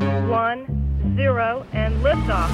One, 0.00 0.66
zero, 1.16 1.64
and 1.72 1.94
liftoff. 2.04 2.50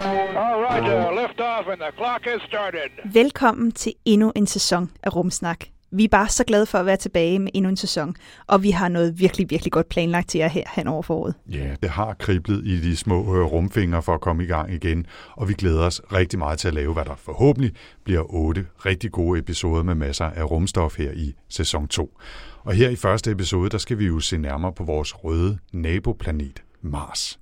All 0.00 0.62
right, 0.62 0.82
uh, 0.82 1.22
lift 1.22 1.40
off 1.40 1.66
and 1.68 1.80
the 1.80 1.92
clock 1.96 2.24
has 2.24 2.42
started. 2.48 2.90
Velkommen 3.12 3.72
til 3.72 3.92
endnu 4.04 4.32
en 4.36 4.46
sæson 4.46 4.90
af 5.02 5.16
Rumsnak. 5.16 5.75
Vi 5.90 6.04
er 6.04 6.08
bare 6.08 6.28
så 6.28 6.44
glade 6.44 6.66
for 6.66 6.78
at 6.78 6.86
være 6.86 6.96
tilbage 6.96 7.38
med 7.38 7.50
endnu 7.54 7.68
en 7.68 7.76
sæson, 7.76 8.16
og 8.46 8.62
vi 8.62 8.70
har 8.70 8.88
noget 8.88 9.18
virkelig, 9.20 9.50
virkelig 9.50 9.72
godt 9.72 9.88
planlagt 9.88 10.28
til 10.28 10.38
jer 10.38 10.48
her 10.48 10.64
hen 10.74 10.86
over 10.86 11.02
foråret. 11.02 11.34
Ja, 11.52 11.74
det 11.82 11.90
har 11.90 12.14
kriblet 12.14 12.66
i 12.66 12.80
de 12.80 12.96
små 12.96 13.36
øh, 13.36 13.44
rumfingre 13.44 14.02
for 14.02 14.14
at 14.14 14.20
komme 14.20 14.44
i 14.44 14.46
gang 14.46 14.72
igen, 14.72 15.06
og 15.32 15.48
vi 15.48 15.54
glæder 15.54 15.82
os 15.82 16.00
rigtig 16.12 16.38
meget 16.38 16.58
til 16.58 16.68
at 16.68 16.74
lave, 16.74 16.92
hvad 16.92 17.04
der 17.04 17.14
forhåbentlig 17.16 17.72
bliver 18.04 18.34
otte 18.34 18.66
rigtig 18.86 19.12
gode 19.12 19.38
episoder 19.38 19.82
med 19.82 19.94
masser 19.94 20.24
af 20.24 20.50
rumstof 20.50 20.98
her 20.98 21.12
i 21.12 21.34
sæson 21.48 21.88
2. 21.88 22.18
Og 22.64 22.72
her 22.72 22.88
i 22.88 22.96
første 22.96 23.30
episode, 23.30 23.70
der 23.70 23.78
skal 23.78 23.98
vi 23.98 24.06
jo 24.06 24.20
se 24.20 24.38
nærmere 24.38 24.72
på 24.72 24.84
vores 24.84 25.24
røde 25.24 25.58
naboplanet 25.72 26.62
Mars. 26.82 27.38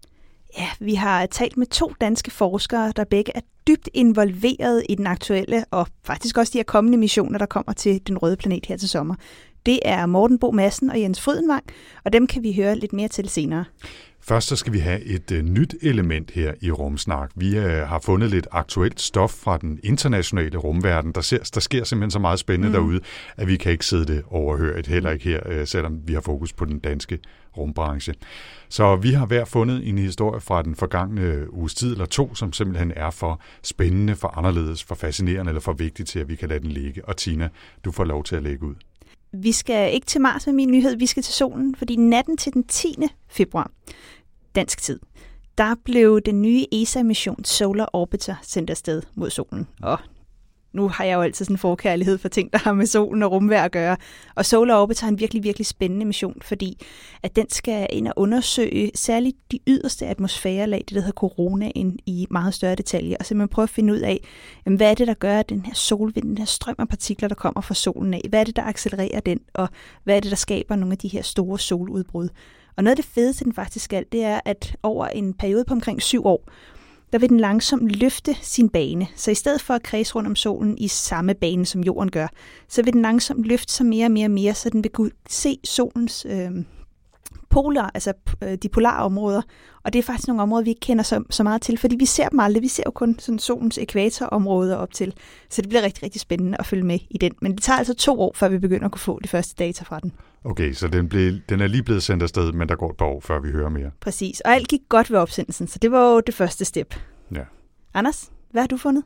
Ja, 0.58 0.68
vi 0.80 0.94
har 0.94 1.26
talt 1.26 1.56
med 1.56 1.66
to 1.66 1.92
danske 2.00 2.30
forskere, 2.30 2.92
der 2.96 3.04
begge 3.04 3.32
er 3.34 3.40
dybt 3.66 3.88
involveret 3.94 4.82
i 4.88 4.94
den 4.94 5.06
aktuelle 5.06 5.64
og 5.70 5.86
faktisk 6.04 6.38
også 6.38 6.50
de 6.52 6.58
her 6.58 6.64
kommende 6.64 6.98
missioner, 6.98 7.38
der 7.38 7.46
kommer 7.46 7.72
til 7.72 8.06
den 8.06 8.18
røde 8.18 8.36
planet 8.36 8.66
her 8.66 8.76
til 8.76 8.88
sommer. 8.88 9.14
Det 9.66 9.80
er 9.84 10.06
Morten 10.06 10.38
Bo 10.38 10.50
Madsen 10.50 10.90
og 10.90 11.00
Jens 11.00 11.20
Frydenvang, 11.20 11.64
og 12.04 12.12
dem 12.12 12.26
kan 12.26 12.42
vi 12.42 12.52
høre 12.52 12.78
lidt 12.78 12.92
mere 12.92 13.08
til 13.08 13.28
senere. 13.28 13.64
Først 14.26 14.48
så 14.48 14.56
skal 14.56 14.72
vi 14.72 14.78
have 14.78 15.02
et 15.02 15.30
uh, 15.30 15.38
nyt 15.38 15.74
element 15.82 16.30
her 16.30 16.54
i 16.60 16.70
Rumsnak. 16.70 17.30
Vi 17.34 17.58
uh, 17.58 17.64
har 17.64 17.98
fundet 17.98 18.30
lidt 18.30 18.46
aktuelt 18.50 19.00
stof 19.00 19.30
fra 19.30 19.58
den 19.58 19.80
internationale 19.82 20.58
rumverden. 20.58 21.12
Der, 21.12 21.20
ser, 21.20 21.38
der 21.54 21.60
sker 21.60 21.84
simpelthen 21.84 22.10
så 22.10 22.18
meget 22.18 22.38
spændende 22.38 22.68
mm. 22.68 22.72
derude, 22.72 23.00
at 23.36 23.48
vi 23.48 23.56
kan 23.56 23.72
ikke 23.72 23.86
sidde 23.86 24.06
det 24.06 24.22
overhørt, 24.26 24.86
heller 24.86 25.10
ikke 25.10 25.24
her, 25.24 25.60
uh, 25.60 25.66
selvom 25.66 26.00
vi 26.04 26.14
har 26.14 26.20
fokus 26.20 26.52
på 26.52 26.64
den 26.64 26.78
danske 26.78 27.18
rumbranche. 27.56 28.14
Så 28.68 28.96
vi 28.96 29.10
har 29.10 29.26
hver 29.26 29.44
fundet 29.44 29.88
en 29.88 29.98
historie 29.98 30.40
fra 30.40 30.62
den 30.62 30.74
forgangne 30.74 31.54
uges 31.54 31.74
tid 31.74 31.92
eller 31.92 32.06
to, 32.06 32.34
som 32.34 32.52
simpelthen 32.52 32.92
er 32.96 33.10
for 33.10 33.40
spændende, 33.62 34.16
for 34.16 34.28
anderledes, 34.38 34.84
for 34.84 34.94
fascinerende 34.94 35.50
eller 35.50 35.60
for 35.60 35.72
vigtigt 35.72 36.08
til, 36.08 36.18
at 36.18 36.28
vi 36.28 36.36
kan 36.36 36.48
lade 36.48 36.60
den 36.60 36.70
ligge. 36.70 37.04
Og 37.04 37.16
Tina, 37.16 37.48
du 37.84 37.92
får 37.92 38.04
lov 38.04 38.24
til 38.24 38.36
at 38.36 38.42
lægge 38.42 38.66
ud. 38.66 38.74
Vi 39.36 39.52
skal 39.52 39.94
ikke 39.94 40.06
til 40.06 40.20
Mars 40.20 40.46
med 40.46 40.54
min 40.54 40.70
nyhed, 40.70 40.96
vi 40.96 41.06
skal 41.06 41.22
til 41.22 41.34
solen, 41.34 41.74
fordi 41.74 41.96
natten 41.96 42.36
til 42.36 42.52
den 42.52 42.64
10. 42.64 42.96
februar, 43.28 43.70
dansk 44.54 44.82
tid, 44.82 45.00
der 45.58 45.74
blev 45.84 46.20
den 46.20 46.42
nye 46.42 46.66
ESA-mission 46.72 47.44
Solar 47.44 47.90
Orbiter 47.92 48.34
sendt 48.42 48.70
afsted 48.70 49.02
mod 49.14 49.30
solen. 49.30 49.68
Og 49.82 49.98
nu 50.74 50.88
har 50.88 51.04
jeg 51.04 51.14
jo 51.14 51.22
altid 51.22 51.44
sådan 51.44 51.54
en 51.54 51.58
forkærlighed 51.58 52.18
for 52.18 52.28
ting, 52.28 52.52
der 52.52 52.58
har 52.58 52.72
med 52.72 52.86
solen 52.86 53.22
og 53.22 53.32
rumvær 53.32 53.64
at 53.64 53.72
gøre. 53.72 53.96
Og 54.34 54.46
Solar 54.46 54.76
Orbiter 54.76 55.04
er 55.04 55.08
en 55.08 55.20
virkelig, 55.20 55.44
virkelig 55.44 55.66
spændende 55.66 56.06
mission, 56.06 56.36
fordi 56.42 56.78
at 57.22 57.36
den 57.36 57.50
skal 57.50 57.86
ind 57.90 58.08
og 58.08 58.14
undersøge 58.16 58.90
særligt 58.94 59.36
de 59.52 59.58
yderste 59.66 60.06
atmosfærelag, 60.06 60.78
det 60.78 60.94
der 60.94 61.00
hedder 61.00 61.12
coronaen, 61.12 61.98
i 62.06 62.26
meget 62.30 62.54
større 62.54 62.74
detaljer, 62.74 63.16
og 63.20 63.26
simpelthen 63.26 63.48
prøve 63.48 63.62
at 63.62 63.70
finde 63.70 63.92
ud 63.92 63.98
af, 63.98 64.20
jamen, 64.66 64.76
hvad 64.76 64.90
er 64.90 64.94
det, 64.94 65.06
der 65.06 65.14
gør, 65.14 65.38
at 65.38 65.48
den 65.48 65.66
her 65.66 65.74
solvind, 65.74 66.24
den 66.24 66.38
her 66.38 66.44
strøm 66.44 66.76
af 66.78 66.88
partikler, 66.88 67.28
der 67.28 67.34
kommer 67.34 67.60
fra 67.60 67.74
solen 67.74 68.14
af, 68.14 68.20
hvad 68.28 68.40
er 68.40 68.44
det, 68.44 68.56
der 68.56 68.62
accelererer 68.62 69.20
den, 69.20 69.40
og 69.54 69.68
hvad 70.04 70.16
er 70.16 70.20
det, 70.20 70.30
der 70.30 70.36
skaber 70.36 70.76
nogle 70.76 70.92
af 70.92 70.98
de 70.98 71.08
her 71.08 71.22
store 71.22 71.58
soludbrud. 71.58 72.28
Og 72.76 72.84
noget 72.84 72.98
af 72.98 73.04
det 73.04 73.12
fedeste, 73.12 73.44
den 73.44 73.52
faktisk 73.52 73.84
skal, 73.84 74.04
det 74.12 74.24
er, 74.24 74.40
at 74.44 74.76
over 74.82 75.06
en 75.06 75.34
periode 75.34 75.64
på 75.64 75.74
omkring 75.74 76.02
syv 76.02 76.26
år, 76.26 76.48
der 77.12 77.18
vil 77.18 77.28
den 77.28 77.40
langsomt 77.40 77.90
løfte 77.90 78.36
sin 78.42 78.68
bane. 78.68 79.06
Så 79.16 79.30
i 79.30 79.34
stedet 79.34 79.60
for 79.60 79.74
at 79.74 79.82
kredse 79.82 80.14
rundt 80.14 80.26
om 80.26 80.36
solen 80.36 80.78
i 80.78 80.88
samme 80.88 81.34
bane, 81.34 81.66
som 81.66 81.84
jorden 81.84 82.10
gør, 82.10 82.26
så 82.68 82.82
vil 82.82 82.92
den 82.92 83.02
langsomt 83.02 83.46
løfte 83.46 83.72
sig 83.72 83.86
mere 83.86 84.06
og 84.06 84.10
mere 84.10 84.26
og 84.26 84.30
mere, 84.30 84.54
så 84.54 84.70
den 84.70 84.84
vil 84.84 84.92
kunne 84.92 85.10
se 85.28 85.58
solens 85.64 86.26
øh, 86.28 86.50
polar, 87.54 87.90
altså 87.94 88.12
øh, 88.42 88.54
de 88.54 88.68
polare 88.68 89.04
områder. 89.04 89.42
Og 89.82 89.92
det 89.92 89.98
er 89.98 90.02
faktisk 90.02 90.28
nogle 90.28 90.42
områder, 90.42 90.64
vi 90.64 90.70
ikke 90.70 90.80
kender 90.80 91.04
så, 91.04 91.24
så 91.30 91.42
meget 91.42 91.62
til, 91.62 91.78
fordi 91.78 91.96
vi 91.96 92.06
ser 92.06 92.28
dem 92.28 92.40
aldrig. 92.40 92.62
Vi 92.62 92.68
ser 92.68 92.82
jo 92.86 92.90
kun 92.90 93.18
sådan 93.18 93.38
solens 93.38 93.78
ekvatorområder 93.78 94.76
op 94.76 94.92
til. 94.92 95.14
Så 95.50 95.62
det 95.62 95.68
bliver 95.68 95.82
rigtig, 95.82 96.02
rigtig 96.02 96.20
spændende 96.20 96.56
at 96.58 96.66
følge 96.66 96.84
med 96.84 96.98
i 97.10 97.18
den. 97.18 97.32
Men 97.42 97.52
det 97.52 97.62
tager 97.62 97.78
altså 97.78 97.94
to 97.94 98.20
år, 98.20 98.32
før 98.34 98.48
vi 98.48 98.58
begynder 98.58 98.84
at 98.84 98.92
kunne 98.92 99.00
få 99.00 99.20
de 99.24 99.28
første 99.28 99.54
data 99.64 99.84
fra 99.84 100.00
den. 100.00 100.12
Okay, 100.44 100.72
så 100.72 100.88
den, 100.88 101.08
blev, 101.08 101.32
den 101.48 101.60
er 101.60 101.66
lige 101.66 101.82
blevet 101.82 102.02
sendt 102.02 102.22
afsted, 102.22 102.52
men 102.52 102.68
der 102.68 102.76
går 102.76 102.90
et 102.90 102.96
par 102.96 103.06
år, 103.06 103.20
før 103.20 103.40
vi 103.40 103.50
hører 103.50 103.68
mere. 103.68 103.90
Præcis. 104.00 104.40
Og 104.40 104.54
alt 104.54 104.68
gik 104.68 104.80
godt 104.88 105.10
ved 105.10 105.18
opsendelsen, 105.18 105.66
så 105.66 105.78
det 105.78 105.92
var 105.92 106.12
jo 106.12 106.20
det 106.20 106.34
første 106.34 106.64
step. 106.64 106.94
Ja. 107.34 107.42
Anders, 107.94 108.30
hvad 108.50 108.62
har 108.62 108.66
du 108.66 108.76
fundet? 108.76 109.04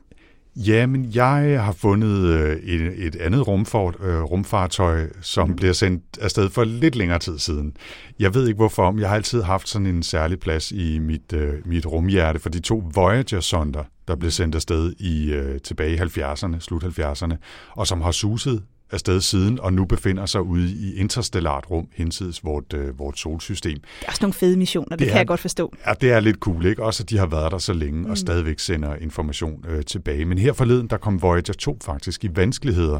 Jamen, 0.55 1.11
jeg 1.15 1.63
har 1.63 1.71
fundet 1.71 2.25
øh, 2.25 2.57
et, 2.57 3.05
et 3.05 3.15
andet 3.15 3.47
rumfart, 3.47 3.95
øh, 3.99 4.21
rumfartøj, 4.21 5.09
som 5.21 5.55
bliver 5.55 5.73
sendt 5.73 6.03
afsted 6.21 6.49
for 6.49 6.63
lidt 6.63 6.95
længere 6.95 7.19
tid 7.19 7.39
siden. 7.39 7.77
Jeg 8.19 8.33
ved 8.33 8.47
ikke 8.47 8.57
hvorfor, 8.57 8.91
men 8.91 9.01
jeg 9.01 9.09
har 9.09 9.15
altid 9.15 9.41
haft 9.41 9.69
sådan 9.69 9.87
en 9.87 10.03
særlig 10.03 10.39
plads 10.39 10.71
i 10.71 10.99
mit, 10.99 11.33
øh, 11.33 11.53
mit 11.65 11.85
rumhjerte 11.85 12.39
for 12.39 12.49
de 12.49 12.59
to 12.59 12.83
Voyager-sonder, 12.95 13.83
der 14.07 14.15
blev 14.15 14.31
sendt 14.31 14.55
afsted 14.55 14.93
i 14.99 15.31
øh, 15.33 15.61
tilbage 15.61 15.93
i 15.93 15.97
70'erne, 15.97 16.59
slut 16.59 16.83
70'erne, 16.83 17.35
og 17.71 17.87
som 17.87 18.01
har 18.01 18.11
suset 18.11 18.63
afsted 18.91 19.21
siden, 19.21 19.59
og 19.59 19.73
nu 19.73 19.85
befinder 19.85 20.25
sig 20.25 20.41
ude 20.41 20.71
i 20.71 20.95
interstellart 20.95 21.65
rum, 21.71 21.87
hinsides 21.93 22.43
vort, 22.43 22.73
øh, 22.73 22.99
vort 22.99 23.19
solsystem. 23.19 23.73
Det 23.79 23.83
er 24.01 24.07
også 24.07 24.19
nogle 24.21 24.33
fede 24.33 24.57
missioner, 24.57 24.85
det, 24.89 24.91
det 24.91 24.99
Det 24.99 25.07
kan 25.07 25.15
er- 25.15 25.19
jeg 25.19 25.27
godt 25.27 25.39
forstå. 25.39 25.73
Ja, 25.87 25.93
det 26.01 26.11
er 26.11 26.19
lidt 26.19 26.37
cool, 26.37 26.65
ikke? 26.65 26.83
Også 26.83 27.03
at 27.03 27.09
de 27.09 27.17
har 27.17 27.25
været 27.25 27.51
der 27.51 27.57
så 27.57 27.73
længe 27.73 28.09
og 28.09 28.17
stadigvæk 28.17 28.59
sender 28.59 28.95
information 28.95 29.65
øh, 29.69 29.83
tilbage. 29.85 30.25
Men 30.25 30.37
her 30.37 30.53
forleden, 30.53 30.87
der 30.87 30.97
kom 30.97 31.21
Voyager 31.21 31.53
2 31.59 31.77
faktisk 31.85 32.23
i 32.23 32.29
vanskeligheder. 32.35 32.99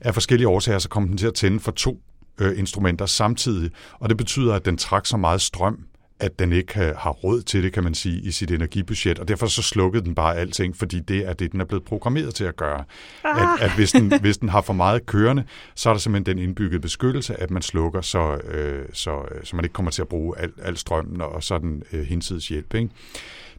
Af 0.00 0.14
forskellige 0.14 0.48
årsager, 0.48 0.78
så 0.78 0.88
kom 0.88 1.08
den 1.08 1.16
til 1.16 1.26
at 1.26 1.34
tænde 1.34 1.60
for 1.60 1.70
to 1.72 2.00
øh, 2.40 2.58
instrumenter 2.58 3.06
samtidig, 3.06 3.70
og 4.00 4.08
det 4.08 4.16
betyder, 4.16 4.54
at 4.54 4.64
den 4.64 4.76
trak 4.76 5.06
så 5.06 5.16
meget 5.16 5.40
strøm, 5.40 5.78
at 6.22 6.38
den 6.38 6.52
ikke 6.52 6.74
har- 6.74 7.10
råd 7.10 7.42
til 7.42 7.62
det, 7.62 7.72
kan 7.72 7.84
man 7.84 7.94
sige, 7.94 8.20
i 8.22 8.30
sit 8.30 8.50
energibudget, 8.50 9.18
og 9.18 9.28
derfor 9.28 9.46
så 9.46 9.62
slukkede 9.62 10.04
den 10.04 10.14
bare 10.14 10.36
alting, 10.36 10.76
fordi 10.76 11.00
det 11.00 11.28
er 11.28 11.32
det, 11.32 11.52
den 11.52 11.60
er 11.60 11.64
blevet 11.64 11.84
programmeret 11.84 12.34
til 12.34 12.44
at 12.44 12.56
gøre. 12.56 12.84
At, 13.24 13.48
at 13.60 13.74
hvis, 13.74 13.92
den, 13.92 14.20
hvis 14.20 14.38
den 14.38 14.48
har 14.48 14.60
for 14.60 14.72
meget 14.72 15.06
kørende, 15.06 15.44
så 15.74 15.88
er 15.88 15.94
der 15.94 15.98
simpelthen 15.98 16.36
den 16.36 16.44
indbyggede 16.44 16.80
beskyttelse, 16.80 17.40
at 17.40 17.50
man 17.50 17.62
slukker, 17.62 18.00
så, 18.00 18.34
øh, 18.36 18.84
så, 18.92 19.10
øh, 19.10 19.44
så 19.44 19.56
man 19.56 19.64
ikke 19.64 19.72
kommer 19.72 19.90
til 19.90 20.02
at 20.02 20.08
bruge 20.08 20.38
al, 20.38 20.52
al 20.62 20.76
strømmen 20.76 21.20
og 21.20 21.42
sådan 21.42 21.82
øh, 21.92 22.02
hinsides 22.06 22.48
hjælp. 22.48 22.74
Ikke? 22.74 22.88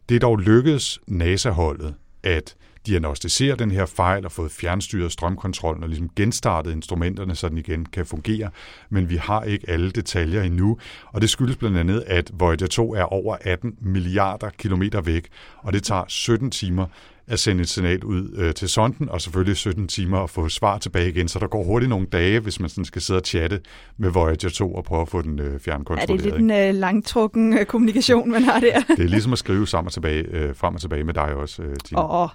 Det 0.08 0.14
er 0.14 0.18
dog 0.20 0.38
lykkedes 0.38 1.00
NASA-holdet 1.06 1.94
at 2.22 2.54
diagnostisere 2.86 3.56
den 3.56 3.70
her 3.70 3.86
fejl 3.86 4.24
og 4.24 4.32
fået 4.32 4.50
fjernstyret 4.50 5.12
strømkontrollen 5.12 5.82
og 5.82 5.88
ligesom 5.88 6.10
genstartet 6.16 6.72
instrumenterne, 6.72 7.34
så 7.34 7.48
den 7.48 7.58
igen 7.58 7.86
kan 7.86 8.06
fungere. 8.06 8.50
Men 8.90 9.10
vi 9.10 9.16
har 9.16 9.42
ikke 9.42 9.70
alle 9.70 9.90
detaljer 9.90 10.42
endnu, 10.42 10.78
og 11.06 11.20
det 11.20 11.30
skyldes 11.30 11.56
blandt 11.56 11.76
andet, 11.78 12.04
at 12.06 12.30
Voyager 12.34 12.66
2 12.66 12.94
er 12.94 13.02
over 13.02 13.36
18 13.40 13.76
milliarder 13.80 14.50
kilometer 14.58 15.00
væk, 15.00 15.28
og 15.58 15.72
det 15.72 15.82
tager 15.82 16.04
17 16.08 16.50
timer 16.50 16.86
at 17.26 17.38
sende 17.38 17.62
et 17.62 17.68
signal 17.68 18.04
ud 18.04 18.34
øh, 18.36 18.54
til 18.54 18.68
sonden, 18.68 19.08
og 19.08 19.20
selvfølgelig 19.20 19.56
17 19.56 19.88
timer 19.88 20.18
at 20.18 20.30
få 20.30 20.48
svar 20.48 20.78
tilbage 20.78 21.08
igen, 21.08 21.28
så 21.28 21.38
der 21.38 21.46
går 21.46 21.64
hurtigt 21.64 21.88
nogle 21.88 22.06
dage, 22.06 22.40
hvis 22.40 22.60
man 22.60 22.68
sådan 22.70 22.84
skal 22.84 23.02
sidde 23.02 23.20
og 23.20 23.24
chatte 23.26 23.60
med 23.98 24.10
Voyager 24.10 24.50
2 24.54 24.74
og 24.74 24.84
prøve 24.84 25.02
at 25.02 25.08
få 25.08 25.22
den 25.22 25.38
øh, 25.40 25.54
Er 25.54 25.58
fjernkontrolleret. 25.58 26.08
det 26.08 26.24
lidt 26.24 26.34
ikke? 26.34 26.68
en 26.68 26.74
øh, 26.74 26.80
langtrukken 26.80 27.58
øh, 27.58 27.66
kommunikation, 27.66 28.30
man 28.30 28.42
har 28.42 28.60
der? 28.60 28.80
Det 28.96 29.04
er 29.04 29.08
ligesom 29.08 29.32
at 29.32 29.38
skrive 29.38 29.66
sammen 29.68 29.86
og 29.86 29.92
tilbage, 29.92 30.22
øh, 30.30 30.56
frem 30.56 30.74
og 30.74 30.80
tilbage 30.80 31.04
med 31.04 31.14
dig 31.14 31.34
også, 31.34 31.62
øh, 31.62 31.76
Tina. 31.84 32.00
Åh, 32.00 32.22
oh, 32.22 32.28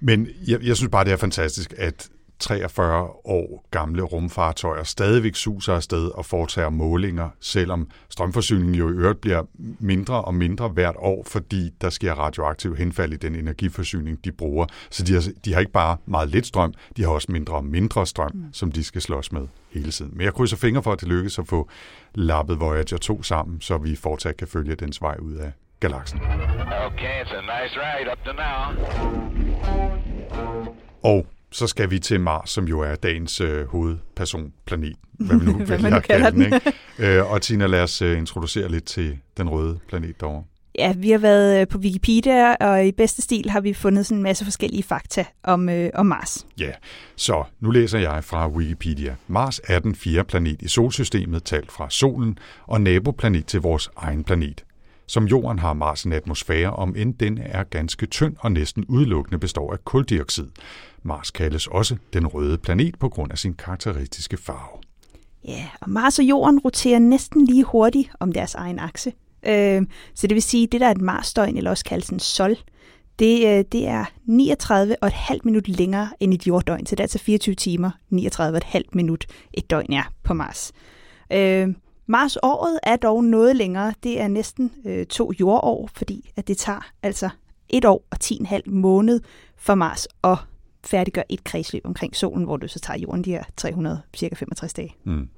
Men 0.00 0.28
jeg, 0.46 0.62
jeg 0.62 0.76
synes 0.76 0.90
bare, 0.90 1.04
det 1.04 1.12
er 1.12 1.16
fantastisk, 1.16 1.74
at 1.76 2.08
43 2.40 3.08
år 3.24 3.66
gamle 3.70 4.02
rumfartøjer 4.02 4.82
stadigvæk 4.82 5.34
suser 5.34 5.74
afsted 5.74 6.08
og 6.08 6.26
foretager 6.26 6.68
målinger, 6.68 7.28
selvom 7.40 7.88
strømforsyningen 8.08 8.74
jo 8.74 8.88
i 8.88 8.92
øvrigt 8.92 9.20
bliver 9.20 9.42
mindre 9.78 10.24
og 10.24 10.34
mindre 10.34 10.68
hvert 10.68 10.96
år, 10.98 11.24
fordi 11.26 11.70
der 11.80 11.90
sker 11.90 12.14
radioaktiv 12.14 12.76
henfald 12.76 13.12
i 13.12 13.16
den 13.16 13.34
energiforsyning, 13.34 14.24
de 14.24 14.32
bruger. 14.32 14.66
Så 14.90 15.04
de 15.04 15.14
har, 15.14 15.24
de 15.44 15.52
har 15.52 15.60
ikke 15.60 15.72
bare 15.72 15.96
meget 16.06 16.28
lidt 16.28 16.46
strøm, 16.46 16.74
de 16.96 17.02
har 17.02 17.10
også 17.10 17.32
mindre 17.32 17.54
og 17.54 17.64
mindre 17.64 18.06
strøm, 18.06 18.30
mm. 18.34 18.52
som 18.52 18.72
de 18.72 18.84
skal 18.84 19.02
slås 19.02 19.32
med 19.32 19.46
hele 19.72 19.90
tiden. 19.90 20.12
Men 20.14 20.24
jeg 20.24 20.34
krydser 20.34 20.56
fingre 20.56 20.82
for, 20.82 20.92
at 20.92 21.00
det 21.00 21.08
lykkes 21.08 21.38
at 21.38 21.46
få 21.46 21.68
lappet 22.14 22.60
Voyager 22.60 22.98
2 22.98 23.22
sammen, 23.22 23.60
så 23.60 23.78
vi 23.78 23.96
fortsat 23.96 24.36
kan 24.36 24.48
følge 24.48 24.74
dens 24.74 25.02
vej 25.02 25.16
ud 25.18 25.34
af 25.34 25.52
galaksen. 25.80 26.20
Okay, 26.86 27.22
it's 27.22 27.34
a 27.34 27.40
nice 27.40 27.74
ride 27.76 28.12
up 28.12 28.18
to 28.24 28.32
now. 28.32 28.60
Og 31.02 31.26
så 31.52 31.66
skal 31.66 31.90
vi 31.90 31.98
til 31.98 32.20
Mars, 32.20 32.50
som 32.50 32.68
jo 32.68 32.80
er 32.80 32.94
dagens 32.94 33.40
øh, 33.40 33.66
hovedpersonplanet. 33.66 34.96
Hvad 35.26 35.38
vi 35.38 35.46
nu 35.46 35.52
Hvad 35.52 35.78
vælger 35.78 35.96
at 35.96 36.02
kalde 36.02 36.30
den. 36.30 36.42
Ikke? 36.42 36.72
Øh, 36.98 37.32
og 37.32 37.42
Tina, 37.42 37.66
lad 37.66 37.82
os 37.82 38.02
øh, 38.02 38.18
introducere 38.18 38.68
lidt 38.68 38.84
til 38.84 39.18
den 39.36 39.48
røde 39.48 39.78
planet 39.88 40.20
derovre. 40.20 40.44
Ja, 40.78 40.92
vi 40.96 41.10
har 41.10 41.18
været 41.18 41.60
øh, 41.60 41.68
på 41.68 41.78
Wikipedia, 41.78 42.54
og 42.54 42.86
i 42.86 42.92
bedste 42.92 43.22
stil 43.22 43.50
har 43.50 43.60
vi 43.60 43.74
fundet 43.74 44.06
sådan 44.06 44.18
en 44.18 44.22
masse 44.22 44.44
forskellige 44.44 44.82
fakta 44.82 45.24
om, 45.42 45.68
øh, 45.68 45.90
om 45.94 46.06
Mars. 46.06 46.46
Ja, 46.58 46.70
så 47.16 47.44
nu 47.60 47.70
læser 47.70 47.98
jeg 47.98 48.24
fra 48.24 48.48
Wikipedia. 48.48 49.14
Mars 49.28 49.60
er 49.64 49.78
den 49.78 49.94
fjerde 49.94 50.24
planet 50.24 50.62
i 50.62 50.68
solsystemet, 50.68 51.44
talt 51.44 51.72
fra 51.72 51.90
solen, 51.90 52.38
og 52.66 52.80
naboplanet 52.80 53.46
til 53.46 53.60
vores 53.60 53.90
egen 53.96 54.24
planet. 54.24 54.64
Som 55.10 55.24
jorden 55.24 55.58
har 55.58 55.72
Mars 55.72 56.04
en 56.04 56.12
atmosfære, 56.12 56.70
om 56.70 56.94
end 56.96 57.14
den 57.14 57.38
er 57.38 57.64
ganske 57.64 58.06
tynd 58.06 58.36
og 58.38 58.52
næsten 58.52 58.84
udelukkende 58.88 59.38
består 59.38 59.72
af 59.72 59.84
kuldioxid. 59.84 60.46
Mars 61.02 61.30
kaldes 61.30 61.66
også 61.66 61.96
den 62.12 62.26
røde 62.26 62.58
planet 62.58 62.98
på 62.98 63.08
grund 63.08 63.32
af 63.32 63.38
sin 63.38 63.54
karakteristiske 63.54 64.36
farve. 64.36 64.78
Ja, 65.44 65.68
og 65.80 65.90
Mars 65.90 66.18
og 66.18 66.24
Jorden 66.24 66.58
roterer 66.58 66.98
næsten 66.98 67.44
lige 67.44 67.64
hurtigt 67.64 68.10
om 68.20 68.32
deres 68.32 68.54
egen 68.54 68.78
akse. 68.78 69.12
Øh, 69.46 69.82
så 70.14 70.26
det 70.26 70.34
vil 70.34 70.42
sige, 70.42 70.64
at 70.64 70.72
det 70.72 70.80
der 70.80 70.86
er 70.86 70.90
et 70.90 71.00
Mars-døgn, 71.00 71.56
eller 71.56 71.70
også 71.70 71.84
kaldes 71.84 72.08
en 72.08 72.20
sol, 72.20 72.56
det, 73.18 73.58
øh, 73.58 73.64
det 73.72 73.88
er 73.88 74.04
39,5 75.34 75.38
minut 75.44 75.68
længere 75.68 76.08
end 76.20 76.34
et 76.34 76.46
jorddøgn. 76.46 76.86
Så 76.86 76.96
det 76.96 77.00
er 77.00 77.04
altså 77.04 77.18
24 77.18 77.54
timer, 77.54 77.90
39,5 78.12 78.80
minut 78.92 79.26
et 79.54 79.70
døgn 79.70 79.92
er 79.92 80.12
på 80.22 80.34
Mars. 80.34 80.72
Øh, 81.32 81.68
Mars-året 82.10 82.78
er 82.82 82.96
dog 82.96 83.24
noget 83.24 83.56
længere. 83.56 83.94
Det 84.02 84.20
er 84.20 84.28
næsten 84.28 84.72
øh, 84.86 85.06
to 85.06 85.32
jordår, 85.40 85.90
fordi 85.94 86.30
at 86.36 86.48
det 86.48 86.58
tager 86.58 86.90
altså 87.02 87.28
et 87.68 87.84
år 87.84 88.04
og 88.10 88.18
10,5 88.24 88.60
måned 88.66 89.20
for 89.56 89.74
Mars 89.74 90.08
at 90.24 90.38
færdiggøre 90.84 91.32
et 91.32 91.44
kredsløb 91.44 91.82
omkring 91.84 92.16
solen, 92.16 92.44
hvor 92.44 92.56
det 92.56 92.70
så 92.70 92.80
tager 92.80 92.98
jorden 92.98 93.24
de 93.24 93.30
her 93.30 93.44
300, 93.56 94.00
cirka 94.16 94.34
65 94.34 94.72
dage. 94.72 94.94
Mm. 95.04 95.28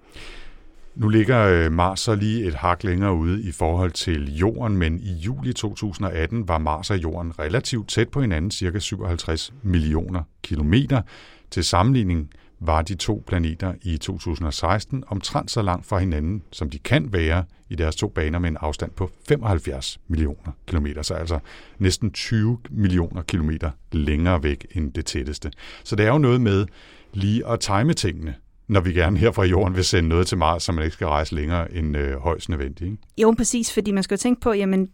Nu 0.94 1.08
ligger 1.08 1.38
øh, 1.46 1.72
Mars 1.72 2.00
så 2.00 2.14
lige 2.14 2.46
et 2.46 2.54
hak 2.54 2.84
længere 2.84 3.14
ude 3.14 3.42
i 3.42 3.52
forhold 3.52 3.90
til 3.90 4.36
Jorden, 4.36 4.76
men 4.76 5.00
i 5.00 5.12
juli 5.12 5.52
2018 5.52 6.48
var 6.48 6.58
Mars 6.58 6.90
og 6.90 7.02
Jorden 7.02 7.38
relativt 7.38 7.88
tæt 7.88 8.08
på 8.08 8.20
hinanden, 8.20 8.50
cirka 8.50 8.78
57 8.78 9.54
millioner 9.62 10.22
kilometer. 10.42 11.02
Til 11.50 11.64
sammenligning 11.64 12.30
var 12.66 12.82
de 12.82 12.94
to 12.94 13.24
planeter 13.26 13.74
i 13.82 13.96
2016 13.96 15.04
omtrent 15.06 15.50
så 15.50 15.62
langt 15.62 15.86
fra 15.86 15.98
hinanden, 15.98 16.42
som 16.52 16.70
de 16.70 16.78
kan 16.78 17.12
være 17.12 17.44
i 17.68 17.74
deres 17.74 17.96
to 17.96 18.08
baner 18.08 18.38
med 18.38 18.48
en 18.48 18.56
afstand 18.60 18.90
på 18.90 19.10
75 19.28 19.98
millioner 20.08 20.52
kilometer, 20.66 21.02
så 21.02 21.14
altså 21.14 21.38
næsten 21.78 22.10
20 22.12 22.58
millioner 22.70 23.22
kilometer 23.22 23.70
længere 23.92 24.42
væk 24.42 24.66
end 24.74 24.92
det 24.92 25.06
tætteste. 25.06 25.50
Så 25.84 25.96
det 25.96 26.06
er 26.06 26.10
jo 26.10 26.18
noget 26.18 26.40
med 26.40 26.66
lige 27.12 27.46
at 27.46 27.60
time 27.60 27.94
tingene 27.94 28.34
når 28.68 28.80
vi 28.80 28.92
gerne 28.92 29.18
her 29.18 29.30
fra 29.32 29.44
jorden 29.44 29.76
vil 29.76 29.84
sende 29.84 30.08
noget 30.08 30.26
til 30.26 30.38
Mars, 30.38 30.62
så 30.62 30.72
man 30.72 30.84
ikke 30.84 30.94
skal 30.94 31.06
rejse 31.06 31.34
længere 31.34 31.74
end 31.74 31.96
øh, 31.96 32.16
højst 32.18 32.48
nødvendigt. 32.48 32.90
Ikke? 32.90 32.96
Jo, 33.18 33.34
præcis, 33.36 33.72
fordi 33.72 33.90
man 33.90 34.02
skal 34.02 34.14
jo 34.14 34.18
tænke 34.18 34.40
på, 34.40 34.52
jamen 34.52 34.88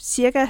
cirka 0.00 0.46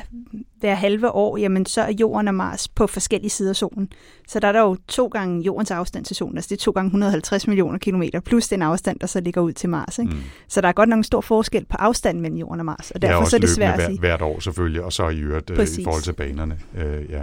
hver 0.61 0.75
halve 0.75 1.11
år, 1.11 1.37
jamen 1.37 1.67
så 1.67 1.81
er 1.81 1.93
jorden 2.01 2.29
og 2.29 2.35
Mars 2.35 2.69
på 2.69 2.87
forskellige 2.87 3.31
sider 3.31 3.51
af 3.51 3.57
solen. 3.57 3.89
Så 4.29 4.41
der 4.41 4.49
er 4.49 4.53
der 4.53 4.61
jo 4.61 4.77
to 4.89 5.07
gange 5.07 5.43
jordens 5.43 5.71
afstand 5.71 6.05
til 6.05 6.17
solen, 6.17 6.39
altså 6.39 6.49
det 6.49 6.57
er 6.57 6.65
to 6.65 6.71
gange 6.71 6.87
150 6.87 7.47
millioner 7.47 7.79
kilometer, 7.79 8.21
plus 8.21 8.49
den 8.49 8.63
afstand, 8.63 8.99
der 9.01 9.07
så 9.07 9.21
ligger 9.21 9.41
ud 9.41 9.53
til 9.53 9.69
Mars. 9.69 9.99
Ikke? 9.99 10.13
Mm. 10.13 10.21
Så 10.49 10.61
der 10.61 10.69
er 10.69 10.73
godt 10.73 10.89
nok 10.89 10.97
en 10.97 11.05
stor 11.05 11.21
forskel 11.21 11.65
på 11.65 11.77
afstanden 11.79 12.23
mellem 12.23 12.39
jorden 12.39 12.61
og 12.61 12.67
Mars, 12.67 12.91
og 12.91 13.03
derfor 13.03 13.25
så 13.25 13.37
er 13.37 13.41
det 13.41 13.51
svært 13.51 13.81
at 13.81 13.87
sige. 13.87 13.99
hvert 13.99 14.23
år 14.23 14.41
selvfølgelig, 14.41 14.83
og 14.83 14.93
så 14.93 15.09
i 15.09 15.19
øvrigt 15.19 15.51
øh, 15.51 15.67
i 15.79 15.85
forhold 15.85 16.03
til 16.03 16.13
banerne. 16.13 16.59
Øh, 16.77 17.11
ja. 17.11 17.23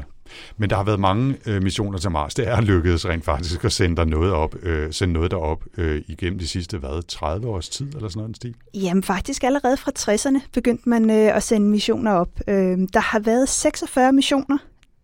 Men 0.57 0.69
der 0.69 0.75
har 0.75 0.83
været 0.83 0.99
mange 0.99 1.37
øh, 1.45 1.63
missioner 1.63 1.97
til 1.97 2.11
Mars. 2.11 2.35
Det 2.35 2.47
er 2.47 2.61
lykkedes 2.61 3.07
rent 3.07 3.25
faktisk 3.25 3.65
at 3.65 3.71
sende, 3.71 3.95
der 3.95 4.05
noget 4.05 4.33
op, 4.33 4.55
øh, 4.63 4.93
sende 4.93 5.13
noget 5.13 5.31
derop 5.31 5.63
øh, 5.77 6.01
igennem 6.07 6.39
de 6.39 6.47
sidste 6.47 6.77
hvad, 6.77 7.07
30 7.07 7.47
års 7.47 7.69
tid 7.69 7.95
eller 7.95 8.09
sådan 8.09 8.19
noget 8.19 8.35
stil? 8.35 8.55
Jamen 8.73 9.03
faktisk 9.03 9.43
allerede 9.43 9.77
fra 9.77 9.91
60'erne 9.99 10.47
begyndte 10.53 10.89
man 10.89 11.09
øh, 11.09 11.35
at 11.35 11.43
sende 11.43 11.69
missioner 11.69 12.11
op. 12.11 12.29
Øh, 12.47 12.77
der 12.93 12.99
har 12.99 13.19
været 13.19 13.49
46 13.49 14.13
missioner, 14.13 14.57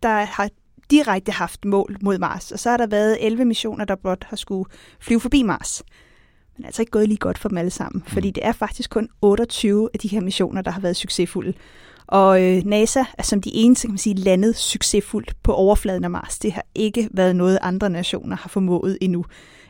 der 0.04 0.26
har 0.26 0.50
direkte 0.92 1.32
haft 1.32 1.66
mål 1.66 1.98
mod 2.02 2.18
Mars, 2.18 2.52
og 2.52 2.60
så 2.60 2.70
har 2.70 2.78
der 2.78 2.88
været 2.88 3.18
11 3.22 3.46
missioner, 3.46 3.86
der 3.86 3.96
blot 3.96 4.24
har 4.24 4.38
skulle 4.38 4.70
flyve 5.00 5.20
forbi 5.20 5.44
Mars. 5.44 5.84
Men 6.56 6.58
det 6.58 6.64
er 6.64 6.68
altså 6.68 6.82
ikke 6.82 6.92
gået 6.92 7.08
lige 7.08 7.18
godt 7.18 7.38
for 7.38 7.50
dem 7.50 7.58
alle 7.58 7.72
sammen, 7.72 8.04
mm. 8.06 8.12
fordi 8.12 8.32
det 8.32 8.46
er 8.46 8.52
faktisk 8.52 8.90
kun 8.90 9.10
28 9.22 9.90
af 9.94 10.00
de 10.00 10.08
her 10.08 10.22
missioner, 10.22 10.62
der 10.62 10.72
har 10.72 10.82
været 10.82 10.96
succesfulde. 10.96 11.54
Og 12.08 12.44
øh, 12.44 12.66
NASA 12.66 13.04
er 13.18 13.24
som 13.24 13.42
de 13.42 13.54
eneste, 13.54 13.88
kan 13.88 13.92
man 13.92 13.98
sige, 13.98 14.16
landet 14.16 14.56
succesfuldt 14.56 15.34
på 15.44 15.54
overfladen 15.54 16.04
af 16.04 16.10
Mars. 16.10 16.40
Det 16.40 16.52
har 16.52 16.66
ikke 16.76 17.10
været 17.12 17.36
noget, 17.36 17.60
andre 17.62 17.90
nationer 17.90 18.36
har 18.36 18.50
formået 18.50 18.98
endnu. 19.02 19.26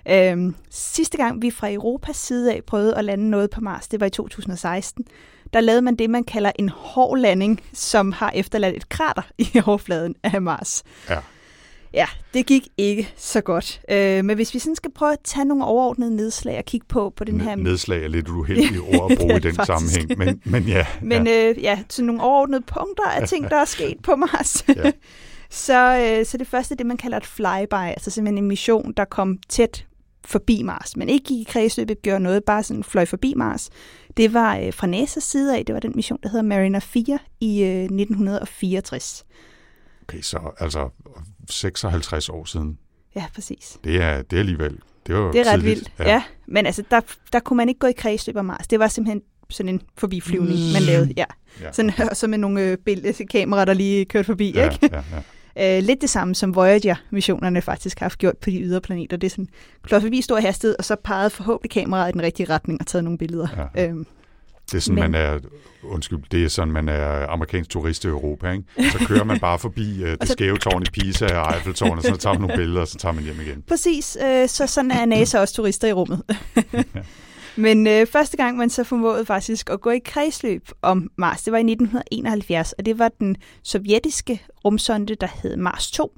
Øhm, 0.09 0.55
sidste 0.69 1.17
gang 1.17 1.41
vi 1.41 1.51
fra 1.51 1.71
Europas 1.71 2.15
side 2.15 2.53
af 2.53 2.63
prøvede 2.67 2.95
at 2.95 3.05
lande 3.05 3.29
noget 3.29 3.49
på 3.49 3.61
Mars, 3.61 3.87
det 3.87 3.99
var 3.99 4.05
i 4.05 4.09
2016. 4.09 5.05
Der 5.53 5.59
lavede 5.59 5.81
man 5.81 5.95
det, 5.95 6.09
man 6.09 6.23
kalder 6.23 6.51
en 6.59 6.69
hård 6.69 7.17
landing, 7.17 7.61
som 7.73 8.11
har 8.11 8.31
efterladt 8.35 8.75
et 8.75 8.89
krater 8.89 9.21
i 9.37 9.61
overfladen 9.65 10.15
af 10.23 10.41
Mars. 10.41 10.83
Ja. 11.09 11.19
Ja, 11.95 12.05
det 12.33 12.45
gik 12.45 12.67
ikke 12.77 13.13
så 13.17 13.41
godt. 13.41 13.81
Øh, 13.91 14.25
men 14.25 14.35
hvis 14.35 14.53
vi 14.53 14.59
sådan 14.59 14.75
skal 14.75 14.91
prøve 14.91 15.13
at 15.13 15.19
tage 15.23 15.45
nogle 15.45 15.65
overordnede 15.65 16.15
nedslag 16.15 16.57
og 16.57 16.65
kigge 16.65 16.85
på, 16.89 17.13
på 17.15 17.23
den 17.23 17.41
her... 17.41 17.55
Nedslag 17.55 18.03
er 18.03 18.07
lidt 18.07 18.27
uheldige 18.27 18.81
ord 18.99 19.11
at 19.11 19.17
bruge 19.17 19.35
i 19.35 19.39
den 19.39 19.55
faktisk. 19.55 19.65
sammenhæng, 19.65 20.19
men, 20.19 20.41
men 20.45 20.63
ja. 20.63 20.85
Men 21.01 21.27
ja. 21.27 21.49
Øh, 21.49 21.63
ja, 21.63 21.79
så 21.89 22.03
nogle 22.03 22.21
overordnede 22.21 22.61
punkter 22.61 23.03
af 23.03 23.27
ting, 23.27 23.49
der 23.49 23.55
er 23.55 23.65
sket 23.65 23.97
på 24.03 24.15
Mars. 24.15 24.65
Ja. 24.75 24.91
så, 25.49 25.97
øh, 26.19 26.25
så 26.25 26.37
det 26.37 26.47
første 26.47 26.73
er 26.73 26.75
det, 26.75 26.85
man 26.85 26.97
kalder 26.97 27.17
et 27.17 27.25
flyby, 27.25 27.73
altså 27.73 28.11
simpelthen 28.11 28.43
en 28.43 28.47
mission, 28.47 28.93
der 28.97 29.05
kom 29.05 29.37
tæt 29.49 29.85
forbi 30.25 30.63
Mars, 30.63 30.97
men 30.97 31.09
ikke 31.09 31.25
gik 31.25 31.39
i 31.39 31.51
kredsløbet, 31.51 32.01
gjorde 32.01 32.19
noget, 32.19 32.43
bare 32.43 32.63
sådan 32.63 32.83
fløj 32.83 33.05
forbi 33.05 33.33
Mars. 33.35 33.69
Det 34.17 34.33
var 34.33 34.57
øh, 34.57 34.73
fra 34.73 34.87
NASA's 34.87 35.19
side 35.19 35.57
af, 35.57 35.65
det 35.65 35.73
var 35.73 35.79
den 35.79 35.91
mission, 35.95 36.19
der 36.23 36.29
hedder 36.29 36.43
Mariner 36.43 36.79
4 36.79 37.19
i 37.39 37.63
øh, 37.63 37.83
1964. 37.83 39.25
Okay, 40.01 40.21
så 40.21 40.39
altså 40.59 40.89
56 41.49 42.29
år 42.29 42.45
siden. 42.45 42.77
Ja, 43.15 43.25
præcis. 43.35 43.77
Det 43.83 44.01
er, 44.01 44.21
det 44.21 44.35
er 44.35 44.39
alligevel 44.39 44.79
det, 45.07 45.15
var 45.15 45.31
det 45.31 45.41
er 45.41 45.53
ret 45.53 45.59
tidligt. 45.59 45.75
vildt, 45.75 45.91
ja. 45.99 46.09
ja. 46.09 46.23
Men 46.47 46.65
altså, 46.65 46.83
der, 46.91 47.01
der 47.33 47.39
kunne 47.39 47.57
man 47.57 47.69
ikke 47.69 47.79
gå 47.79 47.87
i 47.87 47.91
kredsløb 47.91 48.37
af 48.37 48.43
Mars. 48.43 48.67
Det 48.67 48.79
var 48.79 48.87
simpelthen 48.87 49.21
sådan 49.49 49.69
en 49.69 49.81
forbiflyvning, 49.97 50.59
man 50.73 50.81
lavede. 50.81 51.13
Ja. 51.17 51.25
ja. 51.61 51.71
Sådan, 51.71 51.91
og 52.11 52.17
så 52.17 52.27
med 52.27 52.37
nogle 52.37 52.61
øh, 52.61 52.77
billedkameraer, 52.77 53.65
der 53.65 53.73
lige 53.73 54.05
kørte 54.05 54.25
forbi. 54.25 54.51
Ja, 54.55 54.69
ikke? 54.71 54.89
Ja, 54.91 54.97
ja. 54.97 55.21
Øh, 55.59 55.83
lidt 55.83 56.01
det 56.01 56.09
samme 56.09 56.35
som 56.35 56.55
Voyager-missionerne 56.55 57.61
faktisk 57.61 57.99
har 57.99 58.03
haft 58.03 58.19
gjort 58.19 58.37
på 58.37 58.49
de 58.49 58.61
ydre 58.61 58.81
planeter. 58.81 59.17
Det 59.17 59.27
er 59.27 59.31
sådan, 59.31 59.47
klart 59.83 60.01
forbi 60.01 60.21
stor 60.21 60.39
hastighed, 60.39 60.75
og 60.79 60.85
så 60.85 60.95
pegede 61.03 61.29
forhåbentlig 61.29 61.71
kameraet 61.71 62.09
i 62.09 62.11
den 62.11 62.21
rigtige 62.21 62.49
retning 62.49 62.81
og 62.81 62.87
taget 62.87 63.03
nogle 63.03 63.17
billeder. 63.17 63.69
Ja. 63.75 63.87
Øhm, 63.87 64.05
det 64.71 64.77
er 64.77 64.81
sådan, 64.81 65.01
Men... 65.01 65.11
man 65.11 65.21
er, 65.21 65.39
undskyld, 65.83 66.19
det 66.31 66.43
er 66.45 66.49
sådan, 66.49 66.73
man 66.73 66.89
er 66.89 67.27
amerikansk 67.27 67.69
turist 67.69 68.05
i 68.05 68.07
Europa, 68.07 68.51
ikke? 68.51 68.63
Så 68.91 69.05
kører 69.07 69.23
man 69.23 69.39
bare 69.39 69.59
forbi 69.59 70.03
uh, 70.03 70.09
det 70.09 70.29
skæve 70.29 70.57
tårn 70.57 70.83
i 70.83 70.85
Pisa 70.93 71.37
og 71.37 71.55
Eiffeltårnet, 71.55 71.97
og 71.97 72.03
så 72.03 72.17
tager 72.17 72.33
man 72.33 72.41
nogle 72.41 72.57
billeder, 72.57 72.81
og 72.81 72.87
så 72.87 72.97
tager 72.97 73.13
man 73.13 73.23
hjem 73.23 73.41
igen. 73.41 73.63
Præcis, 73.67 74.17
øh, 74.23 74.47
så 74.49 74.67
sådan 74.67 74.91
er 74.91 75.05
NASA 75.05 75.39
også 75.39 75.53
turister 75.53 75.87
i 75.87 75.93
rummet. 75.93 76.23
Men 77.55 77.87
øh, 77.87 78.07
første 78.07 78.37
gang, 78.37 78.57
man 78.57 78.69
så 78.69 78.83
formåede 78.83 79.25
faktisk 79.25 79.69
at 79.69 79.81
gå 79.81 79.89
i 79.89 79.99
kredsløb 80.05 80.69
om 80.81 81.09
Mars, 81.17 81.43
det 81.43 81.51
var 81.51 81.57
i 81.57 81.61
1971, 81.61 82.73
og 82.73 82.85
det 82.85 82.99
var 82.99 83.09
den 83.19 83.35
sovjetiske 83.63 84.41
rumsonde, 84.65 85.15
der 85.15 85.27
hed 85.43 85.57
Mars 85.57 85.91
2. 85.91 86.11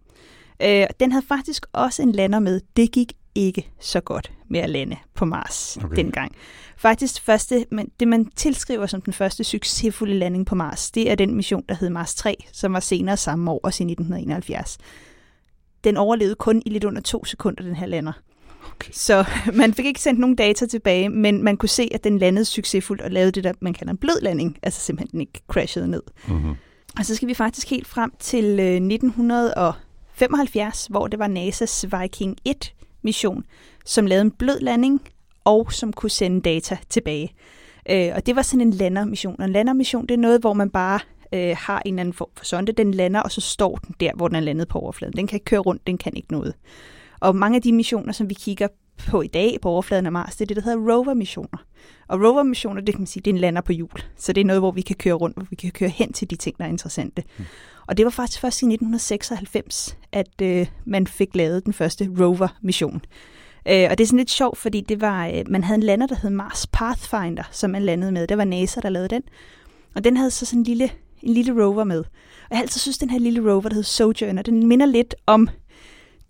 Øh, 0.64 0.88
den 1.00 1.12
havde 1.12 1.26
faktisk 1.28 1.66
også 1.74 2.02
en 2.02 2.12
lander 2.12 2.40
med. 2.40 2.62
Det 2.78 2.92
gik 2.92 3.14
ikke 3.38 3.72
så 3.80 4.02
godt 4.02 4.32
med 4.50 4.60
at 4.60 4.70
lande 4.70 4.98
på 5.14 5.26
Mars 5.26 5.78
okay. 5.84 5.96
dengang. 5.96 6.36
Faktisk 6.78 7.22
første, 7.22 7.66
men 7.72 7.92
det 8.00 8.08
man 8.08 8.26
tilskriver 8.26 8.86
som 8.86 9.02
den 9.02 9.14
første 9.14 9.44
succesfulde 9.44 10.14
landing 10.14 10.46
på 10.46 10.56
Mars, 10.56 10.92
det 10.92 11.12
er 11.12 11.16
den 11.16 11.36
mission, 11.36 11.64
der 11.70 11.76
hed 11.76 11.90
Mars 11.90 12.16
3, 12.16 12.44
som 12.52 12.74
var 12.74 12.80
senere 12.80 13.18
samme 13.18 13.52
år, 13.52 13.60
også 13.64 13.84
i 13.84 13.86
1971. 13.86 14.78
Den 15.84 15.98
overlevede 15.98 16.36
kun 16.36 16.62
i 16.66 16.70
lidt 16.70 16.84
under 16.84 17.02
to 17.02 17.26
sekunder, 17.26 17.64
den 17.64 17.76
her 17.76 17.86
lander. 17.86 18.14
Okay. 18.76 18.92
Så 18.94 19.26
man 19.54 19.74
fik 19.74 19.86
ikke 19.86 20.02
sendt 20.02 20.20
nogen 20.20 20.36
data 20.36 20.66
tilbage, 20.66 21.10
men 21.10 21.44
man 21.44 21.58
kunne 21.58 21.70
se, 21.70 21.90
at 21.92 22.04
den 22.04 22.18
landede 22.18 22.46
succesfuldt 22.46 23.02
og 23.02 23.12
lavede 23.12 23.32
det, 23.32 23.44
der 23.44 23.54
man 23.60 23.74
kalder 23.74 23.92
en 23.92 23.98
blød 23.98 24.22
landing, 24.22 24.58
altså 24.64 24.82
simpelthen 24.82 25.12
den 25.12 25.22
ikke 25.22 25.42
crashede 25.48 25.88
ned. 25.88 26.04
Mm-hmm. 26.28 26.56
Og 27.00 27.06
så 27.06 27.16
skal 27.16 27.28
vi 27.28 27.34
faktisk 27.34 27.70
helt 27.70 27.88
frem 27.88 28.12
til 28.20 28.60
1975, 28.60 30.88
øh, 30.90 30.92
hvor 30.92 31.08
det 31.08 31.20
var 31.20 31.28
NASA's 31.28 32.02
Viking 32.02 32.38
1 32.46 32.74
mission, 33.02 33.44
som 33.86 34.06
lavede 34.06 34.22
en 34.22 34.32
blød 34.32 34.60
landing 34.60 35.02
og 35.44 35.72
som 35.74 35.94
kunne 35.94 36.10
sende 36.10 36.42
data 36.42 36.78
tilbage. 36.90 37.34
Øh, 37.90 38.12
og 38.16 38.26
det 38.26 38.36
var 38.36 38.42
sådan 38.42 38.68
en 38.68 38.74
landermission. 38.74 39.36
Og 39.40 39.46
en 39.46 39.52
landermission, 39.52 40.06
det 40.06 40.12
er 40.12 40.18
noget, 40.18 40.42
hvor 40.42 40.54
man 40.54 40.70
bare 40.70 41.00
øh, 41.34 41.56
har 41.60 41.82
en 41.86 41.94
eller 41.94 42.02
anden 42.02 42.14
form 42.14 42.30
for 42.36 42.46
sonde. 42.46 42.72
Den 42.72 42.94
lander, 42.94 43.22
og 43.22 43.32
så 43.32 43.42
står 43.42 43.76
den 43.76 43.96
der, 44.00 44.12
hvor 44.16 44.28
den 44.28 44.36
er 44.36 44.40
landet 44.40 44.68
på 44.68 44.80
overfladen. 44.80 45.18
Den 45.18 45.28
kan 45.28 45.36
ikke 45.36 45.46
køre 45.46 45.60
rundt, 45.60 45.88
den 45.88 45.98
kan 45.98 46.16
ikke 46.16 46.32
noget. 46.32 46.54
Og 47.20 47.36
mange 47.36 47.56
af 47.56 47.62
de 47.62 47.74
missioner, 47.74 48.14
som 48.14 48.30
vi 48.30 48.34
kigger 48.34 48.68
på 48.98 49.22
i 49.22 49.28
dag 49.28 49.58
på 49.62 49.70
overfladen 49.70 50.06
af 50.06 50.12
Mars, 50.12 50.36
det 50.36 50.42
er 50.42 50.46
det, 50.46 50.56
der 50.56 50.62
hedder 50.64 50.94
rover-missioner. 50.94 51.58
Og 52.08 52.20
rover-missioner, 52.20 52.82
det 52.82 52.94
kan 52.94 53.02
man 53.02 53.08
sige, 53.08 53.22
det 53.24 53.32
er 53.32 53.36
en 53.36 53.42
lander 53.42 53.62
på 53.62 53.72
hjul. 53.72 54.04
Så 54.18 54.34
det 54.34 54.42
er 54.42 54.46
noget, 54.46 54.62
hvor 54.62 54.72
vi 54.72 54.82
kan 54.82 54.96
køre 54.96 55.14
rundt, 55.14 55.36
hvor 55.36 55.46
vi 55.50 55.56
kan 55.56 55.72
køre 55.72 55.90
hen 55.90 56.14
til 56.14 56.30
de 56.30 56.36
ting, 56.36 56.58
der 56.58 56.64
er 56.64 56.70
interessante. 56.70 57.24
Mm. 57.38 57.46
Og 57.88 57.98
det 57.98 58.06
var 58.06 58.10
faktisk 58.10 58.42
først 58.42 58.62
i 58.62 58.66
1996, 58.66 59.98
at 60.12 60.42
øh, 60.42 60.68
man 60.86 61.08
fik 61.08 61.36
lavet 61.36 61.66
den 61.66 61.74
første 61.74 62.10
rover-mission. 62.20 63.02
Øh, 63.68 63.88
og 63.92 63.98
det 63.98 64.04
er 64.04 64.08
sådan 64.08 64.18
lidt 64.18 64.32
sjovt, 64.32 64.58
fordi 64.58 64.82
det 64.82 65.02
var, 65.02 65.28
øh, 65.28 65.44
man 65.48 65.64
havde 65.64 65.78
en 65.78 65.84
lander, 65.84 66.08
der 66.08 66.16
hed 66.22 66.30
Mars 66.30 66.68
Pathfinder, 66.68 67.44
som 67.52 67.70
man 67.70 67.84
landede 67.84 68.12
med. 68.12 68.28
Det 68.28 68.38
var 68.38 68.44
NASA, 68.44 68.82
der 68.82 68.90
lavede 68.90 69.10
den. 69.10 69.24
Og 69.96 70.04
den 70.04 70.18
havde 70.18 70.32
så 70.32 70.46
sådan 70.46 70.60
en 70.60 70.64
lille, 70.64 70.90
en 71.22 71.34
lille 71.34 71.64
rover 71.64 71.84
med. 71.84 72.00
Og 72.00 72.50
jeg 72.50 72.58
har 72.58 72.62
altid 72.62 72.80
synes, 72.80 72.98
den 72.98 73.10
her 73.10 73.20
lille 73.20 73.52
rover, 73.52 73.62
der 73.62 73.70
hedder 73.70 73.84
Sojourner, 73.84 74.42
den 74.42 74.68
minder 74.68 74.86
lidt 74.86 75.16
om 75.26 75.50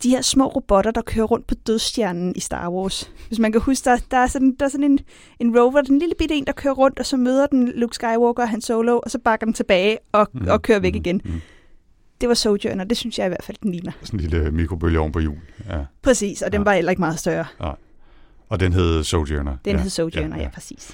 de 0.02 0.10
her 0.10 0.22
små 0.22 0.46
robotter, 0.46 0.90
der 0.90 1.02
kører 1.02 1.26
rundt 1.26 1.46
på 1.46 1.54
dødstjernen 1.54 2.32
i 2.36 2.40
Star 2.40 2.70
Wars. 2.70 3.12
Hvis 3.26 3.38
man 3.38 3.52
kan 3.52 3.60
huske, 3.60 3.84
der, 3.84 3.96
der 4.10 4.16
er 4.16 4.26
sådan, 4.26 4.56
der 4.58 4.64
er 4.64 4.68
sådan 4.68 4.84
en, 4.84 4.98
en 5.40 5.58
rover, 5.58 5.80
den 5.82 5.98
lille 5.98 6.14
bitte 6.18 6.34
en, 6.34 6.44
der 6.46 6.52
kører 6.52 6.74
rundt, 6.74 6.98
og 6.98 7.06
så 7.06 7.16
møder 7.16 7.46
den 7.46 7.68
Luke 7.68 7.94
Skywalker 7.94 8.42
og 8.42 8.48
Han 8.48 8.60
Solo, 8.60 8.98
og 9.02 9.10
så 9.10 9.18
bakker 9.18 9.46
den 9.46 9.54
tilbage 9.54 9.98
og, 10.12 10.28
mm. 10.32 10.46
og 10.48 10.62
kører 10.62 10.80
væk 10.80 10.94
igen. 10.94 11.20
Mm. 11.24 11.40
Det 12.20 12.28
var 12.28 12.34
Sojourner, 12.34 12.84
det 12.84 12.96
synes 12.96 13.18
jeg 13.18 13.26
i 13.26 13.28
hvert 13.28 13.44
fald, 13.44 13.56
den 13.62 13.72
ligner. 13.72 13.92
Sådan 14.02 14.20
en 14.20 14.26
lille 14.26 14.50
mikrobølge 14.50 15.00
oven 15.00 15.12
på 15.12 15.20
jul. 15.20 15.36
Ja. 15.68 15.84
Præcis, 16.02 16.42
og 16.42 16.52
den 16.52 16.60
Ja. 16.60 16.64
var 16.64 16.72
heller 16.74 16.90
ikke 16.90 17.00
meget 17.00 17.18
større. 17.18 17.44
Nej. 17.60 17.74
Og 18.48 18.60
den 18.60 18.72
hed 18.72 19.04
Sojourner. 19.04 19.56
Den 19.64 19.76
ja. 19.76 19.82
hed 19.82 19.90
Sojourner, 19.90 20.36
ja, 20.36 20.42
ja. 20.42 20.48
præcis. 20.54 20.90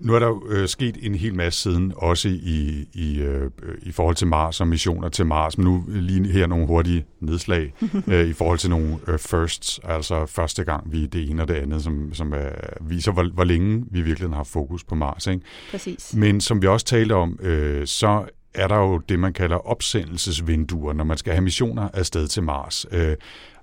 Nu 0.00 0.14
er 0.14 0.18
der 0.18 0.26
jo 0.26 0.42
øh, 0.48 0.68
sket 0.68 0.98
en 1.02 1.14
hel 1.14 1.34
masse 1.34 1.60
siden, 1.60 1.92
også 1.96 2.28
i, 2.28 2.88
i, 2.92 3.20
øh, 3.20 3.50
i 3.82 3.92
forhold 3.92 4.16
til 4.16 4.26
Mars 4.26 4.60
og 4.60 4.68
missioner 4.68 5.08
til 5.08 5.26
Mars, 5.26 5.58
men 5.58 5.64
nu 5.66 5.84
lige 5.88 6.32
her 6.32 6.46
nogle 6.46 6.66
hurtige 6.66 7.04
nedslag 7.20 7.74
øh, 8.12 8.28
i 8.28 8.32
forhold 8.32 8.58
til 8.58 8.70
nogle 8.70 8.98
øh, 9.08 9.18
firsts, 9.18 9.80
altså 9.84 10.26
første 10.26 10.64
gang 10.64 10.92
vi 10.92 11.06
det 11.06 11.30
ene 11.30 11.42
og 11.42 11.48
det 11.48 11.54
andet, 11.54 11.82
som, 11.82 12.14
som 12.14 12.34
øh, 12.34 12.50
viser, 12.80 13.12
hvor, 13.12 13.34
hvor 13.34 13.44
længe 13.44 13.84
vi 13.90 14.02
virkelig 14.02 14.30
har 14.30 14.44
fokus 14.44 14.84
på 14.84 14.94
Mars. 14.94 15.26
Ikke? 15.26 15.42
Præcis. 15.70 16.14
Men 16.14 16.40
som 16.40 16.62
vi 16.62 16.66
også 16.66 16.86
talte 16.86 17.12
om, 17.12 17.38
øh, 17.42 17.86
så 17.86 18.24
er 18.54 18.68
der 18.68 18.76
jo 18.76 18.98
det, 18.98 19.18
man 19.18 19.32
kalder 19.32 19.56
opsendelsesvinduer, 19.56 20.92
når 20.92 21.04
man 21.04 21.16
skal 21.16 21.32
have 21.32 21.42
missioner 21.42 21.88
afsted 21.94 22.28
til 22.28 22.42
Mars. 22.42 22.86
Øh, 22.92 23.16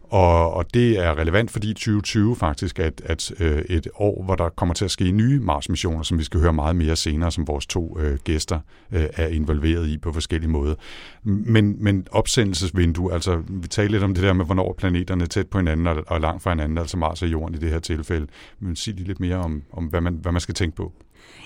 og, 0.09 0.53
og 0.53 0.73
det 0.73 0.99
er 0.99 1.17
relevant, 1.17 1.51
fordi 1.51 1.73
2020 1.73 2.35
faktisk 2.35 2.79
er 2.79 2.87
et, 2.87 3.01
et, 3.09 3.31
øh, 3.39 3.61
et 3.69 3.87
år, 3.95 4.23
hvor 4.23 4.35
der 4.35 4.49
kommer 4.49 4.75
til 4.75 4.85
at 4.85 4.91
ske 4.91 5.11
nye 5.11 5.39
Mars-missioner, 5.39 6.03
som 6.03 6.19
vi 6.19 6.23
skal 6.23 6.39
høre 6.39 6.53
meget 6.53 6.75
mere 6.75 6.95
senere, 6.95 7.31
som 7.31 7.47
vores 7.47 7.65
to 7.65 7.99
øh, 7.99 8.17
gæster 8.23 8.59
øh, 8.91 9.05
er 9.13 9.27
involveret 9.27 9.87
i 9.87 9.97
på 9.97 10.13
forskellige 10.13 10.49
måder. 10.49 10.75
Men, 11.23 11.83
men 11.83 12.07
opsendelsesvindue, 12.11 13.13
altså 13.13 13.41
vi 13.49 13.67
taler 13.67 13.91
lidt 13.91 14.03
om 14.03 14.13
det 14.13 14.23
der 14.23 14.33
med, 14.33 14.45
hvornår 14.45 14.75
planeterne 14.77 15.23
er 15.23 15.27
tæt 15.27 15.47
på 15.47 15.57
hinanden 15.57 15.87
og, 15.87 16.03
og 16.07 16.21
langt 16.21 16.43
fra 16.43 16.49
hinanden, 16.49 16.77
altså 16.77 16.97
Mars 16.97 17.21
og 17.21 17.27
Jorden 17.27 17.55
i 17.55 17.57
det 17.57 17.69
her 17.69 17.79
tilfælde. 17.79 18.27
Men 18.59 18.75
sig 18.75 18.93
lige 18.93 19.07
lidt 19.07 19.19
mere 19.19 19.37
om, 19.37 19.63
om 19.73 19.85
hvad, 19.85 20.01
man, 20.01 20.19
hvad 20.21 20.31
man 20.31 20.41
skal 20.41 20.55
tænke 20.55 20.75
på. 20.75 20.91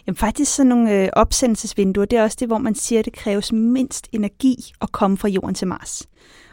Jamen 0.07 0.15
faktisk 0.15 0.55
sådan 0.55 0.69
nogle 0.69 1.03
øh, 1.03 1.09
opsendelsesvinduer, 1.13 2.05
det 2.05 2.19
er 2.19 2.23
også 2.23 2.37
det, 2.39 2.47
hvor 2.47 2.57
man 2.57 2.75
siger, 2.75 2.99
at 2.99 3.05
det 3.05 3.13
kræves 3.13 3.51
mindst 3.51 4.07
energi 4.11 4.55
at 4.81 4.91
komme 4.91 5.17
fra 5.17 5.27
Jorden 5.27 5.55
til 5.55 5.67
Mars. 5.67 6.07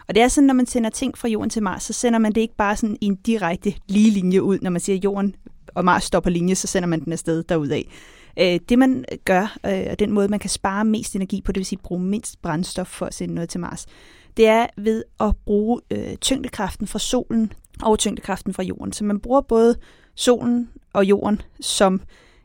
Og 0.08 0.14
det 0.14 0.22
er 0.22 0.28
sådan, 0.28 0.46
når 0.46 0.54
man 0.54 0.66
sender 0.66 0.90
ting 0.90 1.18
fra 1.18 1.28
Jorden 1.28 1.50
til 1.50 1.62
Mars, 1.62 1.82
så 1.82 1.92
sender 1.92 2.18
man 2.18 2.32
det 2.32 2.40
ikke 2.40 2.56
bare 2.56 2.76
sådan 2.76 2.96
i 3.00 3.06
en 3.06 3.16
direkte 3.16 3.74
lige 3.88 4.10
linje 4.10 4.42
ud. 4.42 4.58
Når 4.62 4.70
man 4.70 4.80
siger, 4.80 4.96
at 4.98 5.04
Jorden 5.04 5.36
og 5.74 5.84
Mars 5.84 6.04
står 6.04 6.20
på 6.20 6.30
linje, 6.30 6.54
så 6.54 6.66
sender 6.66 6.86
man 6.86 7.04
den 7.04 7.12
afsted 7.12 7.42
derudad. 7.42 7.82
Øh, 8.38 8.60
det 8.68 8.78
man 8.78 9.04
gør, 9.24 9.58
øh, 9.66 9.86
og 9.90 9.98
den 9.98 10.12
måde, 10.12 10.28
man 10.28 10.38
kan 10.38 10.50
spare 10.50 10.84
mest 10.84 11.16
energi 11.16 11.40
på, 11.40 11.52
det 11.52 11.58
vil 11.58 11.66
sige 11.66 11.78
bruge 11.82 12.00
mindst 12.00 12.42
brændstof 12.42 12.86
for 12.86 13.06
at 13.06 13.14
sende 13.14 13.34
noget 13.34 13.48
til 13.50 13.60
Mars, 13.60 13.86
det 14.36 14.46
er 14.46 14.66
ved 14.76 15.04
at 15.20 15.36
bruge 15.46 15.80
øh, 15.90 16.16
tyngdekraften 16.16 16.86
fra 16.86 16.98
solen 16.98 17.52
og 17.82 17.98
tyngdekraften 17.98 18.54
fra 18.54 18.62
jorden. 18.62 18.92
Så 18.92 19.04
man 19.04 19.20
bruger 19.20 19.40
både 19.40 19.76
solen 20.14 20.68
og 20.92 21.04
jorden 21.04 21.40
som 21.60 22.00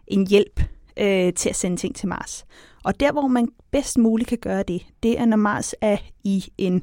en 0.07 0.27
hjælp 0.27 0.59
øh, 0.97 1.33
til 1.33 1.49
at 1.49 1.55
sende 1.55 1.77
ting 1.77 1.95
til 1.95 2.07
Mars. 2.07 2.45
Og 2.83 2.99
der, 2.99 3.11
hvor 3.11 3.27
man 3.27 3.47
bedst 3.71 3.97
muligt 3.97 4.29
kan 4.29 4.37
gøre 4.37 4.63
det, 4.63 4.85
det 5.03 5.19
er, 5.19 5.25
når 5.25 5.37
Mars 5.37 5.75
er 5.81 5.97
i 6.23 6.45
en, 6.57 6.75
øh, 6.75 6.81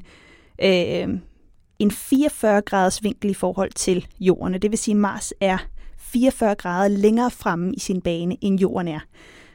en 1.79 1.91
44 1.91 2.61
graders 2.61 3.03
vinkel 3.03 3.29
i 3.29 3.33
forhold 3.33 3.71
til 3.71 4.07
jorden. 4.19 4.61
Det 4.61 4.71
vil 4.71 4.77
sige, 4.77 4.95
at 4.95 4.99
Mars 4.99 5.33
er 5.41 5.57
44 5.97 6.55
grader 6.55 6.87
længere 6.87 7.31
fremme 7.31 7.73
i 7.73 7.79
sin 7.79 8.01
bane, 8.01 8.37
end 8.41 8.59
jorden 8.59 8.87
er. 8.87 8.99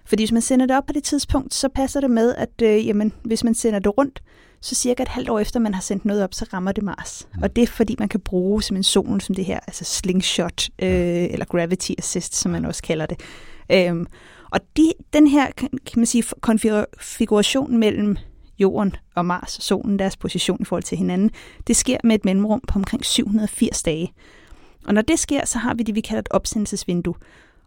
Fordi 0.04 0.22
hvis 0.22 0.32
man 0.32 0.42
sender 0.42 0.66
det 0.66 0.76
op 0.76 0.86
på 0.86 0.92
det 0.92 1.04
tidspunkt, 1.04 1.54
så 1.54 1.68
passer 1.68 2.00
det 2.00 2.10
med, 2.10 2.34
at 2.34 2.62
øh, 2.62 2.86
jamen, 2.86 3.12
hvis 3.22 3.44
man 3.44 3.54
sender 3.54 3.78
det 3.78 3.98
rundt, 3.98 4.22
så 4.60 4.74
cirka 4.74 5.02
et 5.02 5.08
halvt 5.08 5.28
år 5.28 5.38
efter, 5.38 5.60
man 5.60 5.74
har 5.74 5.80
sendt 5.80 6.04
noget 6.04 6.24
op, 6.24 6.34
så 6.34 6.46
rammer 6.52 6.72
det 6.72 6.84
Mars. 6.84 7.28
Og 7.42 7.56
det 7.56 7.62
er 7.62 7.66
fordi, 7.66 7.96
man 7.98 8.08
kan 8.08 8.20
bruge 8.20 8.62
simpelthen 8.62 8.82
solen 8.82 9.20
som 9.20 9.34
det 9.34 9.44
her, 9.44 9.60
altså 9.66 9.84
slingshot, 9.84 10.68
øh, 10.82 11.24
eller 11.30 11.44
gravity 11.44 11.92
assist, 11.98 12.34
som 12.36 12.52
man 12.52 12.64
også 12.64 12.82
kalder 12.82 13.06
det. 13.06 13.20
Øhm, 13.72 14.06
og 14.50 14.60
de, 14.76 14.92
den 15.12 15.26
her, 15.26 15.46
kan 15.56 15.70
man 15.96 16.06
sige, 16.06 16.24
konfiguration 16.40 17.78
mellem 17.78 18.16
jorden 18.58 18.96
og 19.14 19.26
Mars 19.26 19.56
og 19.56 19.62
solen, 19.62 19.98
deres 19.98 20.16
position 20.16 20.58
i 20.60 20.64
forhold 20.64 20.82
til 20.82 20.98
hinanden, 20.98 21.30
det 21.66 21.76
sker 21.76 21.98
med 22.04 22.14
et 22.14 22.24
mellemrum 22.24 22.60
på 22.68 22.78
omkring 22.78 23.04
780 23.04 23.82
dage. 23.82 24.12
Og 24.86 24.94
når 24.94 25.02
det 25.02 25.18
sker, 25.18 25.44
så 25.44 25.58
har 25.58 25.74
vi 25.74 25.82
det, 25.82 25.94
vi 25.94 26.00
kalder 26.00 26.20
et 26.20 26.28
opsendelsesvindue. 26.30 27.14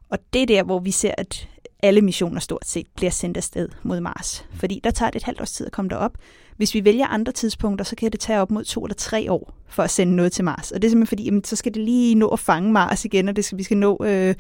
Og 0.10 0.20
det 0.34 0.42
er 0.42 0.46
der, 0.46 0.64
hvor 0.64 0.80
vi 0.80 0.92
ser, 0.92 1.12
at 1.18 1.48
alle 1.84 2.02
missioner 2.02 2.40
stort 2.40 2.68
set 2.68 2.88
bliver 2.96 3.12
sendt 3.12 3.38
afsted 3.38 3.70
mod 3.84 4.00
Mars. 4.00 4.46
Fordi 4.54 4.82
der 4.84 4.92
tager 4.92 5.10
det 5.10 5.20
et 5.20 5.24
halvt 5.24 5.42
års 5.42 5.52
tid 5.52 5.66
at 5.66 5.72
komme 5.72 5.90
derop. 5.90 6.12
Hvis 6.58 6.74
vi 6.74 6.86
vælger 6.86 7.08
andre 7.08 7.32
tidspunkter, 7.32 7.86
så 7.86 7.96
kan 7.96 8.12
det 8.12 8.20
tage 8.20 8.42
op 8.42 8.52
mod 8.52 8.64
to 8.64 8.86
eller 8.86 8.96
tre 8.96 9.32
år 9.32 9.54
for 9.68 9.84
at 9.84 9.90
sende 9.90 10.16
noget 10.16 10.32
til 10.32 10.46
Mars. 10.46 10.72
Og 10.72 10.82
det 10.82 10.88
er 10.88 10.90
simpelthen 10.90 11.08
fordi, 11.08 11.24
jamen, 11.24 11.44
så 11.44 11.56
skal 11.56 11.74
det 11.74 11.82
lige 11.82 12.16
nå 12.16 12.28
at 12.28 12.40
fange 12.40 12.72
Mars 12.72 13.06
igen, 13.06 13.30
og 13.30 13.36
det 13.36 13.46
skal, 13.46 13.58
vi 13.58 13.64
skal 13.64 13.78
nå 13.78 13.98
øh, 14.04 14.36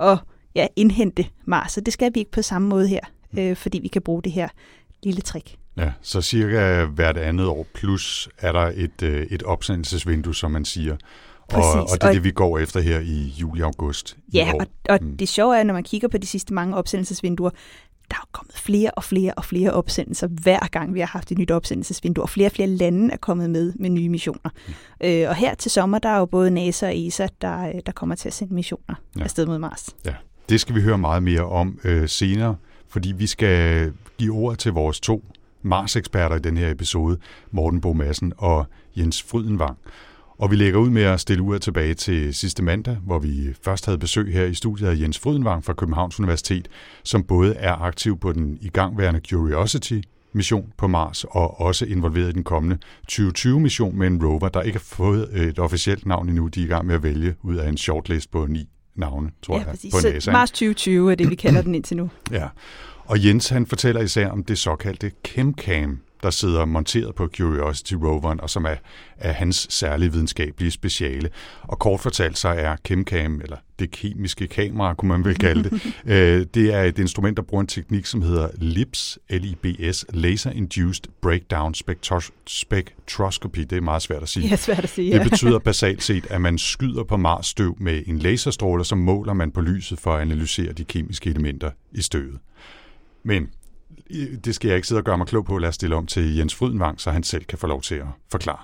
at 0.00 0.18
ja, 0.54 0.66
indhente 0.76 1.26
Mars. 1.44 1.76
Og 1.76 1.86
det 1.86 1.92
skal 1.92 2.14
vi 2.14 2.20
ikke 2.20 2.30
på 2.30 2.42
samme 2.42 2.68
måde 2.68 2.88
her, 2.88 3.00
øh, 3.38 3.56
fordi 3.56 3.78
vi 3.78 3.88
kan 3.88 4.02
bruge 4.02 4.22
det 4.22 4.32
her 4.32 4.48
lille 5.02 5.20
trick. 5.20 5.56
Ja, 5.76 5.92
så 6.02 6.20
cirka 6.22 6.84
hvert 6.84 7.16
andet 7.16 7.46
år 7.46 7.66
plus 7.74 8.28
er 8.38 8.52
der 8.52 8.72
et, 8.74 9.02
øh, 9.02 9.26
et 9.30 9.42
opsendelsesvindue, 9.42 10.34
som 10.34 10.50
man 10.50 10.64
siger. 10.64 10.92
Og, 10.92 11.48
Præcis, 11.48 11.92
og 11.92 12.00
det 12.00 12.08
er 12.08 12.12
det, 12.12 12.24
vi 12.24 12.30
går 12.30 12.58
efter 12.58 12.80
her 12.80 13.00
i 13.00 13.34
juli-august 13.40 14.16
i 14.28 14.36
Ja, 14.36 14.52
år. 14.54 14.60
og, 14.60 14.66
og 14.88 14.98
Mm. 15.02 15.16
det 15.16 15.28
sjove 15.28 15.58
er, 15.58 15.62
når 15.62 15.74
man 15.74 15.82
kigger 15.84 16.08
på 16.08 16.18
de 16.18 16.26
sidste 16.26 16.54
mange 16.54 16.76
opsendelsesvinduer, 16.76 17.50
der 18.10 18.16
er 18.16 18.28
kommet 18.32 18.54
flere 18.54 18.90
og 18.90 19.04
flere 19.04 19.32
og 19.34 19.44
flere 19.44 19.70
opsendelser, 19.70 20.26
hver 20.26 20.66
gang 20.66 20.94
vi 20.94 21.00
har 21.00 21.06
haft 21.06 21.32
et 21.32 21.38
nyt 21.38 21.50
opsendelsesvindue, 21.50 22.24
og 22.24 22.28
flere 22.28 22.48
og 22.48 22.52
flere 22.52 22.68
lande 22.68 23.12
er 23.12 23.16
kommet 23.16 23.50
med 23.50 23.72
med 23.76 23.90
nye 23.90 24.08
missioner. 24.08 24.50
Mm. 24.68 25.06
Øh, 25.06 25.28
og 25.28 25.34
her 25.36 25.54
til 25.54 25.70
sommer, 25.70 25.98
der 25.98 26.08
er 26.08 26.18
jo 26.18 26.26
både 26.26 26.50
NASA 26.50 26.86
og 26.86 26.98
ESA, 26.98 27.26
der, 27.40 27.68
øh, 27.68 27.74
der 27.86 27.92
kommer 27.92 28.14
til 28.14 28.28
at 28.28 28.32
sende 28.34 28.54
missioner 28.54 28.94
ja. 29.18 29.22
afsted 29.22 29.46
mod 29.46 29.58
Mars. 29.58 29.88
Ja, 30.06 30.14
det 30.48 30.60
skal 30.60 30.74
vi 30.74 30.80
høre 30.80 30.98
meget 30.98 31.22
mere 31.22 31.42
om 31.44 31.78
øh, 31.84 32.08
senere, 32.08 32.56
fordi 32.88 33.12
vi 33.12 33.26
skal 33.26 33.92
give 34.18 34.32
ord 34.34 34.56
til 34.56 34.72
vores 34.72 35.00
to 35.00 35.24
Mars-eksperter 35.64 36.36
i 36.36 36.38
den 36.38 36.56
her 36.56 36.70
episode, 36.70 37.18
Morten 37.50 37.80
Bo 37.80 37.92
Madsen 37.92 38.32
og 38.38 38.66
Jens 38.96 39.22
Frydenvang. 39.22 39.78
Og 40.38 40.50
vi 40.50 40.56
lægger 40.56 40.78
ud 40.78 40.90
med 40.90 41.02
at 41.02 41.20
stille 41.20 41.42
uret 41.42 41.62
tilbage 41.62 41.94
til 41.94 42.34
sidste 42.34 42.62
mandag, 42.62 42.96
hvor 42.96 43.18
vi 43.18 43.54
først 43.64 43.86
havde 43.86 43.98
besøg 43.98 44.32
her 44.32 44.44
i 44.44 44.54
studiet 44.54 44.88
af 44.88 45.00
Jens 45.00 45.18
Frydenvang 45.18 45.64
fra 45.64 45.72
Københavns 45.72 46.20
Universitet, 46.20 46.68
som 47.04 47.22
både 47.22 47.54
er 47.54 47.72
aktiv 47.72 48.18
på 48.18 48.32
den 48.32 48.58
igangværende 48.60 49.20
Curiosity 49.30 50.00
mission 50.32 50.72
på 50.76 50.86
Mars, 50.86 51.24
og 51.24 51.60
også 51.60 51.84
involveret 51.84 52.28
i 52.28 52.32
den 52.32 52.44
kommende 52.44 52.78
2020-mission 53.12 53.98
med 53.98 54.06
en 54.06 54.26
rover, 54.26 54.48
der 54.48 54.62
ikke 54.62 54.78
har 54.78 54.84
fået 54.84 55.28
et 55.48 55.58
officielt 55.58 56.06
navn 56.06 56.28
endnu. 56.28 56.46
De 56.46 56.60
er 56.60 56.64
i 56.64 56.68
gang 56.68 56.86
med 56.86 56.94
at 56.94 57.02
vælge 57.02 57.34
ud 57.42 57.56
af 57.56 57.68
en 57.68 57.76
shortlist 57.76 58.30
på 58.30 58.46
ni 58.46 58.68
navne, 58.96 59.30
tror 59.42 59.54
ja, 59.54 59.60
jeg, 59.60 59.70
præcis. 59.70 59.94
på 59.94 60.00
Så 60.00 60.10
NASA. 60.10 60.32
Mars 60.32 60.50
2020 60.50 61.10
er 61.10 61.14
det, 61.14 61.30
vi 61.30 61.34
kalder 61.34 61.62
den 61.62 61.74
indtil 61.74 61.96
nu. 61.96 62.10
Ja. 62.30 62.48
Og 63.06 63.24
Jens 63.24 63.48
han 63.48 63.66
fortæller 63.66 64.00
især 64.02 64.28
om 64.28 64.44
det 64.44 64.58
såkaldte 64.58 65.10
ChemCam, 65.26 66.00
der 66.22 66.30
sidder 66.30 66.64
monteret 66.64 67.14
på 67.14 67.28
Curiosity 67.36 67.94
roveren, 67.94 68.40
og 68.40 68.50
som 68.50 68.64
er, 68.64 68.74
er 69.16 69.32
hans 69.32 69.66
særlige 69.70 70.12
videnskabelige 70.12 70.70
speciale. 70.70 71.28
Og 71.62 71.78
kort 71.78 72.00
fortalt 72.00 72.38
så 72.38 72.48
er 72.48 72.76
ChemCam, 72.86 73.40
eller 73.40 73.56
det 73.78 73.90
kemiske 73.90 74.46
kamera, 74.46 74.94
kunne 74.94 75.08
man 75.08 75.24
vel 75.24 75.34
kalde 75.38 75.70
det, 75.70 75.92
øh, 76.12 76.46
det 76.54 76.74
er 76.74 76.82
et 76.82 76.98
instrument, 76.98 77.36
der 77.36 77.42
bruger 77.42 77.60
en 77.60 77.66
teknik, 77.66 78.06
som 78.06 78.22
hedder 78.22 78.48
LIBS, 78.58 79.18
L-I-B-S, 79.30 80.04
Laser 80.12 80.50
Induced 80.50 81.04
Breakdown 81.20 81.74
Spectros- 81.76 82.30
Spectroscopy. 82.46 83.58
Det 83.60 83.72
er 83.72 83.80
meget 83.80 84.02
svært 84.02 84.22
at 84.22 84.28
sige. 84.28 84.42
Det 84.44 84.52
er 84.52 84.56
svært 84.56 84.84
at 84.84 84.90
sige. 84.90 85.12
Det 85.12 85.18
Ja. 85.18 85.28
betyder 85.28 85.58
basalt 85.70 86.02
set, 86.02 86.26
at 86.30 86.40
man 86.40 86.58
skyder 86.58 87.04
på 87.04 87.16
Mars 87.16 87.46
støv 87.46 87.76
med 87.80 88.02
en 88.06 88.18
laserstråle, 88.18 88.84
så 88.84 88.94
måler 88.94 89.32
man 89.32 89.50
på 89.50 89.60
lyset 89.60 90.00
for 90.00 90.14
at 90.14 90.20
analysere 90.20 90.72
de 90.72 90.84
kemiske 90.84 91.30
elementer 91.30 91.70
i 91.92 92.02
støvet. 92.02 92.38
Men 93.24 93.50
det 94.44 94.54
skal 94.54 94.68
jeg 94.68 94.76
ikke 94.76 94.88
sidde 94.88 95.00
og 95.00 95.04
gøre 95.04 95.18
mig 95.18 95.26
klog 95.26 95.44
på. 95.44 95.58
Lad 95.58 95.68
os 95.68 95.74
stille 95.74 95.96
om 95.96 96.06
til 96.06 96.36
Jens 96.36 96.54
Frydenvang, 96.54 97.00
så 97.00 97.10
han 97.10 97.22
selv 97.22 97.44
kan 97.44 97.58
få 97.58 97.66
lov 97.66 97.82
til 97.82 97.94
at 97.94 98.06
forklare. 98.30 98.58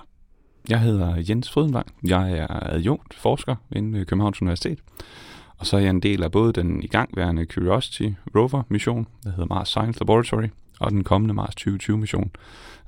Jeg 0.69 0.79
hedder 0.79 1.23
Jens 1.29 1.51
Frydenvang. 1.51 1.87
Jeg 2.03 2.37
er 2.37 2.47
adjunkt 2.49 3.13
forsker 3.13 3.55
ved 3.69 4.05
Københavns 4.05 4.41
Universitet. 4.41 4.79
Og 5.57 5.67
så 5.67 5.77
er 5.77 5.81
jeg 5.81 5.89
en 5.89 5.99
del 5.99 6.23
af 6.23 6.31
både 6.31 6.53
den 6.53 6.83
igangværende 6.83 7.45
Curiosity 7.45 8.09
rover 8.35 8.63
mission, 8.69 9.07
der 9.23 9.29
hedder 9.29 9.45
Mars 9.45 9.69
Science 9.69 9.99
Laboratory, 9.99 10.47
og 10.79 10.91
den 10.91 11.03
kommende 11.03 11.33
Mars 11.33 11.55
2020 11.55 11.97
mission, 11.97 12.31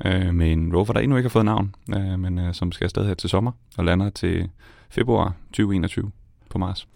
øh, 0.05 0.33
med 0.33 0.51
en 0.51 0.75
rover, 0.75 0.93
der 0.93 0.99
endnu 0.99 1.17
ikke 1.17 1.27
har 1.27 1.31
fået 1.31 1.45
navn, 1.45 1.75
øh, 1.95 2.19
men 2.19 2.39
øh, 2.39 2.53
som 2.53 2.71
skal 2.71 2.85
afsted 2.85 3.07
her 3.07 3.13
til 3.13 3.29
sommer 3.29 3.51
og 3.77 3.85
lander 3.85 4.09
til 4.09 4.49
februar 4.89 5.35
2021 5.47 6.11
på 6.49 6.57
Mars. 6.57 6.87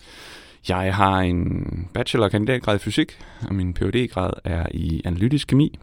Jeg 0.69 0.95
har 0.95 1.19
en 1.19 1.87
bachelor- 1.93 2.25
og 2.25 2.31
kandidatgrad 2.31 2.75
i 2.75 2.79
fysik, 2.79 3.19
og 3.47 3.55
min 3.55 3.73
Ph.D.-grad 3.73 4.31
er 4.43 4.65
i 4.71 5.01
analytisk 5.05 5.47
kemi. 5.47 5.79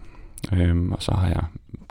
Øhm, 0.52 0.92
og 0.92 1.02
så 1.02 1.12
har 1.12 1.28
jeg 1.28 1.44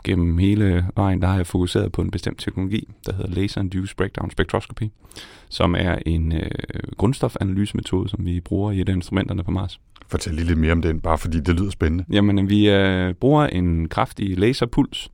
gennem 0.04 0.38
hele 0.38 0.86
vejen, 0.96 1.22
der 1.22 1.28
har 1.28 1.36
jeg 1.36 1.46
fokuseret 1.46 1.92
på 1.92 2.02
en 2.02 2.10
bestemt 2.10 2.38
teknologi, 2.38 2.88
der 3.06 3.12
hedder 3.12 3.30
Laser 3.30 3.60
Induced 3.60 3.96
Breakdown 3.96 4.30
Spectroscopy, 4.30 4.84
som 5.48 5.74
er 5.78 5.98
en 6.06 6.32
øh, 6.32 6.50
grundstofanalysemetode, 6.96 8.08
som 8.08 8.26
vi 8.26 8.40
bruger 8.40 8.72
i 8.72 8.80
et 8.80 8.88
af 8.88 8.92
instrumenterne 8.92 9.44
på 9.44 9.50
Mars. 9.50 9.80
Fortæl 10.08 10.34
lige 10.34 10.46
lidt 10.46 10.58
mere 10.58 10.72
om 10.72 10.82
den, 10.82 11.00
bare 11.00 11.18
fordi 11.18 11.40
det 11.40 11.60
lyder 11.60 11.70
spændende. 11.70 12.04
Jamen, 12.10 12.48
vi 12.48 12.70
øh, 12.70 13.14
bruger 13.14 13.46
en 13.46 13.88
kraftig 13.88 14.38
laserpuls 14.38 15.10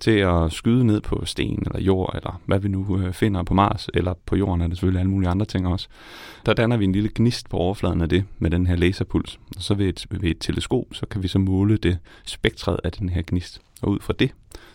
til 0.00 0.10
at 0.10 0.52
skyde 0.52 0.84
ned 0.84 1.00
på 1.00 1.24
sten 1.24 1.62
eller 1.66 1.80
jord, 1.80 2.12
eller 2.14 2.40
hvad 2.46 2.58
vi 2.58 2.68
nu 2.68 2.98
øh, 2.98 3.12
finder 3.12 3.42
på 3.42 3.54
Mars, 3.54 3.88
eller 3.94 4.14
på 4.26 4.36
jorden 4.36 4.60
er 4.60 4.66
det 4.66 4.76
selvfølgelig 4.76 5.00
alle 5.00 5.10
mulige 5.10 5.30
andre 5.30 5.46
ting 5.46 5.66
også. 5.66 5.88
Der 6.46 6.54
danner 6.54 6.76
vi 6.76 6.84
en 6.84 6.92
lille 6.92 7.10
gnist 7.14 7.48
på 7.48 7.56
overfladen 7.56 8.00
af 8.00 8.08
det 8.08 8.24
med 8.38 8.50
den 8.50 8.66
her 8.66 8.76
laserpuls. 8.76 9.38
Og 9.56 9.62
så 9.62 9.74
ved 9.74 9.88
et, 9.88 10.06
ved 10.10 10.30
et 10.30 10.36
teleskop, 10.40 10.84
så 10.92 11.06
kan 11.06 11.22
vi 11.22 11.28
så 11.28 11.38
måle 11.38 11.76
det 11.76 11.98
spektret 12.24 12.80
af 12.84 12.92
den 12.92 13.08
her 13.08 13.22
gnist. 13.26 13.60
Og 13.82 13.90
ud 13.90 14.00
fra 14.00 14.12
det, 14.18 14.30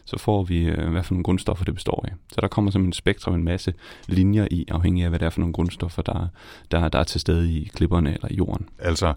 så 0.06 0.20
får 0.20 0.44
vi, 0.44 0.64
øh, 0.64 0.92
hvad 0.92 1.04
for 1.04 1.14
nogle 1.14 1.24
grundstoffer 1.24 1.66
det 1.66 1.74
består 1.74 2.06
af. 2.08 2.14
Så 2.32 2.42
der 2.42 2.48
kommer 2.48 2.72
simpelthen 2.72 2.90
en 2.90 2.94
spektrum, 2.94 3.36
en 3.36 3.44
masse 3.44 3.74
linjer 4.08 4.48
i, 4.52 4.66
afhængig 4.72 5.04
af, 5.04 5.10
hvad 5.10 5.20
det 5.20 5.26
er 5.26 5.30
for 5.30 5.40
nogle 5.40 5.54
grundstoffer, 5.54 6.02
der, 6.02 6.28
der, 6.72 6.90
der 6.90 7.00
er 7.00 7.04
til 7.04 7.22
stede 7.22 7.54
i 7.54 7.72
klipperne 7.76 8.14
eller 8.14 8.28
i 8.32 8.36
jorden. 8.36 8.70
Altså, 8.80 9.14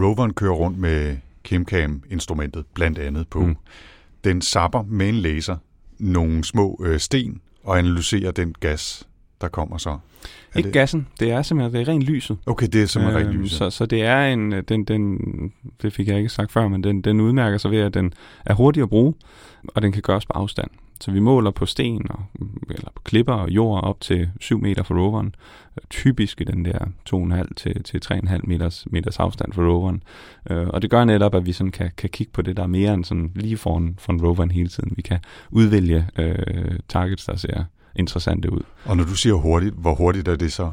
roveren 0.00 0.34
kører 0.34 0.54
rundt 0.54 0.78
med 0.78 1.16
ChemCam-instrumentet 1.44 2.64
blandt 2.74 2.98
andet 2.98 3.28
på. 3.28 3.40
Mm. 3.40 3.56
Den 4.24 4.42
sapper 4.42 4.82
med 4.82 5.08
en 5.08 5.14
laser 5.14 5.56
nogle 5.98 6.44
små 6.44 6.80
øh, 6.84 7.00
sten 7.00 7.40
og 7.62 7.78
analyserer 7.78 8.30
den 8.30 8.54
gas, 8.60 9.07
der 9.40 9.48
kommer 9.48 9.78
så. 9.78 9.90
Er 9.90 9.98
Ikke 10.56 10.66
det? 10.66 10.72
gassen, 10.72 11.06
det 11.20 11.30
er 11.30 11.42
simpelthen 11.42 11.80
det 11.80 11.88
er 11.88 11.92
rent 11.92 12.02
lyset. 12.02 12.38
Okay, 12.46 12.66
det 12.66 12.82
er 12.82 12.86
simpelthen 12.86 13.22
Øhm, 13.22 13.30
rent 13.30 13.42
lys. 13.42 13.50
Så, 13.50 13.70
så 13.70 13.86
det 13.86 14.02
er 14.02 14.26
en, 14.26 14.52
den, 14.52 14.84
den, 14.84 15.18
det 15.82 15.92
fik 15.92 16.08
jeg 16.08 16.16
ikke 16.16 16.28
sagt 16.28 16.52
før, 16.52 16.68
men 16.68 16.84
den, 16.84 17.00
den 17.00 17.20
udmærker 17.20 17.58
sig 17.58 17.70
ved, 17.70 17.78
at 17.78 17.94
den 17.94 18.12
er 18.44 18.54
hurtig 18.54 18.82
at 18.82 18.88
bruge, 18.88 19.14
og 19.68 19.82
den 19.82 19.92
kan 19.92 20.02
gøres 20.02 20.26
på 20.26 20.32
afstand. 20.34 20.70
Så 21.00 21.10
vi 21.10 21.20
måler 21.20 21.50
på 21.50 21.66
sten, 21.66 22.06
og, 22.10 22.22
eller 22.70 22.90
på 22.94 23.02
klipper 23.04 23.32
og 23.32 23.50
jord 23.50 23.84
op 23.84 24.00
til 24.00 24.30
7 24.40 24.60
meter 24.60 24.82
fra 24.82 24.94
roveren. 24.94 25.34
Typisk 25.90 26.40
i 26.40 26.44
den 26.44 26.64
der 26.64 26.78
2,5 27.14 27.54
til, 27.56 27.82
til 27.82 28.00
3,5 28.04 28.40
meters, 28.44 28.86
meters 28.90 29.18
afstand 29.18 29.52
fra 29.52 29.62
roveren. 29.62 30.02
Øh, 30.50 30.66
og 30.68 30.82
det 30.82 30.90
gør 30.90 31.04
netop, 31.04 31.34
at 31.34 31.46
vi 31.46 31.52
sådan 31.52 31.70
kan, 31.70 31.90
kan 31.96 32.10
kigge 32.10 32.32
på 32.32 32.42
det, 32.42 32.56
der 32.56 32.62
er 32.62 32.66
mere 32.66 32.94
end 32.94 33.04
sådan 33.04 33.32
lige 33.34 33.56
foran, 33.56 33.94
foran 33.98 34.22
roveren 34.22 34.50
hele 34.50 34.68
tiden. 34.68 34.92
Vi 34.96 35.02
kan 35.02 35.18
udvælge 35.50 36.06
øh, 36.18 36.78
targets, 36.88 37.24
der 37.24 37.36
ser 37.36 37.64
interessante 37.96 38.52
ud. 38.52 38.60
Og 38.84 38.96
når 38.96 39.04
du 39.04 39.14
siger 39.14 39.34
hurtigt, 39.34 39.74
hvor 39.74 39.94
hurtigt 39.94 40.28
er 40.28 40.36
det 40.36 40.52
så? 40.52 40.70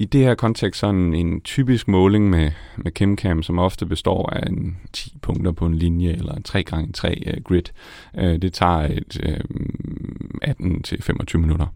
I 0.00 0.04
det 0.04 0.20
her 0.20 0.34
kontekst, 0.34 0.80
sådan 0.80 1.14
en 1.14 1.40
typisk 1.40 1.88
måling 1.88 2.30
med, 2.30 2.50
med 2.76 2.92
ChemCam, 2.96 3.42
som 3.42 3.58
ofte 3.58 3.86
består 3.86 4.30
af 4.30 4.46
en 4.48 4.76
10 4.92 5.18
punkter 5.22 5.52
på 5.52 5.66
en 5.66 5.74
linje, 5.74 6.12
eller 6.12 6.34
en 6.34 6.44
3x3 6.48 7.30
uh, 7.36 7.42
grid, 7.44 7.62
uh, 8.14 8.22
det 8.22 8.52
tager 8.52 8.78
et 8.78 9.20
uh, 9.26 9.58
18-25 10.44 11.38
minutter. 11.38 11.66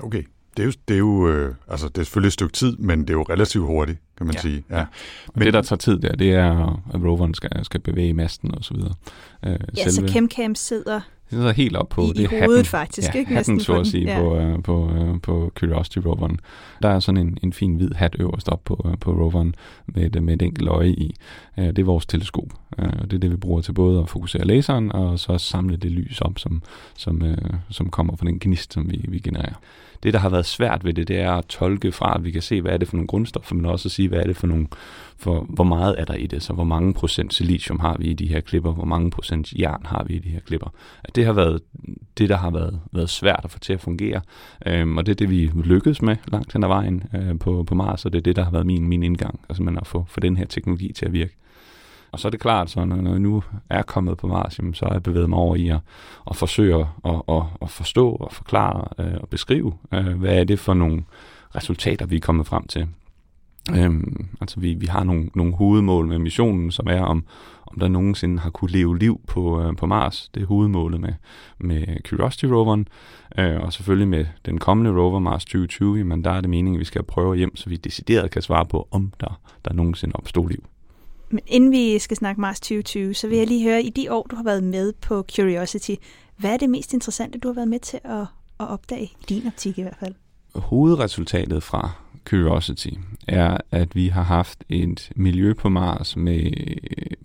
Okay, 0.00 0.22
det 0.56 0.62
er 0.62 0.66
jo, 0.66 0.72
det 0.88 0.94
er 0.94 0.98
jo 0.98 1.28
øh, 1.28 1.54
altså 1.68 1.88
det 1.88 1.98
er 1.98 2.02
selvfølgelig 2.02 2.26
et 2.28 2.32
stykke 2.32 2.52
tid, 2.52 2.76
men 2.76 3.00
det 3.00 3.10
er 3.10 3.14
jo 3.14 3.22
relativt 3.22 3.66
hurtigt, 3.66 3.98
kan 4.16 4.26
man 4.26 4.34
Ja. 4.34 4.40
sige. 4.40 4.64
Ja. 4.70 4.76
Men 4.76 4.86
Men- 5.34 5.44
det, 5.46 5.54
der 5.54 5.62
tager 5.62 5.78
tid 5.78 5.98
der, 5.98 6.12
det 6.16 6.30
er, 6.32 6.82
at 6.94 7.00
roveren 7.04 7.34
skal, 7.34 7.64
skal 7.64 7.80
bevæge 7.80 8.14
masten 8.14 8.54
og 8.54 8.64
så 8.64 8.74
videre. 8.74 8.94
Uh, 9.46 9.52
Ja, 9.76 9.90
så 9.90 10.06
ChemCam 10.08 10.54
sidder 10.54 11.00
det 11.30 11.38
sidder 11.38 11.52
helt 11.52 11.76
op 11.76 11.88
på 11.88 12.02
i, 12.02 12.06
det 12.08 12.18
i 12.18 12.24
er 12.24 12.28
hovedet 12.28 12.48
hatten. 12.56 12.64
faktisk, 12.64 13.14
ja, 13.14 13.18
ikke? 13.18 13.34
hatten, 13.34 13.60
så 13.60 13.80
at 13.80 13.86
sige, 13.86 14.04
Ja. 14.04 14.20
på, 14.20 14.36
øh, 14.36 14.62
på, 14.62 14.90
øh, 14.94 15.20
på 15.20 15.52
Curiosity 15.58 15.98
roveren. 15.98 16.40
Der 16.82 16.88
er 16.88 17.00
sådan 17.00 17.20
en, 17.26 17.38
en 17.42 17.52
fin 17.52 17.74
hvid 17.74 17.90
hat 17.94 18.16
øverst 18.18 18.48
op 18.48 18.60
på, 18.64 18.86
øh, 18.90 18.98
på 19.00 19.10
roveren 19.12 19.54
med 19.86 20.16
et, 20.16 20.22
med 20.22 20.34
et 20.34 20.42
enkelt 20.42 20.68
øje 20.68 20.88
i. 20.90 21.14
Øh, 21.58 21.64
det 21.66 21.78
er 21.78 21.84
vores 21.84 22.06
teleskop. 22.06 22.48
Øh, 22.78 23.02
det 23.02 23.12
er 23.12 23.18
det, 23.18 23.30
vi 23.30 23.36
bruger 23.36 23.60
til 23.60 23.72
både 23.72 24.00
at 24.00 24.08
fokusere 24.08 24.44
laseren 24.44 24.92
og 24.92 25.18
så 25.18 25.38
samle 25.38 25.76
det 25.76 25.90
lys 25.90 26.20
op, 26.20 26.38
som, 26.38 26.62
som, 26.96 27.22
øh, 27.22 27.36
som 27.70 27.90
kommer 27.90 28.16
fra 28.16 28.26
den 28.26 28.38
gnist, 28.40 28.72
som 28.72 28.90
vi, 28.90 29.04
vi 29.08 29.18
genererer. 29.18 29.54
Det, 30.02 30.12
der 30.12 30.18
har 30.18 30.28
været 30.28 30.46
svært 30.46 30.84
ved 30.84 30.92
det, 30.92 31.08
det 31.08 31.20
er 31.20 31.32
at 31.32 31.46
tolke 31.46 31.92
fra, 31.92 32.14
at 32.14 32.24
vi 32.24 32.30
kan 32.30 32.42
se, 32.42 32.60
hvad 32.60 32.72
er 32.72 32.76
det 32.76 32.88
for 32.88 32.96
nogle 32.96 33.06
grundstoffer, 33.06 33.54
men 33.54 33.66
også 33.66 33.88
at 33.88 33.92
sige, 33.92 34.08
hvad 34.08 34.18
er 34.18 34.26
det 34.26 34.36
for 34.36 34.46
nogle, 34.46 34.66
for 35.16 35.46
hvor 35.48 35.64
meget 35.64 35.94
er 35.98 36.04
der 36.04 36.14
i 36.14 36.26
det, 36.26 36.42
så 36.42 36.52
hvor 36.52 36.64
mange 36.64 36.94
procent 36.94 37.34
silicium 37.34 37.80
har 37.80 37.96
vi 37.98 38.04
i 38.04 38.14
de 38.14 38.26
her 38.26 38.40
klipper, 38.40 38.72
hvor 38.72 38.84
mange 38.84 39.10
procent 39.10 39.52
jern 39.52 39.82
har 39.84 40.04
vi 40.04 40.14
i 40.14 40.18
de 40.18 40.28
her 40.28 40.40
klipper. 40.40 40.72
At 41.04 41.16
det 41.16 41.24
har 41.24 41.32
været 41.32 41.60
det, 42.18 42.28
der 42.28 42.36
har 42.36 42.50
været, 42.50 42.80
været 42.92 43.10
svært 43.10 43.40
at 43.44 43.50
få 43.50 43.58
til 43.58 43.72
at 43.72 43.80
fungere, 43.80 44.20
øhm, 44.66 44.98
og 44.98 45.06
det 45.06 45.12
er 45.12 45.16
det, 45.16 45.30
vi 45.30 45.50
lykkedes 45.64 46.02
med 46.02 46.16
langt 46.32 46.52
hen 46.52 46.64
ad 46.64 46.68
vejen 46.68 47.02
øh, 47.14 47.38
på, 47.38 47.62
på 47.62 47.74
Mars, 47.74 48.04
og 48.04 48.12
det 48.12 48.18
er 48.18 48.22
det, 48.22 48.36
der 48.36 48.44
har 48.44 48.50
været 48.50 48.66
min, 48.66 48.88
min 48.88 49.02
indgang, 49.02 49.40
altså 49.48 49.62
man 49.62 49.78
at 49.78 49.86
få, 49.86 50.04
få 50.08 50.20
den 50.20 50.36
her 50.36 50.46
teknologi 50.46 50.92
til 50.92 51.06
at 51.06 51.12
virke. 51.12 51.34
Og 52.12 52.20
så 52.20 52.28
er 52.28 52.30
det 52.30 52.40
klart, 52.40 52.70
så 52.70 52.84
når 52.84 53.10
jeg 53.10 53.20
nu 53.20 53.42
er 53.70 53.82
kommet 53.82 54.18
på 54.18 54.26
Mars, 54.26 54.58
jamen, 54.58 54.74
så 54.74 54.84
har 54.84 54.92
jeg 54.92 55.02
bevæget 55.02 55.28
mig 55.28 55.38
over 55.38 55.56
i 55.56 55.68
at, 55.68 55.80
at 56.30 56.36
forsøge 56.36 56.74
at, 56.74 56.86
at, 57.04 57.22
at, 57.28 57.42
at 57.62 57.70
forstå 57.70 58.10
og 58.10 58.32
forklare 58.32 58.84
øh, 58.98 59.18
og 59.20 59.28
beskrive, 59.28 59.72
øh, 59.92 60.18
hvad 60.18 60.38
er 60.38 60.44
det 60.44 60.58
for 60.58 60.74
nogle 60.74 61.04
resultater, 61.56 62.06
vi 62.06 62.16
er 62.16 62.20
kommet 62.20 62.46
frem 62.46 62.66
til. 62.66 62.88
Øhm, 63.76 64.28
altså 64.40 64.60
vi, 64.60 64.74
vi 64.74 64.86
har 64.86 65.04
nogle, 65.04 65.30
nogle 65.34 65.54
hovedmål 65.54 66.06
med 66.06 66.18
missionen, 66.18 66.70
som 66.70 66.86
er 66.86 67.00
om, 67.00 67.24
om 67.66 67.78
der 67.80 67.88
nogensinde 67.88 68.38
har 68.38 68.50
kunne 68.50 68.70
leve 68.70 68.98
liv 68.98 69.20
på, 69.26 69.62
øh, 69.62 69.76
på 69.76 69.86
Mars. 69.86 70.30
Det 70.34 70.42
er 70.42 70.46
hovedmålet 70.46 71.00
med, 71.00 71.12
med 71.58 71.86
Curiosity-roveren. 72.08 72.88
Øh, 73.38 73.60
og 73.60 73.72
selvfølgelig 73.72 74.08
med 74.08 74.26
den 74.46 74.58
kommende 74.58 75.00
rover 75.00 75.18
Mars 75.18 75.44
2020, 75.44 75.98
jamen 75.98 76.24
der 76.24 76.30
er 76.30 76.40
det 76.40 76.50
meningen, 76.50 76.76
at 76.76 76.80
vi 76.80 76.84
skal 76.84 77.02
prøve 77.02 77.36
hjem, 77.36 77.56
så 77.56 77.68
vi 77.68 77.76
decideret 77.76 78.30
kan 78.30 78.42
svare 78.42 78.66
på, 78.66 78.88
om 78.90 79.12
der, 79.20 79.40
der 79.64 79.72
nogensinde 79.72 80.16
opstod 80.16 80.48
liv. 80.48 80.64
Men 81.30 81.40
inden 81.46 81.70
vi 81.70 81.98
skal 81.98 82.16
snakke 82.16 82.40
Mars 82.40 82.60
2020, 82.60 83.14
så 83.14 83.28
vil 83.28 83.38
jeg 83.38 83.46
lige 83.46 83.64
høre, 83.64 83.82
i 83.82 83.90
de 83.90 84.12
år, 84.12 84.26
du 84.30 84.36
har 84.36 84.44
været 84.44 84.64
med 84.64 84.92
på 84.92 85.24
Curiosity, 85.36 85.94
hvad 86.36 86.52
er 86.52 86.56
det 86.56 86.70
mest 86.70 86.94
interessante, 86.94 87.38
du 87.38 87.48
har 87.48 87.54
været 87.54 87.68
med 87.68 87.80
til 87.80 88.00
at, 88.04 88.20
at 88.60 88.68
opdage, 88.68 89.04
i 89.04 89.24
din 89.28 89.46
optik 89.46 89.78
i 89.78 89.82
hvert 89.82 89.96
fald? 90.00 90.14
hovedresultatet 90.54 91.62
fra 91.62 91.90
Curiosity 92.24 92.88
er, 93.28 93.56
at 93.70 93.94
vi 93.94 94.08
har 94.08 94.22
haft 94.22 94.64
et 94.68 95.10
miljø 95.16 95.54
på 95.54 95.68
Mars 95.68 96.16
med 96.16 96.52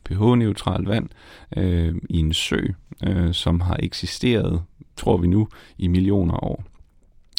pH-neutralt 0.06 0.88
vand 0.88 1.10
øh, 1.58 1.96
i 2.10 2.18
en 2.18 2.34
sø, 2.34 2.60
øh, 3.08 3.34
som 3.34 3.62
har 3.62 3.78
eksisteret, 3.80 4.62
tror 4.98 5.18
vi 5.18 5.28
nu, 5.28 5.48
i 5.78 5.88
millioner 5.88 6.44
år. 6.44 6.64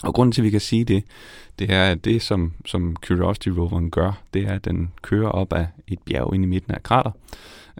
Og 0.02 0.14
grunden 0.14 0.33
til, 0.33 0.40
at 0.40 0.44
vi 0.44 0.50
kan 0.50 0.61
sige 0.61 0.85
det, 0.85 1.04
det 1.59 1.70
er, 1.70 1.90
at 1.90 2.04
det, 2.04 2.22
som, 2.22 2.52
som 2.66 2.96
Curiosity-roveren 3.07 3.90
gør, 3.90 4.22
det 4.35 4.42
er, 4.42 4.52
at 4.52 4.64
den 4.64 4.90
kører 5.02 5.28
op 5.28 5.52
af 5.52 5.66
et 5.88 5.98
bjerg 6.07 6.35
ind 6.35 6.44
i 6.44 6.46
midten 6.46 6.74
af 6.74 6.83
krater. 6.83 7.11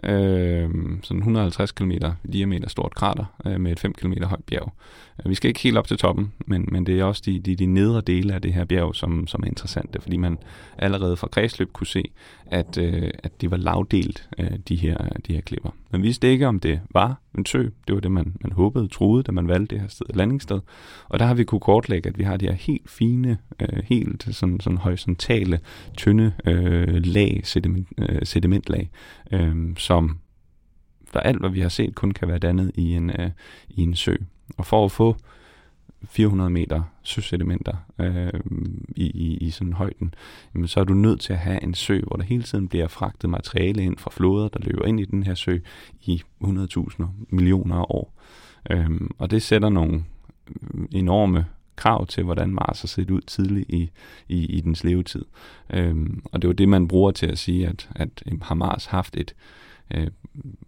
Øh, 0.05 0.69
sådan 1.03 1.17
150 1.17 1.71
km 1.71 1.91
diameter 2.33 2.69
stort 2.69 2.95
krater 2.95 3.25
øh, 3.45 3.59
med 3.59 3.71
et 3.71 3.79
5 3.79 3.93
km 3.93 4.13
højt 4.23 4.43
bjerg. 4.43 4.73
Øh, 5.25 5.29
vi 5.29 5.35
skal 5.35 5.47
ikke 5.47 5.59
helt 5.59 5.77
op 5.77 5.87
til 5.87 5.97
toppen, 5.97 6.33
men, 6.47 6.69
men 6.71 6.85
det 6.85 6.99
er 6.99 7.03
også 7.03 7.21
de, 7.25 7.39
de, 7.39 7.55
de 7.55 7.65
nedre 7.65 8.01
dele 8.01 8.33
af 8.33 8.41
det 8.41 8.53
her 8.53 8.65
bjerg, 8.65 8.95
som, 8.95 9.27
som 9.27 9.43
er 9.43 9.47
interessante, 9.47 10.01
fordi 10.01 10.17
man 10.17 10.37
allerede 10.77 11.17
fra 11.17 11.27
kredsløb 11.27 11.73
kunne 11.73 11.87
se, 11.87 12.03
at, 12.45 12.77
øh, 12.77 13.11
at 13.23 13.41
det 13.41 13.51
var 13.51 13.57
lavdelt, 13.57 14.29
øh, 14.39 14.51
de, 14.69 14.75
her, 14.75 14.97
de 15.27 15.33
her 15.33 15.41
klipper. 15.41 15.69
Man 15.91 16.03
vidste 16.03 16.31
ikke, 16.31 16.47
om 16.47 16.59
det 16.59 16.79
var 16.91 17.21
en 17.37 17.45
sø. 17.45 17.63
Det 17.87 17.95
var 17.95 17.99
det, 17.99 18.11
man, 18.11 18.35
man 18.41 18.51
håbede, 18.51 18.87
troede, 18.87 19.23
da 19.23 19.31
man 19.31 19.47
valgte 19.47 19.75
det 19.75 19.81
her 19.81 19.87
sted, 19.87 20.05
landingssted. 20.13 20.59
Og 21.09 21.19
der 21.19 21.25
har 21.25 21.33
vi 21.33 21.43
kunne 21.43 21.59
kortlægge, 21.59 22.09
at 22.09 22.17
vi 22.17 22.23
har 22.23 22.37
de 22.37 22.45
her 22.45 22.53
helt 22.53 22.89
fine, 22.89 23.37
øh, 23.61 23.83
helt 23.83 24.27
sådan, 24.31 24.59
sådan 24.59 24.77
horisontale, 24.77 25.59
tynde 25.97 26.33
øh, 26.45 27.05
lag, 27.05 27.41
sediment, 27.43 27.87
øh, 27.97 28.19
sedimentlag, 28.23 28.89
øh, 29.31 29.55
som 29.77 29.94
for 31.05 31.19
alt, 31.19 31.39
hvad 31.39 31.49
vi 31.49 31.61
har 31.61 31.69
set, 31.69 31.95
kun 31.95 32.11
kan 32.11 32.27
være 32.27 32.39
dannet 32.39 32.71
i 32.75 32.93
en, 32.93 33.09
øh, 33.09 33.29
i 33.69 33.81
en 33.81 33.95
sø. 33.95 34.15
Og 34.57 34.65
for 34.65 34.85
at 34.85 34.91
få 34.91 35.15
400 36.09 36.49
meter 36.49 36.81
søsedimenter 37.03 37.75
øh, 37.99 38.39
i, 38.95 39.03
i, 39.05 39.37
i 39.37 39.49
sådan 39.49 39.73
højden, 39.73 40.13
jamen, 40.55 40.67
så 40.67 40.79
er 40.79 40.83
du 40.83 40.93
nødt 40.93 41.21
til 41.21 41.33
at 41.33 41.39
have 41.39 41.63
en 41.63 41.73
sø, 41.73 42.01
hvor 42.07 42.15
der 42.15 42.23
hele 42.23 42.43
tiden 42.43 42.67
bliver 42.67 42.87
fragtet 42.87 43.29
materiale 43.29 43.83
ind 43.83 43.97
fra 43.97 44.11
floder, 44.13 44.47
der 44.47 44.59
løber 44.59 44.85
ind 44.85 44.99
i 44.99 45.05
den 45.05 45.23
her 45.23 45.35
sø 45.35 45.57
i 46.01 46.23
100.000 46.43 47.03
millioner 47.29 47.75
af 47.75 47.85
år. 47.89 48.13
Øh, 48.69 48.89
og 49.17 49.31
det 49.31 49.41
sætter 49.41 49.69
nogle 49.69 50.03
enorme 50.91 51.45
krav 51.75 52.07
til, 52.07 52.23
hvordan 52.23 52.49
Mars 52.49 52.81
har 52.81 52.87
set 52.87 53.11
ud 53.11 53.21
tidligt 53.21 53.69
i, 53.69 53.89
i, 54.29 54.45
i 54.45 54.61
dens 54.61 54.83
levetid. 54.83 55.25
Øhm, 55.69 56.21
og 56.25 56.41
det 56.41 56.47
er 56.47 56.49
jo 56.49 56.53
det, 56.53 56.69
man 56.69 56.87
bruger 56.87 57.11
til 57.11 57.27
at 57.27 57.37
sige, 57.37 57.67
at, 57.67 57.89
at 57.95 58.23
har 58.41 58.55
Mars 58.55 58.85
haft 58.85 59.17
et, 59.17 59.35
øh, 59.37 59.64
Øh, 59.93 60.07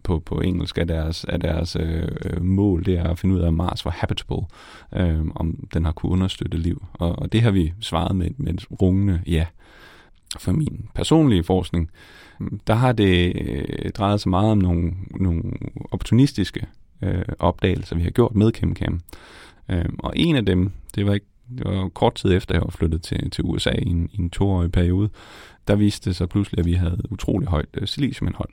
på, 0.02 0.18
på 0.18 0.40
engelsk 0.40 0.78
er 0.78 0.84
deres, 0.84 1.26
er 1.28 1.36
deres 1.36 1.76
øh, 1.80 2.08
øh 2.24 2.42
mål, 2.42 2.84
det 2.84 2.98
er 2.98 3.04
at 3.04 3.18
finde 3.18 3.34
ud 3.34 3.40
af, 3.40 3.48
om 3.48 3.54
Mars 3.54 3.84
var 3.84 3.90
habitable, 3.90 4.46
øh, 4.96 5.20
om 5.34 5.68
den 5.74 5.84
har 5.84 5.92
kunne 5.92 6.12
understøtte 6.12 6.58
liv. 6.58 6.86
Og, 6.92 7.18
og 7.18 7.32
det 7.32 7.42
har 7.42 7.50
vi 7.50 7.72
svaret 7.80 8.16
med, 8.16 8.30
med 8.36 8.54
et 8.54 8.66
rungende 8.82 9.22
ja. 9.26 9.46
For 10.38 10.52
min 10.52 10.88
personlige 10.94 11.44
forskning, 11.44 11.90
der 12.66 12.74
har 12.74 12.92
det 12.92 13.32
øh, 13.40 13.90
drejet 13.90 14.20
sig 14.20 14.30
meget 14.30 14.50
om 14.50 14.58
nogle, 14.58 14.92
nogle 15.20 15.42
opportunistiske 15.90 16.66
øh, 17.02 17.22
opdagelser, 17.38 17.96
vi 17.96 18.02
har 18.02 18.10
gjort 18.10 18.34
med 18.34 18.52
ChemCam. 18.54 19.00
Øh, 19.68 19.84
og 19.98 20.12
en 20.16 20.36
af 20.36 20.46
dem, 20.46 20.72
det 20.94 21.06
var 21.06 21.14
ikke 21.14 21.26
det 21.58 21.64
var 21.64 21.88
kort 21.88 22.14
tid 22.14 22.32
efter, 22.32 22.54
jeg 22.54 22.62
var 22.62 22.70
flyttet 22.70 23.02
til, 23.02 23.30
til 23.30 23.44
USA 23.44 23.70
i 23.70 23.88
en, 23.88 24.10
i 24.12 24.20
en 24.20 24.30
toårig 24.30 24.72
periode, 24.72 25.08
der 25.68 25.76
viste 25.76 26.10
det 26.10 26.16
sig 26.16 26.28
pludselig, 26.28 26.58
at 26.58 26.66
vi 26.66 26.72
havde 26.72 26.98
utrolig 27.10 27.48
højt 27.48 27.68
øh, 27.74 27.86
siliciumindhold. 27.86 28.50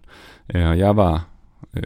Øh, 0.55 0.69
og 0.69 0.77
jeg 0.77 0.97
var 0.97 1.27
øh, 1.73 1.83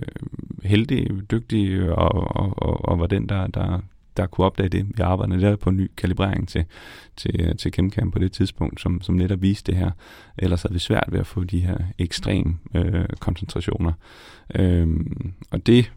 heldig, 0.64 1.32
dygtig 1.32 1.92
og, 1.92 2.36
og, 2.36 2.54
og, 2.58 2.86
og 2.86 3.00
var 3.00 3.08
den, 3.08 3.30
der, 3.30 3.48
der, 3.48 3.80
der 4.18 4.28
kunne 4.28 4.46
opdage 4.46 4.70
det. 4.70 4.88
Vi 4.98 5.02
arbejdede 5.02 5.38
netop 5.38 5.60
på 5.60 5.70
en 5.70 5.78
ny 5.78 5.92
kalibrering 5.98 6.48
til, 6.48 6.66
til, 7.18 7.42
øh, 7.42 7.56
til 7.56 7.74
ChemCam 7.74 8.12
på 8.12 8.20
det 8.20 8.32
tidspunkt, 8.32 8.82
som, 8.82 9.02
som 9.02 9.16
netop 9.16 9.42
viste 9.42 9.72
det 9.72 9.80
her. 9.80 9.92
Ellers 10.38 10.62
havde 10.62 10.74
vi 10.74 10.80
svært 10.80 11.08
ved 11.12 11.20
at 11.20 11.28
få 11.28 11.44
de 11.44 11.60
her 11.60 11.78
ekstreme 11.98 12.58
øh, 12.76 13.06
koncentrationer. 13.20 13.94
Øh, 14.56 14.88
og 15.52 15.68
det 15.68 15.92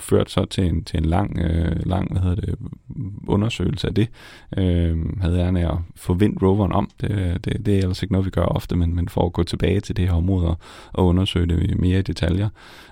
førte 0.00 0.30
så 0.30 0.44
til 0.44 0.64
en, 0.64 0.84
til 0.84 0.98
en 0.98 1.04
lang, 1.04 1.38
øh, 1.38 1.86
lang 1.86 2.12
hvad 2.12 2.22
hedder 2.22 2.36
det, 2.36 2.54
undersøgelse 3.26 3.86
af 3.86 3.94
det. 3.94 4.08
Øh, 4.56 5.20
havde 5.20 5.38
jeg 5.38 5.70
at 5.70 5.78
få 5.96 6.14
vendt 6.14 6.42
roveren 6.42 6.72
om. 6.72 6.90
Det, 7.00 7.44
det, 7.44 7.66
det 7.66 7.74
er 7.74 7.78
ellers 7.78 8.02
ikke 8.02 8.12
noget, 8.12 8.26
vi 8.26 8.30
gør 8.30 8.44
ofte, 8.44 8.76
men, 8.76 8.94
men 8.94 9.08
for 9.08 9.26
at 9.26 9.32
gå 9.32 9.42
tilbage 9.42 9.80
til 9.80 9.96
det 9.96 10.08
her 10.08 10.14
område 10.14 10.46
og, 10.46 10.58
og 10.92 11.06
undersøge 11.06 11.46
det 11.46 11.80
mere 11.80 11.98
i 11.98 12.02
detaljer. 12.02 12.48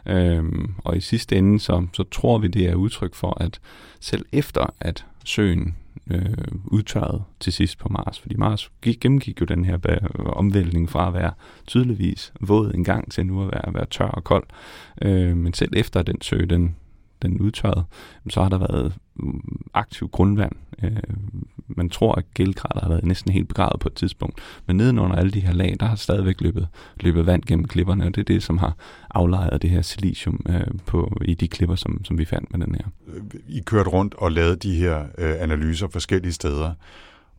Øh, 0.07 0.45
og 0.85 0.97
i 0.97 1.01
sidste 1.01 1.37
ende, 1.37 1.61
så, 1.61 1.87
så 1.93 2.03
tror 2.03 2.39
vi, 2.39 2.49
det 2.49 2.69
er 2.69 2.75
udtryk 2.75 3.15
for, 3.15 3.37
at 3.41 3.61
selv 4.01 4.25
efter 4.33 4.75
at 4.81 5.05
søen 5.25 5.75
øh, 6.11 6.35
udtørret 6.65 7.23
til 7.41 7.53
sidst 7.53 7.79
på 7.79 7.89
Mars, 7.89 8.21
fordi 8.21 8.37
Mars 8.37 8.71
gik, 8.83 9.01
gennemgik 9.01 9.41
jo 9.41 9.47
den 9.47 9.65
her 9.65 9.79
omvæltning 10.19 10.91
fra 10.91 11.09
at 11.09 11.15
være 11.15 11.33
tydeligvis 11.67 12.33
våd 12.41 12.73
en 12.75 12.85
gang 12.85 13.13
til 13.13 13.27
nu 13.27 13.43
at 13.43 13.47
være, 13.47 13.67
at 13.69 13.75
være 13.75 13.87
tør 13.87 14.09
og 14.09 14.25
kold. 14.25 14.47
Øh, 15.03 15.37
men 15.37 15.55
selv 15.55 15.73
efter 15.77 16.03
den 16.03 16.23
sø, 16.23 16.37
den, 16.37 16.77
den 17.23 17.41
udtørrede, 17.41 17.85
så 18.29 18.43
har 18.43 18.49
der 18.49 18.59
været 18.59 18.95
Øh, 19.23 19.33
aktiv 19.75 20.09
grundvand. 20.09 20.53
Øh, 20.83 20.91
man 21.69 21.91
tror, 21.91 22.15
at 22.15 22.25
gældgrader 22.35 22.81
har 22.81 22.89
været 22.89 23.05
næsten 23.05 23.33
helt 23.33 23.49
begravet 23.49 23.81
på 23.81 23.89
et 23.89 23.95
tidspunkt. 23.95 24.39
Men 24.67 24.77
nedenunder 24.77 25.17
alle 25.17 25.31
de 25.31 25.41
her 25.41 25.53
lag, 25.53 25.77
der 25.81 25.87
har 25.87 25.97
stadigvæk 25.97 26.41
løbet, 26.41 26.69
løbet 27.01 27.27
vand 27.27 27.43
gennem 27.43 27.67
klipperne, 27.67 28.07
og 28.07 28.15
det 28.15 28.21
er 28.21 28.25
det, 28.25 28.43
som 28.43 28.59
har 28.59 28.77
aflejret 29.11 29.63
det 29.63 29.71
her 29.71 29.83
silicium 29.83 30.41
øh, 30.49 30.67
på, 30.87 31.19
i 31.25 31.35
de 31.35 31.49
klipper, 31.49 31.77
som, 31.77 32.05
som 32.05 32.19
vi 32.19 32.25
fandt 32.25 32.57
med 32.57 32.67
den 32.67 32.75
her. 32.75 32.85
I 33.49 33.61
kørte 33.61 33.91
rundt 33.91 34.15
og 34.15 34.33
lavede 34.33 34.57
de 34.57 34.75
her 34.75 35.07
øh, 35.19 35.35
analyser 35.39 35.89
forskellige 35.89 36.33
steder, 36.33 36.73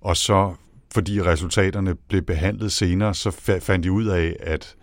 og 0.02 0.18
så 0.18 0.54
fordi 0.94 1.22
resultaterne 1.22 1.96
blev 1.96 2.22
behandlet 2.22 2.72
senere, 2.72 3.14
så 3.14 3.32
fandt 3.62 3.86
I 3.86 3.90
ud 3.90 4.06
af, 4.06 4.36
at 4.40 4.76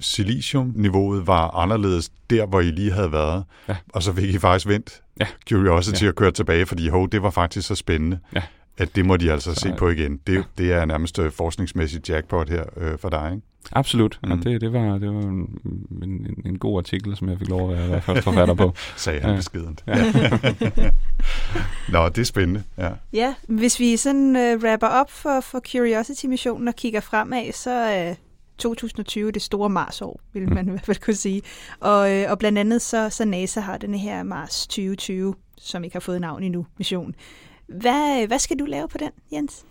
siliciumniveauet 0.00 1.26
var 1.26 1.50
anderledes 1.50 2.12
der, 2.30 2.46
hvor 2.46 2.60
I 2.60 2.70
lige 2.70 2.92
havde 2.92 3.12
været. 3.12 3.44
Ja. 3.68 3.76
Og 3.88 4.02
så 4.02 4.12
fik 4.12 4.34
I 4.34 4.38
faktisk 4.38 4.66
vendt 4.68 5.02
ja. 5.20 5.26
Curiosity 5.48 6.02
ja. 6.02 6.08
at 6.08 6.14
køre 6.14 6.30
tilbage, 6.30 6.66
fordi 6.66 6.88
ho, 6.88 7.06
det 7.06 7.22
var 7.22 7.30
faktisk 7.30 7.68
så 7.68 7.74
spændende, 7.74 8.18
ja. 8.34 8.42
at 8.76 8.96
det 8.96 9.06
må 9.06 9.16
de 9.16 9.32
altså 9.32 9.54
så, 9.54 9.60
se 9.60 9.74
på 9.78 9.88
igen. 9.88 10.20
Det, 10.26 10.34
ja. 10.34 10.42
det 10.58 10.72
er 10.72 10.84
nærmest 10.84 11.18
øh, 11.18 11.32
forskningsmæssigt 11.32 12.08
jackpot 12.08 12.48
her 12.48 12.64
øh, 12.76 12.98
for 12.98 13.08
dig, 13.08 13.30
ikke? 13.34 13.46
Absolut. 13.72 14.18
Mm. 14.22 14.30
Og 14.30 14.38
det, 14.38 14.60
det, 14.60 14.72
var, 14.72 14.98
det 14.98 15.14
var 15.14 15.20
en, 15.20 15.58
en, 16.02 16.42
en 16.46 16.58
god 16.58 16.78
artikel, 16.78 17.16
som 17.16 17.28
jeg 17.28 17.38
fik 17.38 17.48
lov 17.48 17.72
at 17.72 17.90
være 17.90 18.22
forfatter 18.22 18.54
på. 18.54 18.74
Sagde 18.96 19.20
han 19.20 19.30
ja. 19.30 19.36
beskedent. 19.36 19.84
Ja. 19.86 19.94
Nå, 21.92 22.08
det 22.08 22.18
er 22.18 22.24
spændende. 22.24 22.62
Ja, 22.78 22.90
ja 23.12 23.34
hvis 23.48 23.80
vi 23.80 23.96
sådan 23.96 24.36
uh, 24.36 24.62
wrapper 24.62 24.86
op 24.86 25.10
for, 25.10 25.40
for 25.40 25.60
Curiosity-missionen 25.72 26.68
og 26.68 26.74
kigger 26.74 27.00
fremad, 27.00 27.52
så 27.52 28.06
uh, 28.10 28.16
2020 28.58 29.30
det 29.30 29.42
store 29.42 29.70
Mars-år, 29.70 30.20
vil 30.32 30.48
mm. 30.48 30.54
man 30.54 30.66
i 30.66 30.70
hvert 30.70 30.86
fald 30.86 31.00
kunne 31.00 31.14
sige. 31.14 31.42
Og, 31.80 32.12
øh, 32.12 32.30
og 32.30 32.38
blandt 32.38 32.58
andet 32.58 32.82
så, 32.82 33.10
så 33.10 33.24
NASA 33.24 33.60
har 33.60 33.78
den 33.78 33.94
her 33.94 34.22
Mars 34.22 34.66
2020, 34.66 35.34
som 35.58 35.84
ikke 35.84 35.94
har 35.94 36.00
fået 36.00 36.20
navn 36.20 36.42
endnu, 36.42 36.66
mission. 36.78 37.14
Hvad, 37.66 38.26
hvad 38.26 38.38
skal 38.38 38.58
du 38.58 38.64
lave 38.64 38.88
på 38.88 38.98
den, 38.98 39.10
Jens? 39.32 39.64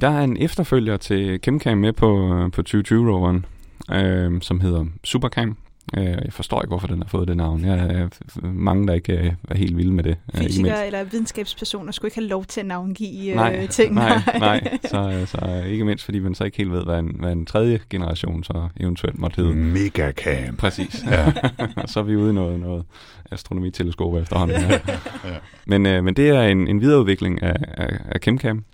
Der 0.00 0.08
er 0.08 0.24
en 0.24 0.36
efterfølger 0.36 0.96
til 0.96 1.40
ChemCam 1.42 1.78
med 1.78 1.92
på, 1.92 2.34
øh, 2.34 2.52
på 2.52 2.62
2020-roveren, 2.68 3.46
øh, 3.92 4.42
som 4.42 4.60
hedder 4.60 4.84
SuperCam. 5.04 5.56
Øh, 5.96 6.04
jeg 6.04 6.32
forstår 6.32 6.62
ikke, 6.62 6.68
hvorfor 6.68 6.86
den 6.86 7.02
har 7.02 7.08
fået 7.08 7.28
det 7.28 7.36
navn. 7.36 7.64
Jeg 7.64 7.78
er 7.78 8.08
mange, 8.42 8.86
der 8.86 8.94
ikke 8.94 9.12
øh, 9.12 9.32
er 9.48 9.56
helt 9.56 9.76
vilde 9.76 9.92
med 9.92 10.04
det. 10.04 10.16
Fysikere 10.34 10.86
eller 10.86 11.04
videnskabspersoner 11.04 11.92
skulle 11.92 12.06
ikke 12.06 12.16
have 12.16 12.28
lov 12.28 12.44
til 12.44 12.60
at 12.60 12.66
navngive 12.66 13.34
nej, 13.34 13.66
ting. 13.66 13.94
Nej, 13.94 14.22
nej. 14.38 14.78
Så, 14.84 15.26
så 15.26 15.62
ikke 15.66 15.84
mindst, 15.84 16.04
fordi 16.04 16.18
man 16.18 16.34
så 16.34 16.44
ikke 16.44 16.56
helt 16.56 16.72
ved, 16.72 16.84
hvad 16.84 16.98
en, 16.98 17.16
hvad 17.18 17.32
en 17.32 17.46
tredje 17.46 17.80
generation 17.90 18.44
så 18.44 18.68
eventuelt 18.80 19.18
måtte 19.18 19.36
hedde. 19.36 19.54
Megacam. 19.54 20.56
Præcis. 20.56 21.04
Ja. 21.10 21.32
så 21.86 22.00
er 22.00 22.04
vi 22.04 22.16
ude 22.16 22.30
i 22.30 22.34
noget, 22.34 22.60
noget 22.60 22.84
astronomiteleskop 23.30 24.14
efterhånden. 24.14 24.56
ja. 24.70 24.78
men, 25.66 25.86
øh, 25.86 26.04
men 26.04 26.14
det 26.14 26.28
er 26.28 26.42
en, 26.42 26.68
en 26.68 26.80
videreudvikling 26.80 27.42
af, 27.42 27.56
af, 27.68 27.98
af 28.04 28.20
ChemCam, 28.22 28.64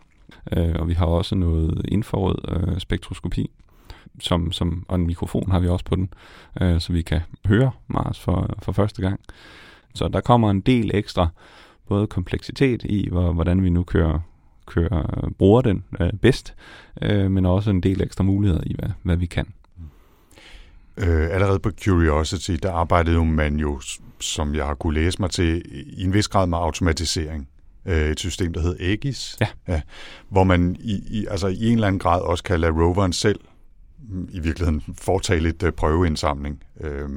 øh, 0.56 0.74
og 0.74 0.88
vi 0.88 0.94
har 0.94 1.06
også 1.06 1.34
noget 1.34 1.82
infrarød 1.88 2.38
øh, 2.48 2.80
spektroskopi 2.80 3.50
som, 4.20 4.52
som, 4.52 4.84
og 4.88 4.94
en 4.94 5.06
mikrofon 5.06 5.50
har 5.50 5.60
vi 5.60 5.68
også 5.68 5.84
på 5.84 5.96
den, 5.96 6.08
øh, 6.60 6.80
så 6.80 6.92
vi 6.92 7.02
kan 7.02 7.20
høre 7.46 7.70
Mars 7.88 8.20
for, 8.20 8.56
for 8.62 8.72
første 8.72 9.02
gang. 9.02 9.20
Så 9.94 10.08
der 10.08 10.20
kommer 10.20 10.50
en 10.50 10.60
del 10.60 10.90
ekstra, 10.94 11.28
både 11.88 12.06
kompleksitet 12.06 12.84
i, 12.84 13.08
hvor, 13.10 13.32
hvordan 13.32 13.62
vi 13.62 13.70
nu 13.70 13.82
kører, 13.82 14.20
kører 14.66 15.30
bruger 15.38 15.60
den 15.60 15.84
øh, 16.00 16.12
bedst, 16.12 16.54
øh, 17.02 17.30
men 17.30 17.46
også 17.46 17.70
en 17.70 17.80
del 17.80 18.02
ekstra 18.02 18.24
muligheder 18.24 18.62
i, 18.66 18.74
hvad, 18.78 18.90
hvad 19.02 19.16
vi 19.16 19.26
kan. 19.26 19.46
Øh, 20.96 21.28
allerede 21.30 21.58
på 21.58 21.70
Curiosity, 21.84 22.56
der 22.62 22.72
arbejdede 22.72 23.24
man 23.24 23.56
jo, 23.56 23.80
som 24.20 24.54
jeg 24.54 24.66
har 24.66 24.74
kunne 24.74 24.94
læse 24.94 25.20
mig 25.20 25.30
til, 25.30 25.62
i 25.98 26.04
en 26.04 26.14
vis 26.14 26.28
grad 26.28 26.46
med 26.46 26.58
automatisering. 26.58 27.48
Øh, 27.86 28.10
et 28.10 28.20
system, 28.20 28.52
der 28.52 28.60
hedder 28.60 28.90
Aegis, 28.90 29.36
ja. 29.40 29.46
Ja, 29.68 29.80
hvor 30.28 30.44
man 30.44 30.76
i, 30.80 31.02
i, 31.10 31.26
altså 31.30 31.46
i 31.46 31.66
en 31.66 31.74
eller 31.74 31.86
anden 31.86 31.98
grad 31.98 32.20
også 32.20 32.44
kan 32.44 32.60
lade 32.60 32.72
roveren 32.72 33.12
selv 33.12 33.40
i 34.30 34.40
virkeligheden 34.40 34.82
foretage 35.00 35.40
lidt 35.40 35.62
øh, 35.62 35.72
prøveindsamling. 35.72 36.62
Øh, 36.80 37.08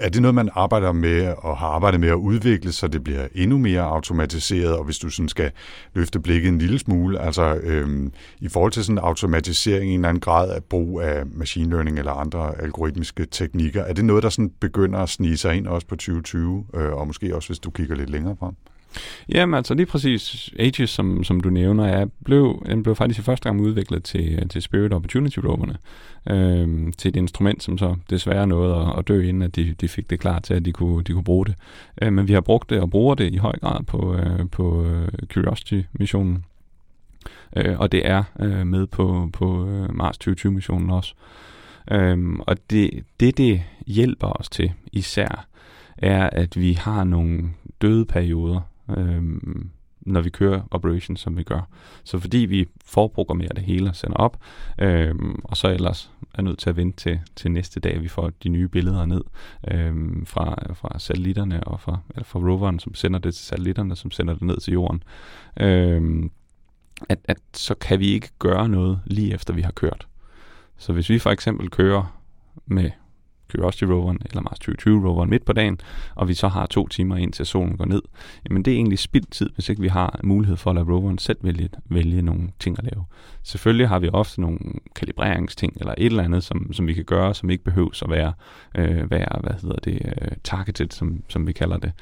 er 0.00 0.08
det 0.08 0.22
noget, 0.22 0.34
man 0.34 0.48
arbejder 0.52 0.92
med 0.92 1.34
og 1.38 1.58
har 1.58 1.66
arbejdet 1.66 2.00
med 2.00 2.08
at 2.08 2.14
udvikle, 2.14 2.72
så 2.72 2.88
det 2.88 3.04
bliver 3.04 3.28
endnu 3.34 3.58
mere 3.58 3.82
automatiseret, 3.82 4.76
og 4.76 4.84
hvis 4.84 4.98
du 4.98 5.10
sådan 5.10 5.28
skal 5.28 5.50
løfte 5.94 6.20
blikket 6.20 6.48
en 6.48 6.58
lille 6.58 6.78
smule, 6.78 7.20
altså 7.20 7.54
øhm, 7.54 8.12
i 8.40 8.48
forhold 8.48 8.72
til 8.72 8.84
sådan 8.84 8.98
automatisering 8.98 9.90
i 9.90 9.94
en 9.94 10.00
eller 10.00 10.08
anden 10.08 10.20
grad 10.20 10.50
af 10.50 10.64
brug 10.64 11.00
af 11.00 11.26
machine 11.26 11.70
learning 11.70 11.98
eller 11.98 12.12
andre 12.12 12.62
algoritmiske 12.62 13.26
teknikker, 13.30 13.82
er 13.82 13.92
det 13.92 14.04
noget, 14.04 14.22
der 14.22 14.28
sådan 14.28 14.52
begynder 14.60 14.98
at 14.98 15.08
snige 15.08 15.36
sig 15.36 15.54
ind 15.54 15.66
også 15.66 15.86
på 15.86 15.96
2020, 15.96 16.66
øh, 16.74 16.92
og 16.92 17.06
måske 17.06 17.36
også 17.36 17.48
hvis 17.48 17.58
du 17.58 17.70
kigger 17.70 17.94
lidt 17.94 18.10
længere 18.10 18.36
frem? 18.38 18.54
Jamen 19.28 19.54
altså 19.54 19.74
lige 19.74 19.86
præcis 19.86 20.50
Aegis, 20.58 20.90
som, 20.90 21.24
som 21.24 21.40
du 21.40 21.50
nævner, 21.50 21.84
er, 21.84 22.06
blev, 22.24 22.62
den 22.66 22.82
blev 22.82 22.94
faktisk 22.94 23.20
i 23.20 23.22
første 23.22 23.48
gang 23.48 23.60
udviklet 23.60 24.04
til, 24.04 24.48
til 24.48 24.62
Spirit 24.62 24.92
Opportunity 24.92 25.38
roverne. 25.38 25.76
Øh, 26.30 26.92
til 26.92 27.08
et 27.08 27.16
instrument, 27.16 27.62
som 27.62 27.78
så 27.78 27.96
desværre 28.10 28.46
nåede 28.46 28.76
at, 28.76 28.98
at 28.98 29.08
dø, 29.08 29.28
inden 29.28 29.42
at 29.42 29.56
de, 29.56 29.74
de 29.80 29.88
fik 29.88 30.10
det 30.10 30.20
klar 30.20 30.38
til, 30.38 30.54
at 30.54 30.64
de 30.64 30.72
kunne, 30.72 31.02
de 31.02 31.12
kunne 31.12 31.24
bruge 31.24 31.46
det. 31.46 31.54
Øh, 32.02 32.12
men 32.12 32.28
vi 32.28 32.32
har 32.32 32.40
brugt 32.40 32.70
det 32.70 32.80
og 32.80 32.90
bruger 32.90 33.14
det 33.14 33.34
i 33.34 33.36
høj 33.36 33.58
grad 33.58 33.84
på, 33.84 34.14
øh, 34.14 34.50
på 34.50 34.84
øh, 34.84 35.08
Curiosity-missionen. 35.32 36.44
Øh, 37.56 37.80
og 37.80 37.92
det 37.92 38.08
er 38.08 38.22
øh, 38.40 38.66
med 38.66 38.86
på, 38.86 39.30
på 39.32 39.66
øh, 39.66 39.94
Mars 39.96 40.18
2020-missionen 40.28 40.90
også. 40.90 41.14
Øh, 41.90 42.18
og 42.38 42.56
det, 42.70 43.04
det, 43.20 43.38
det 43.38 43.62
hjælper 43.86 44.26
os 44.26 44.48
til 44.48 44.72
især, 44.92 45.46
er, 45.98 46.30
at 46.32 46.60
vi 46.60 46.72
har 46.72 47.04
nogle 47.04 47.50
døde 47.82 48.04
perioder, 48.04 48.60
øhm, 48.88 49.70
når 50.00 50.20
vi 50.20 50.30
kører 50.30 50.62
operations, 50.70 51.20
som 51.20 51.36
vi 51.36 51.42
gør. 51.42 51.68
Så 52.04 52.18
fordi 52.18 52.38
vi 52.38 52.68
forprogrammerer 52.84 53.52
det 53.54 53.62
hele 53.62 53.88
og 53.88 53.96
sender 53.96 54.16
op, 54.16 54.42
øh, 54.78 55.14
og 55.44 55.56
så 55.56 55.68
ellers 55.68 56.10
er 56.34 56.42
nødt 56.42 56.58
til 56.58 56.70
at 56.70 56.76
vente 56.76 56.96
til, 56.96 57.20
til 57.36 57.50
næste 57.50 57.80
dag, 57.80 58.02
vi 58.02 58.08
får 58.08 58.30
de 58.42 58.48
nye 58.48 58.68
billeder 58.68 59.06
ned 59.06 59.20
øh, 59.70 60.26
fra, 60.26 60.74
fra 60.74 60.98
satellitterne 60.98 61.64
og 61.64 61.80
fra, 61.80 61.98
eller 62.10 62.24
fra 62.24 62.38
roveren, 62.38 62.78
som 62.78 62.94
sender 62.94 63.18
det 63.18 63.34
til 63.34 63.44
satellitterne, 63.44 63.96
som 63.96 64.10
sender 64.10 64.34
det 64.34 64.42
ned 64.42 64.60
til 64.60 64.72
jorden. 64.72 65.02
Øh, 65.60 66.30
at, 67.08 67.18
at 67.24 67.38
så 67.52 67.74
kan 67.74 68.00
vi 68.00 68.06
ikke 68.06 68.28
gøre 68.38 68.68
noget 68.68 69.00
lige 69.06 69.34
efter 69.34 69.54
vi 69.54 69.62
har 69.62 69.72
kørt. 69.72 70.06
Så 70.76 70.92
hvis 70.92 71.10
vi 71.10 71.18
for 71.18 71.30
eksempel 71.30 71.70
kører 71.70 72.20
med 72.66 72.90
Curiosity 73.52 73.84
roveren 73.84 74.18
eller 74.30 74.42
Mars 74.42 74.58
2020 74.58 75.08
roveren 75.08 75.30
midt 75.30 75.44
på 75.44 75.52
dagen, 75.52 75.80
og 76.14 76.28
vi 76.28 76.34
så 76.34 76.48
har 76.48 76.66
to 76.66 76.88
timer 76.88 77.16
ind 77.16 77.32
til 77.32 77.46
solen 77.46 77.76
går 77.76 77.84
ned, 77.84 78.02
jamen 78.48 78.62
det 78.62 78.70
er 78.70 78.76
egentlig 78.76 78.98
spildt 78.98 79.30
tid, 79.30 79.50
hvis 79.54 79.68
ikke 79.68 79.82
vi 79.82 79.88
har 79.88 80.20
mulighed 80.24 80.56
for 80.56 80.70
at 80.70 80.76
lade 80.76 80.86
roveren 80.86 81.18
selv 81.18 81.38
vælge, 81.42 81.68
vælge 81.84 82.22
nogle 82.22 82.48
ting 82.58 82.78
at 82.78 82.84
lave. 82.84 83.04
Selvfølgelig 83.42 83.88
har 83.88 83.98
vi 83.98 84.08
ofte 84.12 84.40
nogle 84.40 84.58
kalibreringsting 84.96 85.76
eller 85.76 85.94
et 85.98 86.06
eller 86.06 86.22
andet, 86.22 86.44
som, 86.44 86.72
som 86.72 86.86
vi 86.86 86.94
kan 86.94 87.04
gøre, 87.04 87.34
som 87.34 87.50
ikke 87.50 87.64
behøves 87.64 88.02
at 88.02 88.10
være, 88.10 88.32
øh, 88.74 89.10
være 89.10 89.40
hvad 89.40 89.52
hedder 89.62 89.76
det, 89.76 89.98
øh, 90.04 90.28
targeted, 90.44 90.90
som, 90.90 91.22
som 91.28 91.46
vi 91.46 91.52
kalder 91.52 91.76
det. 91.76 91.92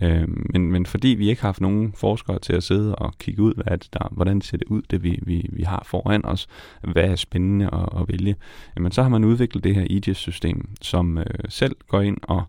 Mm. 0.00 0.06
Øh, 0.06 0.28
men, 0.28 0.72
men 0.72 0.86
fordi 0.86 1.08
vi 1.08 1.30
ikke 1.30 1.42
har 1.42 1.48
haft 1.48 1.60
nogen 1.60 1.92
forskere 1.96 2.38
til 2.38 2.52
at 2.52 2.62
sidde 2.62 2.94
og 2.94 3.14
kigge 3.18 3.42
ud, 3.42 3.54
hvad 3.54 3.64
er 3.66 3.76
det 3.76 3.88
der, 3.92 4.08
hvordan 4.10 4.40
ser 4.40 4.56
det 4.56 4.66
ud, 4.66 4.82
det 4.90 5.02
vi, 5.02 5.18
vi, 5.22 5.46
vi 5.52 5.62
har 5.62 5.82
foran 5.86 6.24
os, 6.24 6.48
hvad 6.82 7.04
er 7.04 7.16
spændende 7.16 7.66
at, 7.72 8.00
at 8.00 8.08
vælge, 8.08 8.36
jamen 8.76 8.92
så 8.92 9.02
har 9.02 9.08
man 9.08 9.24
udviklet 9.24 9.64
det 9.64 9.74
her 9.74 9.86
EGIS-system, 9.90 10.68
som 10.90 11.18
øh, 11.18 11.24
selv 11.48 11.76
går 11.88 12.00
ind 12.00 12.16
og 12.22 12.42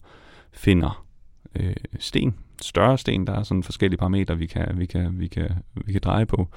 finder 0.52 1.06
øh, 1.56 1.76
sten, 2.00 2.36
større 2.62 2.98
sten, 2.98 3.28
der 3.28 3.34
er 3.34 3.44
sådan 3.44 3.64
forskellige 3.64 3.98
parametre, 3.98 4.38
vi 4.38 4.46
kan, 4.46 4.68
vi 4.80 4.86
kan, 4.86 5.20
vi 5.20 5.28
kan, 5.28 5.50
vi 5.86 5.92
kan 5.92 6.02
dreje 6.04 6.26
på, 6.26 6.48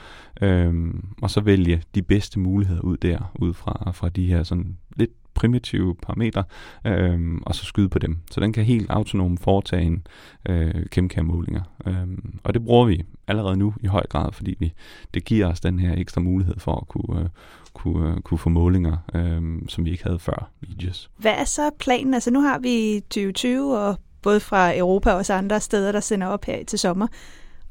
øhm, 0.42 1.04
og 1.22 1.30
så 1.30 1.40
vælge 1.40 1.82
de 1.94 2.02
bedste 2.02 2.40
muligheder 2.40 2.80
ud 2.80 2.96
der, 2.96 3.32
ud 3.34 3.54
fra, 3.54 3.90
fra 3.94 4.08
de 4.08 4.26
her 4.26 4.42
sådan 4.42 4.76
lidt 4.96 5.10
primitive 5.34 5.94
parametre, 5.94 6.44
øh, 6.86 7.34
og 7.42 7.54
så 7.54 7.64
skyde 7.64 7.88
på 7.88 7.98
dem. 7.98 8.18
Så 8.30 8.40
den 8.40 8.52
kan 8.52 8.64
helt 8.64 8.90
autonom 8.90 9.38
foretage 9.38 9.82
en 9.82 10.06
øh, 10.48 10.86
ChemCam-målinger. 10.92 11.62
Øh, 11.86 12.08
og 12.44 12.54
det 12.54 12.64
bruger 12.64 12.86
vi 12.86 13.02
allerede 13.28 13.56
nu 13.56 13.74
i 13.80 13.86
høj 13.86 14.06
grad, 14.06 14.32
fordi 14.32 14.56
vi, 14.58 14.72
det 15.14 15.24
giver 15.24 15.46
os 15.46 15.60
den 15.60 15.78
her 15.78 15.94
ekstra 15.96 16.20
mulighed 16.20 16.54
for 16.58 16.76
at 16.76 16.88
kunne, 16.88 17.20
øh, 17.20 17.28
kunne, 17.74 18.14
øh, 18.14 18.20
kunne 18.20 18.38
få 18.38 18.48
målinger, 18.48 18.96
øh, 19.14 19.42
som 19.68 19.84
vi 19.84 19.90
ikke 19.90 20.04
havde 20.04 20.18
før 20.18 20.50
i 20.62 20.84
JES. 20.84 21.10
Hvad 21.16 21.32
er 21.32 21.44
så 21.44 21.70
planen? 21.78 22.14
Altså 22.14 22.30
nu 22.30 22.40
har 22.40 22.58
vi 22.58 23.00
2020, 23.00 23.78
og 23.78 23.96
både 24.22 24.40
fra 24.40 24.76
Europa 24.76 25.10
og 25.10 25.16
også 25.16 25.34
andre 25.34 25.60
steder, 25.60 25.92
der 25.92 26.00
sender 26.00 26.26
op 26.26 26.44
her 26.44 26.64
til 26.64 26.78
sommer. 26.78 27.06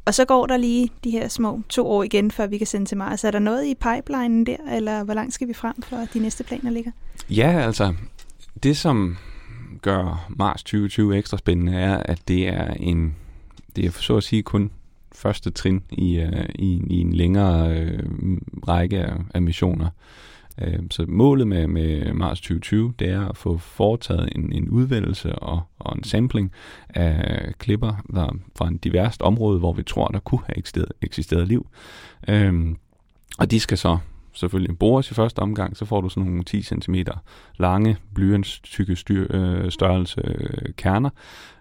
Og 0.05 0.13
så 0.13 0.25
går 0.25 0.45
der 0.45 0.57
lige 0.57 0.89
de 1.03 1.11
her 1.11 1.27
små 1.27 1.61
to 1.69 1.87
år 1.87 2.03
igen, 2.03 2.31
før 2.31 2.47
vi 2.47 2.57
kan 2.57 2.67
sende 2.67 2.85
til 2.85 2.97
Mars. 2.97 3.23
Er 3.23 3.31
der 3.31 3.39
noget 3.39 3.65
i 3.65 3.75
pipelinen 3.75 4.45
der, 4.45 4.57
eller 4.71 5.03
hvor 5.03 5.13
langt 5.13 5.33
skal 5.33 5.47
vi 5.47 5.53
frem, 5.53 5.81
for 5.81 5.97
de 6.13 6.19
næste 6.19 6.43
planer 6.43 6.71
ligger? 6.71 6.91
Ja, 7.29 7.59
altså, 7.65 7.93
det 8.63 8.77
som 8.77 9.17
gør 9.81 10.27
Mars 10.29 10.63
2020 10.63 11.17
ekstra 11.17 11.37
spændende, 11.37 11.73
er, 11.73 11.97
at 11.97 12.27
det 12.27 12.47
er 12.47 12.73
en, 12.73 13.15
det 13.75 13.85
er 13.85 13.91
så 13.91 14.17
at 14.17 14.23
sige 14.23 14.43
kun 14.43 14.71
første 15.13 15.51
trin 15.51 15.83
i, 15.91 16.19
øh, 16.19 16.45
i, 16.55 16.81
i 16.87 16.99
en 16.99 17.13
længere 17.13 17.77
øh, 17.79 18.03
række 18.67 18.99
af, 18.99 19.15
af 19.33 19.41
missioner. 19.41 19.89
Øh, 20.61 20.79
så 20.91 21.05
målet 21.07 21.47
med, 21.47 21.67
med 21.67 22.13
Mars 22.13 22.41
2020, 22.41 22.93
det 22.99 23.09
er 23.09 23.27
at 23.27 23.37
få 23.37 23.57
foretaget 23.57 24.29
en, 24.35 24.51
en 24.53 24.69
udvælgelse 24.69 25.35
og, 25.35 25.61
og 25.79 25.97
en 25.97 26.03
sampling 26.03 26.51
af 26.89 27.53
klipper 27.57 27.93
der, 28.13 28.37
fra 28.55 28.67
en 28.67 28.77
diverst 28.77 29.21
område, 29.21 29.59
hvor 29.59 29.73
vi 29.73 29.83
tror, 29.83 30.07
der 30.07 30.19
kunne 30.19 30.41
have 30.45 30.57
eksisteret, 30.57 30.91
eksisteret 31.01 31.47
liv. 31.47 31.67
Øh, 32.27 32.75
og 33.37 33.51
de 33.51 33.59
skal 33.59 33.77
så 33.77 33.97
selvfølgelig 34.33 34.79
bores 34.79 35.11
i 35.11 35.13
første 35.13 35.39
omgang, 35.39 35.77
så 35.77 35.85
får 35.85 36.01
du 36.01 36.09
sådan 36.09 36.29
nogle 36.29 36.43
10 36.43 36.61
cm 36.61 36.95
lange, 37.57 37.97
tykke 38.63 38.95
styr, 38.95 39.27
øh, 39.29 39.71
størrelse 39.71 40.21
øh, 40.25 40.73
kerner, 40.77 41.09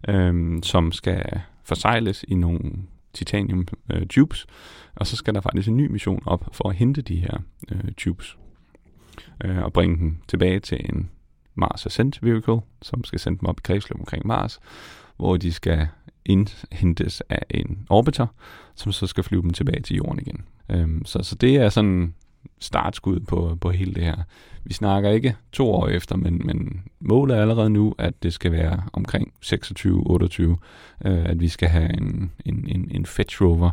øh, 0.09 0.63
som 0.63 0.93
skal 0.93 1.41
forsejles 1.65 2.25
i 2.29 2.35
nogle 2.35 2.73
titanium 3.15 3.67
øh, 3.93 4.07
tubes, 4.07 4.47
og 4.95 5.07
så 5.07 5.17
skal 5.17 5.35
der 5.35 5.41
faktisk 5.41 5.69
en 5.69 5.77
ny 5.77 5.87
mission 5.87 6.23
op 6.27 6.49
for 6.53 6.69
at 6.69 6.75
hente 6.75 7.03
de 7.03 7.17
her 7.17 7.39
øh, 7.73 7.93
tubes 7.97 8.39
øh, 9.45 9.63
og 9.63 9.73
bringe 9.73 9.99
dem 9.99 10.17
tilbage 10.29 10.61
til 10.61 10.81
en 10.85 11.11
Mars 11.55 11.87
Ascent 11.87 12.23
Vehicle, 12.23 12.61
som 12.83 13.05
skal 13.05 13.19
sende 13.19 13.39
dem 13.39 13.49
op 13.49 13.61
i 13.61 13.63
kredsløb 13.65 14.01
omkring 14.01 14.27
Mars, 14.27 14.61
hvor 15.17 15.37
de 15.37 15.53
skal 15.53 15.89
indhentes 16.25 17.21
af 17.29 17.43
en 17.51 17.87
orbiter, 17.91 18.27
som 18.75 18.93
så 18.93 19.07
skal 19.07 19.25
flyve 19.25 19.43
dem 19.43 19.51
tilbage 19.51 19.81
til 19.81 19.97
jorden 19.97 20.19
igen. 20.19 20.45
Øhm, 20.71 21.05
så, 21.05 21.23
så 21.23 21.35
det 21.35 21.57
er 21.57 21.69
sådan 21.69 22.15
startskud 22.59 23.21
på, 23.21 23.59
på 23.61 23.71
hele 23.71 23.95
det 23.95 24.03
her. 24.03 24.23
Vi 24.65 24.75
snakker 24.75 25.11
ikke 25.11 25.37
to 25.53 25.71
år 25.71 25.89
efter, 25.89 26.17
men, 26.17 26.43
men 26.45 26.83
målet 27.01 27.37
er 27.37 27.41
allerede 27.41 27.71
nu, 27.71 27.95
at 27.99 28.23
det 28.23 28.33
skal 28.33 28.53
være 28.53 28.83
omkring 28.93 29.33
26-28, 29.45 30.43
øh, 30.43 30.57
at 31.05 31.41
vi 31.41 31.49
skal 31.49 31.69
have 31.69 31.97
en, 31.97 32.33
en, 32.45 32.65
en, 32.69 32.89
en 32.91 33.07
fetch 33.07 33.43
rover 33.43 33.71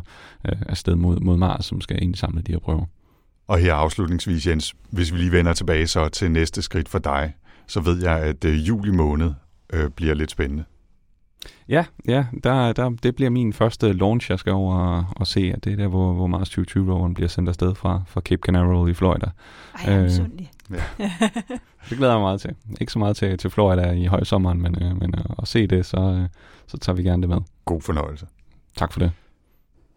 øh, 0.48 0.56
afsted 0.68 0.94
mod, 0.94 1.20
mod 1.20 1.36
Mars, 1.36 1.64
som 1.64 1.80
skal 1.80 2.02
indsamle 2.02 2.42
de 2.42 2.52
her 2.52 2.58
prøver. 2.58 2.84
Og 3.46 3.58
her 3.58 3.74
afslutningsvis, 3.74 4.46
Jens, 4.46 4.74
hvis 4.90 5.12
vi 5.12 5.18
lige 5.18 5.32
vender 5.32 5.52
tilbage 5.52 5.86
så 5.86 6.08
til 6.08 6.30
næste 6.30 6.62
skridt 6.62 6.88
for 6.88 6.98
dig, 6.98 7.34
så 7.66 7.80
ved 7.80 8.02
jeg, 8.02 8.18
at 8.18 8.44
øh, 8.44 8.68
juli 8.68 8.90
måned 8.90 9.32
øh, 9.72 9.90
bliver 9.90 10.14
lidt 10.14 10.30
spændende. 10.30 10.64
Ja, 11.68 11.84
ja 12.08 12.26
der, 12.44 12.72
der, 12.72 12.90
det 13.02 13.16
bliver 13.16 13.30
min 13.30 13.52
første 13.52 13.92
launch, 13.92 14.30
jeg 14.30 14.38
skal 14.38 14.52
over 14.52 14.76
og, 14.76 15.04
og 15.16 15.26
se, 15.26 15.52
at 15.54 15.64
det 15.64 15.72
er 15.72 15.76
der, 15.76 15.86
hvor, 15.86 16.12
hvor 16.12 16.26
Mars 16.26 16.58
2020-roveren 16.58 17.14
bliver 17.14 17.28
sendt 17.28 17.48
afsted 17.48 17.74
fra, 17.74 18.02
fra 18.06 18.20
Cape 18.20 18.40
Canaveral 18.40 18.90
i 18.90 18.94
Florida. 18.94 19.26
Ej, 19.74 19.92
jeg 19.92 19.94
er 19.94 20.04
øh, 20.04 20.10
ja. 20.70 20.82
det 21.88 21.98
glæder 21.98 22.12
jeg 22.12 22.20
mig 22.20 22.20
meget 22.20 22.40
til. 22.40 22.54
Ikke 22.80 22.92
så 22.92 22.98
meget 22.98 23.16
til, 23.16 23.38
til 23.38 23.50
Florida 23.50 23.90
i 23.90 24.06
højsommeren, 24.06 24.62
men, 24.62 24.82
øh, 24.82 25.00
men 25.00 25.14
øh, 25.18 25.24
at 25.42 25.48
se 25.48 25.66
det, 25.66 25.86
så, 25.86 25.96
øh, 25.96 26.28
så 26.66 26.78
tager 26.78 26.96
vi 26.96 27.02
gerne 27.02 27.22
det 27.22 27.28
med. 27.28 27.38
God 27.64 27.80
fornøjelse. 27.80 28.26
Tak 28.76 28.92
for 28.92 29.00
det. 29.00 29.12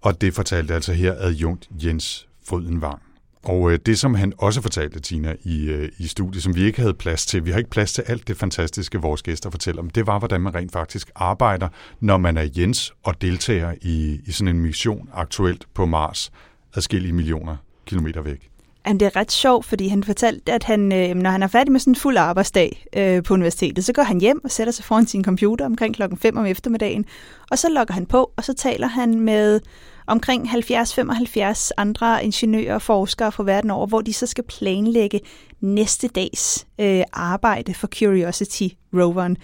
Og 0.01 0.21
det 0.21 0.33
fortalte 0.33 0.73
altså 0.73 0.93
her 0.93 1.13
adjunkt 1.17 1.69
Jens 1.83 2.27
Frydenvang. 2.45 3.01
Og 3.43 3.71
øh, 3.71 3.79
det, 3.86 3.99
som 3.99 4.15
han 4.15 4.33
også 4.38 4.62
fortalte, 4.62 4.99
Tina, 4.99 5.36
i, 5.43 5.69
øh, 5.69 5.89
i 5.97 6.07
studiet, 6.07 6.43
som 6.43 6.55
vi 6.55 6.62
ikke 6.62 6.81
havde 6.81 6.93
plads 6.93 7.25
til, 7.25 7.45
vi 7.45 7.51
har 7.51 7.57
ikke 7.57 7.69
plads 7.69 7.93
til 7.93 8.01
alt 8.07 8.27
det 8.27 8.38
fantastiske, 8.38 8.97
vores 9.01 9.23
gæster 9.23 9.49
fortæller 9.49 9.81
om, 9.81 9.89
det 9.89 10.07
var, 10.07 10.19
hvordan 10.19 10.41
man 10.41 10.55
rent 10.55 10.71
faktisk 10.71 11.12
arbejder, 11.15 11.67
når 11.99 12.17
man 12.17 12.38
er 12.38 12.47
Jens 12.57 12.93
og 13.03 13.21
deltager 13.21 13.73
i, 13.81 14.19
i 14.25 14.31
sådan 14.31 14.55
en 14.55 14.62
mission 14.62 15.09
aktuelt 15.13 15.67
på 15.73 15.86
Mars, 15.86 16.31
adskillige 16.75 17.13
millioner 17.13 17.55
kilometer 17.86 18.21
væk. 18.21 18.52
Jamen, 18.88 19.00
det 19.00 19.06
er 19.06 19.15
ret 19.15 19.32
sjovt, 19.32 19.65
fordi 19.65 19.88
han 19.88 20.04
fortalte, 20.04 20.52
at 20.52 20.63
han, 20.63 20.91
øh, 20.91 21.15
når 21.15 21.30
han 21.30 21.43
er 21.43 21.48
færdig 21.48 21.72
med 21.72 21.80
sådan 21.80 21.91
en 21.91 21.96
fuld 21.96 22.17
arbejdsdag 22.17 22.86
øh, 22.98 23.24
på 23.24 23.34
universitetet, 23.34 23.86
så 23.86 23.93
går 23.93 24.04
han 24.04 24.22
hjem 24.22 24.43
og 24.43 24.52
sætter 24.52 24.74
sig 24.74 24.86
foran 24.86 25.08
sin 25.08 25.24
computer 25.24 25.65
omkring 25.65 25.96
klokken 25.96 26.17
5 26.17 26.38
om 26.38 26.46
eftermiddagen, 26.46 27.06
og 27.52 27.60
så 27.60 27.69
logger 27.69 27.93
han 27.93 28.06
på, 28.06 28.32
og 28.38 28.43
så 28.43 28.54
taler 28.54 28.88
han 28.88 29.19
med 29.19 29.60
omkring 30.08 30.50
70-75 30.50 31.72
andre 31.78 32.26
ingeniører 32.26 32.76
og 32.76 32.82
forskere 32.82 33.32
fra 33.32 33.43
verden 33.43 33.72
over, 33.72 33.88
hvor 33.88 34.02
de 34.02 34.13
så 34.13 34.26
skal 34.26 34.43
planlægge 34.43 35.19
næste 35.62 36.08
dags 36.08 36.67
øh, 36.80 37.04
arbejde 37.13 37.74
for 37.74 37.88
Curiosity-roveren. 37.88 39.38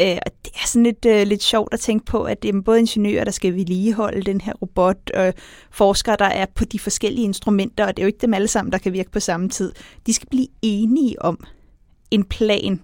Øh, 0.00 0.18
og 0.26 0.32
det 0.44 0.52
er 0.54 0.66
sådan 0.66 0.82
lidt, 0.82 1.04
øh, 1.06 1.26
lidt 1.26 1.42
sjovt 1.42 1.74
at 1.74 1.80
tænke 1.80 2.04
på, 2.04 2.22
at 2.22 2.42
det 2.42 2.54
er 2.54 2.60
både 2.60 2.78
ingeniører, 2.78 3.24
der 3.24 3.30
skal 3.30 3.54
vedligeholde 3.54 4.22
den 4.22 4.40
her 4.40 4.52
robot, 4.52 5.10
og 5.10 5.34
forskere, 5.70 6.16
der 6.18 6.24
er 6.24 6.46
på 6.54 6.64
de 6.64 6.78
forskellige 6.78 7.24
instrumenter, 7.24 7.86
og 7.86 7.96
det 7.96 8.02
er 8.02 8.04
jo 8.04 8.06
ikke 8.06 8.20
dem 8.20 8.34
alle 8.34 8.48
sammen, 8.48 8.72
der 8.72 8.78
kan 8.78 8.92
virke 8.92 9.10
på 9.10 9.20
samme 9.20 9.48
tid. 9.48 9.72
De 10.06 10.12
skal 10.12 10.28
blive 10.28 10.48
enige 10.62 11.22
om 11.22 11.44
en 12.10 12.24
plan 12.24 12.80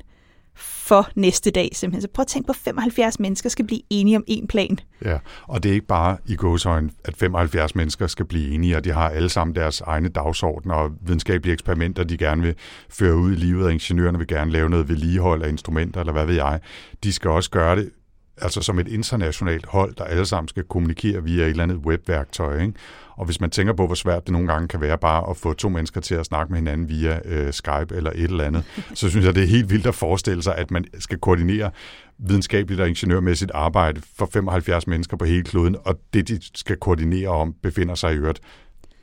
for 0.56 1.08
næste 1.14 1.50
dag 1.50 1.70
simpelthen. 1.72 2.02
Så 2.02 2.08
prøv 2.14 2.22
at 2.22 2.26
tænke 2.26 2.46
på, 2.46 2.50
at 2.50 2.56
75 2.56 3.20
mennesker 3.20 3.48
skal 3.48 3.66
blive 3.66 3.80
enige 3.90 4.16
om 4.16 4.24
en 4.26 4.46
plan. 4.46 4.78
Ja, 5.04 5.18
og 5.42 5.62
det 5.62 5.68
er 5.68 5.72
ikke 5.72 5.86
bare 5.86 6.16
i 6.26 6.36
gåsøjne, 6.36 6.90
at 7.04 7.16
75 7.16 7.74
mennesker 7.74 8.06
skal 8.06 8.26
blive 8.26 8.54
enige, 8.54 8.76
og 8.76 8.84
de 8.84 8.92
har 8.92 9.08
alle 9.08 9.28
sammen 9.28 9.56
deres 9.56 9.80
egne 9.80 10.08
dagsordener 10.08 10.74
og 10.74 10.90
videnskabelige 11.02 11.52
eksperimenter, 11.52 12.04
de 12.04 12.16
gerne 12.16 12.42
vil 12.42 12.54
føre 12.88 13.16
ud 13.16 13.32
i 13.32 13.36
livet, 13.36 13.64
og 13.64 13.72
ingeniørerne 13.72 14.18
vil 14.18 14.26
gerne 14.26 14.50
lave 14.50 14.70
noget 14.70 14.88
vedligehold 14.88 15.42
af 15.42 15.48
instrumenter, 15.48 16.00
eller 16.00 16.12
hvad 16.12 16.26
ved 16.26 16.34
jeg. 16.34 16.60
De 17.04 17.12
skal 17.12 17.30
også 17.30 17.50
gøre 17.50 17.76
det 17.76 17.90
altså 18.38 18.62
som 18.62 18.78
et 18.78 18.88
internationalt 18.88 19.66
hold, 19.66 19.94
der 19.94 20.04
alle 20.04 20.26
sammen 20.26 20.48
skal 20.48 20.62
kommunikere 20.62 21.24
via 21.24 21.44
et 21.44 21.50
eller 21.50 21.62
andet 21.62 21.76
webværktøj. 21.76 22.60
Ikke? 22.60 22.72
Og 23.16 23.24
hvis 23.24 23.40
man 23.40 23.50
tænker 23.50 23.72
på, 23.72 23.86
hvor 23.86 23.94
svært 23.94 24.26
det 24.26 24.32
nogle 24.32 24.48
gange 24.48 24.68
kan 24.68 24.80
være 24.80 24.98
bare 24.98 25.30
at 25.30 25.36
få 25.36 25.52
to 25.52 25.68
mennesker 25.68 26.00
til 26.00 26.14
at 26.14 26.26
snakke 26.26 26.52
med 26.52 26.58
hinanden 26.58 26.88
via 26.88 27.20
øh, 27.24 27.52
Skype 27.52 27.96
eller 27.96 28.10
et 28.10 28.22
eller 28.22 28.44
andet, 28.44 28.64
så 28.94 29.10
synes 29.10 29.26
jeg, 29.26 29.34
det 29.34 29.42
er 29.42 29.46
helt 29.46 29.70
vildt 29.70 29.86
at 29.86 29.94
forestille 29.94 30.42
sig, 30.42 30.56
at 30.56 30.70
man 30.70 30.84
skal 30.98 31.18
koordinere 31.18 31.70
videnskabeligt 32.18 32.80
og 32.80 32.88
ingeniørmæssigt 32.88 33.50
arbejde 33.54 34.00
for 34.18 34.28
75 34.32 34.86
mennesker 34.86 35.16
på 35.16 35.24
hele 35.24 35.42
kloden, 35.42 35.76
og 35.84 36.00
det, 36.14 36.28
de 36.28 36.40
skal 36.54 36.76
koordinere 36.76 37.28
om, 37.28 37.54
befinder 37.62 37.94
sig 37.94 38.12
i 38.12 38.16
øvrigt 38.16 38.40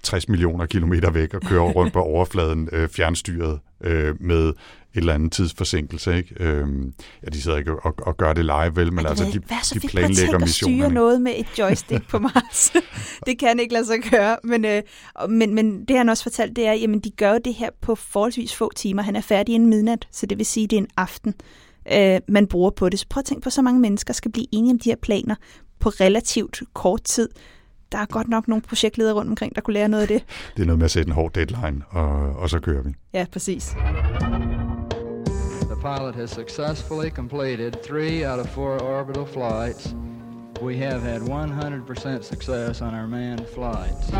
60 0.04 0.30
millioner 0.30 0.66
kilometer 0.66 1.12
væk 1.12 1.34
og 1.34 1.42
kører 1.42 1.62
rundt 1.62 1.94
på 1.94 2.02
overfladen 2.16 2.70
øh, 2.72 2.90
fjernstyret 2.90 3.60
øh, 3.84 4.22
med 4.22 4.54
eller 4.94 5.14
andet 5.14 5.32
tidsforsinkelse. 5.32 6.18
Ikke? 6.18 6.36
Øhm, 6.40 6.94
ja, 7.24 7.30
de 7.30 7.42
sidder 7.42 7.58
ikke 7.58 7.72
og, 7.72 7.94
og 7.98 8.18
gør 8.18 8.34
det 8.34 8.46
live, 8.46 8.76
vel, 8.76 8.94
men 8.94 9.06
altså, 9.06 9.26
de, 9.26 9.80
de 9.80 9.88
planlægger 9.88 10.40
missionen. 10.40 10.80
styre 10.80 10.92
noget 10.92 11.22
med 11.22 11.34
et 11.36 11.60
joystick 11.60 12.10
på 12.10 12.20
Mars. 12.20 12.74
det 13.26 13.40
kan 13.40 13.60
ikke 13.60 13.74
lade 13.74 13.86
sig 13.86 13.98
gøre. 14.12 14.38
Men, 14.44 14.66
øh, 14.66 14.82
men, 15.30 15.54
men 15.54 15.86
det 15.86 15.98
han 15.98 16.10
også 16.10 16.24
fortalt, 16.24 16.56
det 16.56 16.68
er, 16.68 16.72
at 16.72 17.04
de 17.04 17.10
gør 17.10 17.38
det 17.38 17.54
her 17.54 17.70
på 17.82 17.96
forholdsvis 17.96 18.56
få 18.56 18.72
timer. 18.76 19.02
Han 19.02 19.16
er 19.16 19.22
færdig 19.22 19.56
inden 19.56 19.70
midnat, 19.70 20.08
så 20.12 20.26
det 20.26 20.38
vil 20.38 20.46
sige, 20.46 20.64
at 20.64 20.70
det 20.70 20.78
er 20.78 20.82
en 20.82 20.90
aften, 20.98 21.34
øh, 21.94 22.20
man 22.28 22.48
bruger 22.48 22.70
på 22.70 22.90
det. 22.90 23.00
Så 23.00 23.06
prøv 23.10 23.22
at 23.22 23.26
tænke 23.26 23.44
på, 23.44 23.50
så 23.50 23.62
mange 23.62 23.80
mennesker 23.80 24.14
skal 24.14 24.32
blive 24.32 24.48
enige 24.52 24.72
om 24.72 24.80
de 24.80 24.90
her 24.90 24.98
planer 25.02 25.36
på 25.80 25.90
relativt 25.90 26.62
kort 26.74 27.04
tid 27.04 27.30
der 27.92 27.98
er 27.98 28.06
godt 28.06 28.28
nok 28.28 28.48
nogle 28.48 28.62
projektledere 28.62 29.14
rundt 29.14 29.30
omkring, 29.30 29.56
der 29.56 29.62
kunne 29.62 29.74
lære 29.74 29.90
noget 29.90 30.02
af 30.02 30.08
det. 30.08 30.24
Det 30.56 30.62
er 30.62 30.66
noget 30.66 30.78
med 30.78 30.86
at 30.86 30.92
sætte 30.92 31.08
en 31.08 31.14
hård 31.14 31.34
deadline, 31.34 31.82
og, 31.90 32.36
og 32.36 32.50
så 32.50 32.60
kører 32.60 32.84
vi. 32.84 32.94
Ja, 33.14 33.26
præcis. 33.32 33.76
Pilot 35.82 36.14
has 36.16 36.30
successfully 36.30 37.10
completed 37.10 37.82
three 37.82 38.26
out 38.26 38.38
of 38.38 38.50
four 38.50 38.82
orbital 38.82 39.26
flights. 39.26 39.96
We 40.62 40.76
have 40.78 41.02
had 41.02 41.22
100% 41.22 42.24
success 42.24 42.82
on 42.82 42.94
our 42.94 43.08
manned 43.08 43.48
flights. 43.48 44.12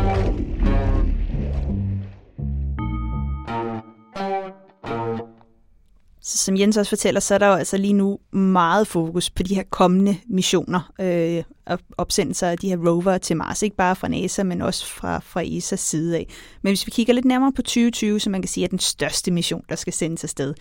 Så 6.30 6.38
som 6.38 6.56
Jens 6.56 6.76
også 6.76 6.88
fortæller, 6.88 7.20
så 7.20 7.34
er 7.34 7.38
der 7.38 7.46
jo 7.46 7.54
altså 7.54 7.76
lige 7.76 7.92
nu 7.92 8.18
meget 8.32 8.86
fokus 8.86 9.30
på 9.30 9.42
de 9.42 9.54
her 9.54 9.62
kommende 9.70 10.16
missioner 10.26 10.92
øh, 11.00 11.42
og 11.66 11.78
opsendelser 11.98 12.48
af 12.48 12.58
de 12.58 12.68
her 12.68 12.76
rover 12.76 13.18
til 13.18 13.36
Mars. 13.36 13.62
Ikke 13.62 13.76
bare 13.76 13.96
fra 13.96 14.08
NASA, 14.08 14.42
men 14.42 14.62
også 14.62 14.86
fra, 14.86 15.18
fra 15.18 15.42
ESA's 15.42 15.76
side 15.76 16.16
af. 16.16 16.26
Men 16.62 16.70
hvis 16.70 16.86
vi 16.86 16.90
kigger 16.90 17.14
lidt 17.14 17.24
nærmere 17.24 17.52
på 17.52 17.62
2020, 17.62 18.20
så 18.20 18.30
man 18.30 18.42
kan 18.42 18.48
sige 18.48 18.64
er 18.64 18.68
den 18.68 18.78
største 18.78 19.30
mission, 19.30 19.64
der 19.68 19.76
skal 19.76 19.92
sendes 19.92 20.24
afsted, 20.24 20.54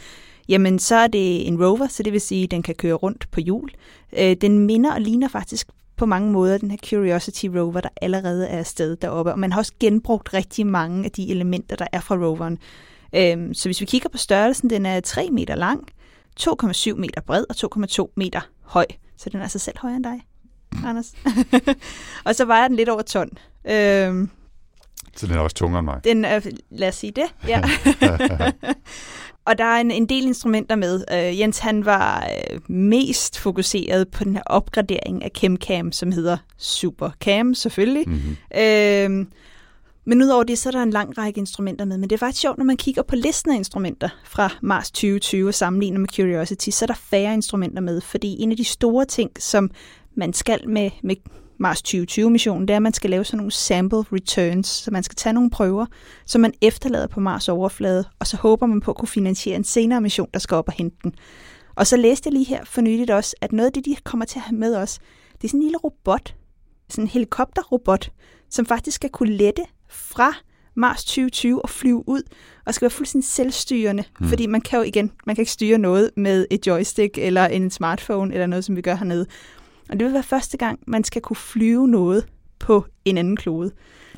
jamen 0.48 0.80
så 0.80 0.96
er 0.96 1.08
det 1.08 1.48
en 1.48 1.66
rover, 1.66 1.88
så 1.88 2.04
det 2.04 2.14
vil 2.14 2.22
sige, 2.22 2.44
at 2.44 2.52
den 2.52 2.64
kan 2.64 2.76
køre 2.76 2.94
rundt 2.94 3.32
på 3.32 3.40
hjul. 3.40 3.70
Øh, 4.18 4.36
den 4.42 4.60
minder 4.60 4.94
og 4.94 5.02
ligner 5.02 5.28
faktisk 5.28 5.68
på 5.98 6.06
mange 6.06 6.32
måder 6.32 6.58
den 6.58 6.72
her 6.72 6.78
Curiosity 6.90 7.46
rover, 7.46 7.82
der 7.82 7.90
allerede 8.02 8.48
er 8.48 8.60
afsted 8.60 8.96
deroppe. 8.96 9.32
Og 9.32 9.40
man 9.40 9.52
har 9.52 9.60
også 9.60 9.74
genbrugt 9.80 10.34
rigtig 10.34 10.68
mange 10.68 11.06
af 11.06 11.12
de 11.12 11.32
elementer, 11.32 11.76
der 11.76 11.88
er 11.92 12.00
fra 12.00 12.16
roveren. 12.16 12.58
Øhm, 13.16 13.54
så 13.54 13.68
hvis 13.70 13.82
vi 13.82 13.86
kigger 13.86 14.10
på 14.10 14.18
størrelsen, 14.18 14.70
den 14.70 14.86
er 14.86 15.00
3 15.00 15.30
meter 15.32 15.56
lang, 15.56 15.88
2,7 16.40 16.94
meter 16.96 17.22
bred 17.22 17.46
og 17.50 17.56
2,2 18.06 18.14
meter 18.18 18.42
høj. 18.62 18.86
Så 19.18 19.30
den 19.30 19.40
er 19.40 19.44
altså 19.44 19.60
selv 19.60 19.78
højere 19.80 19.96
end 19.96 20.04
dig, 20.04 20.20
Anders. 20.86 21.14
og 22.26 22.36
så 22.36 22.46
vejer 22.46 22.68
den 22.68 22.78
lidt 22.78 22.90
over 22.90 23.02
ton. 23.02 23.30
Øhm, 23.70 24.30
Så 25.16 25.28
den 25.28 25.36
er 25.36 25.40
også 25.40 25.56
tungere 25.56 25.80
end 25.80 25.86
mig. 25.86 26.04
den 26.04 26.26
er, 26.26 26.40
lad 26.70 26.88
os 26.88 26.96
sige 26.96 27.12
det, 27.12 27.36
ja. 27.48 27.62
og 29.46 29.58
der 29.58 29.64
er 29.64 29.82
en, 29.82 29.92
en 29.92 30.06
del 30.06 30.26
instrumenter 30.28 30.76
med. 30.76 31.04
Uh, 31.12 31.40
Jens 31.40 31.60
han 31.60 31.86
var 31.86 32.30
uh, 32.54 32.72
mest 32.72 33.40
fokuseret 33.40 34.08
på 34.08 34.24
den 34.24 34.36
her 34.36 34.44
opgradering 34.46 35.24
af 35.24 35.32
ChemCam, 35.38 35.92
som 35.92 36.12
hedder 36.12 36.38
SuperCam 36.58 37.54
selvfølgelig. 37.54 38.04
Mm-hmm. 38.10 38.38
Øhm, 38.62 39.28
men 40.10 40.22
udover 40.22 40.44
det, 40.44 40.58
så 40.58 40.70
er 40.70 40.72
der 40.72 40.84
en 40.84 40.90
lang 40.90 41.18
række 41.18 41.40
instrumenter 41.40 41.86
med. 41.86 41.98
Men 41.98 42.10
det 42.10 42.16
er 42.16 42.20
faktisk 42.20 42.42
sjovt, 42.42 42.58
når 42.58 42.66
man 42.66 42.78
kigger 42.78 43.02
på 43.02 43.16
listen 43.16 43.52
af 43.52 43.56
instrumenter 43.56 44.10
fra 44.24 44.50
Mars 44.62 44.92
2020 44.92 45.48
og 45.48 45.54
sammenligner 45.54 46.00
med 46.00 46.10
Curiosity, 46.16 46.70
så 46.70 46.86
er 46.86 46.88
der 46.88 46.94
færre 46.94 47.34
instrumenter 47.34 47.82
med. 47.82 48.02
Fordi 48.02 48.36
en 48.40 48.52
af 48.52 48.58
de 48.58 48.64
store 48.64 49.06
ting, 49.06 49.32
som 49.40 49.72
man 50.16 50.34
skal 50.34 50.70
med, 50.70 50.92
med 51.04 51.16
Mars 51.60 51.82
2020-missionen, 51.88 52.68
det 52.68 52.74
er, 52.74 52.76
at 52.76 52.82
man 52.82 52.94
skal 52.94 53.10
lave 53.10 53.26
sådan 53.26 53.38
nogle 53.38 53.52
sample 53.52 53.98
returns, 54.14 54.68
så 54.68 54.92
man 54.92 55.04
skal 55.04 55.16
tage 55.16 55.34
nogle 55.34 55.50
prøver, 55.50 55.86
som 56.26 56.42
man 56.42 56.54
efterlader 56.62 57.08
på 57.08 57.20
Mars 57.20 57.50
overflade, 57.50 58.06
og 58.20 58.28
så 58.28 58.38
håber 58.38 58.66
man 58.66 58.82
på 58.82 58.92
at 58.92 58.98
kunne 58.98 59.08
finansiere 59.08 59.56
en 59.56 59.64
senere 59.64 60.02
mission, 60.02 60.30
der 60.34 60.40
skal 60.40 60.56
op 60.56 60.68
og 60.68 60.74
hente 60.74 60.98
den. 61.04 61.14
Og 61.76 61.88
så 61.88 61.98
læste 61.98 62.28
jeg 62.28 62.34
lige 62.34 62.46
her 62.46 62.66
for 62.66 62.82
nyligt 62.82 63.10
også, 63.10 63.36
at 63.42 63.52
noget 63.52 63.68
af 63.68 63.74
det, 63.74 63.86
de 63.86 63.96
kommer 64.04 64.26
til 64.26 64.40
at 64.40 64.44
have 64.44 64.58
med 64.58 64.76
os, 64.76 65.00
det 65.34 65.44
er 65.44 65.48
sådan 65.48 65.60
en 65.60 65.64
lille 65.64 65.78
robot, 65.78 66.36
sådan 66.90 67.04
en 67.04 67.10
helikopterrobot, 67.10 68.12
som 68.50 68.66
faktisk 68.66 68.96
skal 68.96 69.10
kunne 69.10 69.34
lette 69.34 69.64
fra 69.90 70.34
Mars 70.76 71.04
2020 71.04 71.62
og 71.62 71.70
flyve 71.70 72.10
ud, 72.10 72.22
og 72.66 72.74
skal 72.74 72.86
være 72.86 72.90
fuldstændig 72.90 73.30
selvstyrende, 73.30 74.04
mm. 74.20 74.28
fordi 74.28 74.46
man 74.46 74.62
kan 74.62 74.80
jo 74.80 74.84
igen, 74.84 75.12
man 75.26 75.36
kan 75.36 75.42
ikke 75.42 75.52
styre 75.52 75.78
noget 75.78 76.12
med 76.16 76.46
et 76.50 76.68
joystick 76.68 77.18
eller 77.18 77.46
en 77.46 77.72
smartphone 77.72 78.34
eller 78.34 78.48
noget, 78.48 78.66
som 78.66 78.76
vi 78.76 78.82
gør 78.82 78.96
hernede. 78.96 79.26
Og 79.90 80.00
det 80.00 80.06
vil 80.06 80.14
være 80.14 80.24
første 80.24 80.58
gang, 80.58 80.80
man 80.88 81.04
skal 81.04 81.22
kunne 81.22 81.38
flyve 81.38 81.88
noget 81.88 82.26
på 82.60 82.86
en 83.06 83.18
anden 83.18 83.38
klode. 83.38 83.72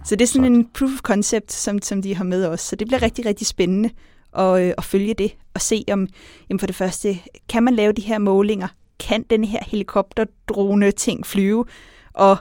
Så 0.06 0.16
det 0.16 0.22
er 0.22 0.28
sådan 0.28 0.56
en 0.56 0.70
proof 0.74 0.92
of 0.92 1.00
concept, 1.00 1.52
som, 1.52 1.82
som 1.82 2.02
de 2.02 2.16
har 2.16 2.24
med 2.24 2.46
os. 2.46 2.62
Så 2.62 2.76
det 2.76 2.88
bliver 2.88 3.02
rigtig, 3.02 3.26
rigtig 3.26 3.48
spændende 3.48 3.90
at, 4.38 4.62
øh, 4.62 4.74
at 4.78 4.84
følge 4.84 5.14
det 5.14 5.36
og 5.54 5.62
se 5.62 5.84
om, 5.92 6.08
jamen 6.50 6.60
for 6.60 6.68
det 6.68 6.76
første, 6.76 7.20
kan 7.50 7.64
man 7.64 7.76
lave 7.76 7.94
de 7.94 8.02
her 8.02 8.18
målinger? 8.18 8.68
Kan 9.00 9.26
den 9.30 9.44
her 9.44 9.60
helikopterdrone 9.68 10.92
ting 10.92 11.26
flyve? 11.26 11.66
Og 12.14 12.38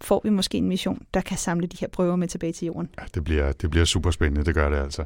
får 0.00 0.20
vi 0.24 0.30
måske 0.30 0.58
en 0.58 0.68
mission, 0.68 1.02
der 1.14 1.20
kan 1.20 1.36
samle 1.36 1.66
de 1.66 1.76
her 1.80 1.88
prøver 1.88 2.16
med 2.16 2.28
tilbage 2.28 2.52
til 2.52 2.66
jorden. 2.66 2.88
Ja, 2.98 3.04
det 3.14 3.24
bliver, 3.24 3.52
det 3.52 3.70
bliver 3.70 3.84
super 3.84 4.10
spændende, 4.10 4.44
det 4.44 4.54
gør 4.54 4.68
det 4.68 4.76
altså. 4.76 5.04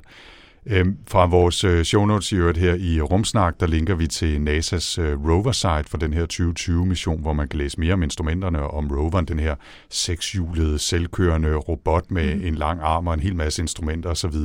Øhm, 0.67 0.97
fra 1.07 1.27
vores 1.27 1.65
øh, 1.65 1.85
show 1.85 2.05
notes 2.05 2.33
i 2.33 2.37
øvrigt 2.37 2.59
her 2.59 2.75
i 2.75 3.01
Rumsnak, 3.01 3.61
der 3.61 3.67
linker 3.67 3.95
vi 3.95 4.07
til 4.07 4.37
NASA's 4.37 5.01
øh, 5.01 5.29
rover-site 5.29 5.91
for 5.91 5.99
den 5.99 6.13
her 6.13 6.27
2020-mission, 6.33 7.21
hvor 7.21 7.33
man 7.33 7.49
kan 7.49 7.59
læse 7.59 7.81
mere 7.81 7.93
om 7.93 8.03
instrumenterne 8.03 8.63
og 8.63 8.71
om 8.71 8.91
roveren, 8.91 9.25
den 9.25 9.39
her 9.39 9.55
sekshjulede, 9.91 10.79
selvkørende 10.79 11.55
robot 11.55 12.11
med 12.11 12.35
mm. 12.35 12.47
en 12.47 12.55
lang 12.55 12.81
arm 12.83 13.07
og 13.07 13.15
en 13.15 13.21
hel 13.21 13.37
masse 13.37 13.63
instrumenter 13.63 14.11
osv., 14.11 14.37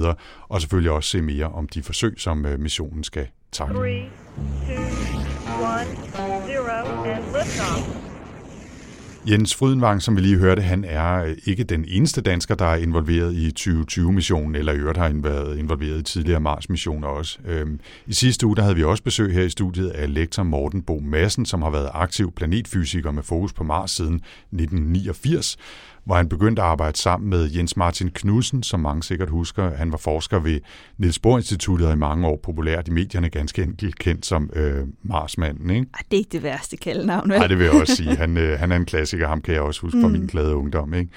og 0.50 0.62
selvfølgelig 0.62 0.92
også 0.92 1.10
se 1.10 1.22
mere 1.22 1.46
om 1.46 1.68
de 1.68 1.84
forsøg, 1.84 2.14
som 2.18 2.46
øh, 2.46 2.60
missionen 2.60 3.04
skal 3.04 3.28
takle. 3.52 3.76
Three, 3.76 4.10
two, 4.68 4.76
one, 5.62 5.88
zero, 6.48 7.04
and 7.04 7.24
liftoff. 7.26 8.09
Jens 9.28 9.56
Frydenvang, 9.56 10.02
som 10.02 10.16
vi 10.16 10.22
lige 10.22 10.38
hørte, 10.38 10.62
han 10.62 10.86
er 10.88 11.24
øh, 11.24 11.36
ikke 11.46 11.64
den 11.64 11.86
eneste 11.88 12.22
dansker, 12.22 12.56
der 12.56 12.66
er 12.66 12.76
involveret 12.76 13.34
i 13.34 13.54
2020-missionen, 13.60 14.56
eller 14.56 14.74
i 14.74 14.78
øvrigt 14.78 14.98
har 14.98 15.12
været 15.14 15.58
involveret 15.58 16.00
i 16.00 16.04
tidligere 16.04 16.40
Mars-missioner 16.40 17.08
også. 17.08 17.40
Øhm, 17.46 17.80
I 18.08 18.14
sidste 18.14 18.48
uge 18.48 18.56
der 18.56 18.62
havde 18.62 18.76
vi 18.76 18.84
også 18.84 19.04
besøg 19.04 19.34
her 19.34 19.44
i 19.44 19.50
studiet 19.50 19.90
af 19.90 20.14
lektor 20.14 20.44
Morten 20.44 20.82
Bo 20.82 21.00
Madsen, 21.00 21.46
som 21.46 21.62
har 21.62 21.70
været 21.70 21.90
aktiv 21.94 22.32
planetfysiker 22.32 23.12
med 23.12 23.24
fokus 23.24 23.54
på 23.54 23.64
Mars 23.64 23.92
siden 23.92 24.16
1989, 24.16 25.58
hvor 26.06 26.16
han 26.16 26.30
begyndte 26.30 26.62
at 26.62 26.68
arbejde 26.68 26.98
sammen 26.98 27.30
med 27.30 27.50
Jens 27.52 27.78
Martin 27.78 28.10
Knudsen, 28.10 28.64
som 28.64 28.80
mange 28.80 29.04
sikkert 29.04 29.30
husker. 29.30 29.76
Han 29.76 29.92
var 29.92 29.98
forsker 29.98 30.40
ved 30.40 30.60
Niels 30.98 31.20
Bohr 31.20 31.38
Instituttet 31.38 31.88
og 31.88 31.94
i 31.94 31.98
mange 31.98 32.28
år 32.28 32.40
populært 32.44 32.88
i 32.88 32.92
medierne 32.92 33.30
ganske 33.30 33.64
enkelt 33.64 34.00
kendt 34.00 34.26
som 34.26 34.50
øh, 34.54 34.88
Marsmanden. 35.04 35.70
Ikke? 35.70 35.88
Ej, 35.94 36.02
det 36.12 36.18
er 36.18 36.20
ikke 36.20 36.32
det 36.32 36.44
værste 36.44 36.78
kaldnavn, 36.78 37.30
vel? 37.30 37.38
Nej, 37.38 37.48
det 37.48 37.58
vil 37.58 37.64
jeg 37.66 37.74
også 37.82 37.96
sige. 37.96 38.16
Han, 38.24 38.38
øh, 38.38 38.60
han 38.60 38.72
er 38.72 38.76
en 38.76 38.86
klassiker, 38.86 39.28
ham 39.28 39.42
kan 39.42 39.54
jeg 39.54 39.62
også 39.62 39.82
huske 39.82 40.02
fra 40.02 40.08
Mm. 40.08 40.14
min 40.14 40.26
glade 40.28 40.56
ungdom. 40.56 40.94
Ikke? 40.94 41.12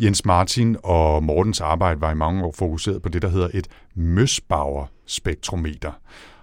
Jens 0.00 0.24
Martin 0.24 0.76
og 0.82 1.22
Mortens 1.22 1.60
arbejde 1.60 2.00
var 2.00 2.10
i 2.10 2.14
mange 2.14 2.44
år 2.44 2.52
fokuseret 2.58 3.02
på 3.02 3.08
det, 3.08 3.22
der 3.22 3.28
hedder 3.28 3.48
et 3.54 3.66
Mössbauer-spektrometer. 3.96 5.90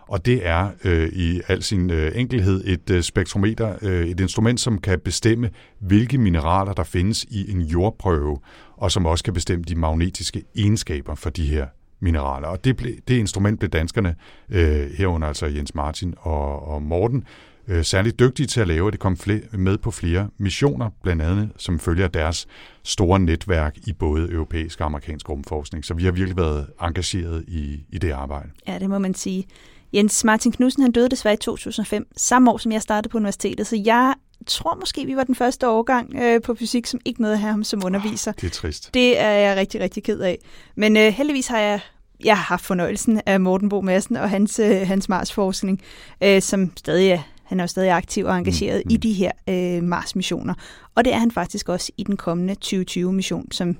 Og 0.08 0.26
det 0.26 0.48
er 0.48 0.70
øh, 0.84 1.10
i 1.13 1.42
al 1.48 1.63
sin 1.63 1.89
øh, 1.89 2.12
enkelhed 2.16 2.63
et 2.66 2.89
øh, 2.89 3.04
spektrometer, 3.04 3.76
øh, 3.82 4.08
et 4.08 4.20
instrument, 4.20 4.60
som 4.60 4.78
kan 4.78 5.00
bestemme, 5.00 5.50
hvilke 5.80 6.18
mineraler 6.18 6.74
der 6.74 6.84
findes 6.84 7.24
i 7.24 7.52
en 7.52 7.62
jordprøve, 7.62 8.39
og 8.78 8.92
som 8.92 9.06
også 9.06 9.24
kan 9.24 9.34
bestemme 9.34 9.63
de 9.63 9.76
magnetiske 9.76 10.44
egenskaber 10.56 11.16
for 11.16 11.30
de 11.30 11.46
her 11.46 11.68
mineraler. 12.00 12.48
Og 12.48 12.63
det, 12.63 12.78
ble, 12.78 12.96
det 13.08 13.18
instrument 13.18 13.60
blev 13.60 13.70
danskerne, 13.70 14.16
øh, 14.50 14.92
herunder 14.98 15.28
altså 15.28 15.46
Jens 15.46 15.76
Martin 15.76 16.13
og, 16.18 16.68
og 16.68 16.82
Morten, 16.82 17.24
øh, 17.68 17.84
særligt 17.84 18.20
dygtige 18.20 18.48
til 18.48 18.62
at 18.62 18.68
lave, 18.68 18.92
det 18.92 19.00
kom 19.00 19.13
fle- 19.13 19.58
med 19.58 19.78
på 19.78 19.92
flere 19.92 20.30
missioner, 20.38 20.89
blandt 21.04 21.22
andet 21.22 21.50
som 21.58 21.80
følger 21.80 22.08
deres 22.08 22.48
store 22.84 23.20
netværk 23.20 23.78
i 23.88 23.94
både 23.94 24.32
europæisk 24.32 24.80
og 24.80 24.86
amerikansk 24.86 25.30
rumforskning. 25.30 25.86
Så 25.86 25.94
vi 25.94 26.04
har 26.04 26.12
virkelig 26.12 26.38
været 26.38 26.68
engageret 26.82 27.44
i, 27.48 27.84
i 27.89 27.98
det 27.98 28.12
arbejde. 28.12 28.50
Ja, 28.68 28.80
det 28.80 28.89
må 28.89 29.00
man 29.00 29.13
sige. 29.13 29.46
Jens 29.93 30.23
Martin 30.23 30.51
Knudsen, 30.51 30.84
han 30.84 30.91
døde 30.91 31.10
desværre 31.10 31.34
i 31.34 31.38
2005, 31.38 32.08
samme 32.17 32.51
år 32.51 32.58
som 32.58 32.71
jeg 32.71 32.82
startede 32.82 33.12
på 33.12 33.17
universitetet, 33.17 33.67
så 33.67 33.82
jeg 33.86 34.13
tror 34.47 34.77
måske, 34.79 35.06
vi 35.06 35.15
var 35.15 35.23
den 35.23 35.36
første 35.36 35.69
årgang 35.69 36.15
øh, 36.15 36.41
på 36.41 36.56
fysik, 36.56 36.86
som 36.86 36.99
ikke 37.06 37.21
nåede 37.21 37.34
at 37.34 37.39
have 37.39 37.51
ham 37.51 37.63
som 37.63 37.86
underviser. 37.86 38.32
Det 38.32 38.43
er 38.43 38.49
trist. 38.49 38.93
Det 38.93 39.19
er 39.19 39.32
jeg 39.32 39.58
rigtig, 39.58 39.82
rigtig 39.82 40.03
ked 40.03 40.19
af. 40.19 40.38
Men 40.75 40.97
øh, 40.97 41.13
heldigvis 41.13 41.47
har 41.47 41.60
jeg, 41.60 41.79
jeg 42.23 42.38
har 42.38 42.43
haft 42.43 42.65
fornøjelsen 42.65 43.21
af 43.25 43.41
Morten 43.41 43.69
Bo 43.69 43.82
Madsen 43.82 44.15
og 44.15 44.29
hans, 44.29 44.60
øh, 44.60 44.88
hans 44.88 45.10
Mars-forskning, 45.10 45.82
øh, 46.23 46.41
som 46.41 46.71
stadig 46.77 47.10
er, 47.10 47.19
han 47.43 47.60
er 47.60 47.63
jo 47.63 47.67
stadig 47.67 47.91
aktiv 47.91 48.25
og 48.25 48.38
engageret 48.38 48.82
Mm, 48.86 48.89
mm, 48.89 48.93
i 48.93 48.97
de 48.97 49.13
her 49.13 49.32
øh, 49.49 49.84
Mars-missioner. 49.84 50.53
Og 50.95 51.06
det 51.06 51.13
er 51.13 51.17
han 51.17 51.32
faktisk 51.32 51.69
også 51.69 51.91
i 51.97 52.03
den 52.03 52.17
kommende 52.17 52.56
2020-mission, 52.65 53.51
som 53.51 53.77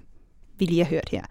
vi 0.60 0.66
lige 0.66 0.84
har 0.84 0.90
hørt 0.90 1.10
her. 1.10 1.24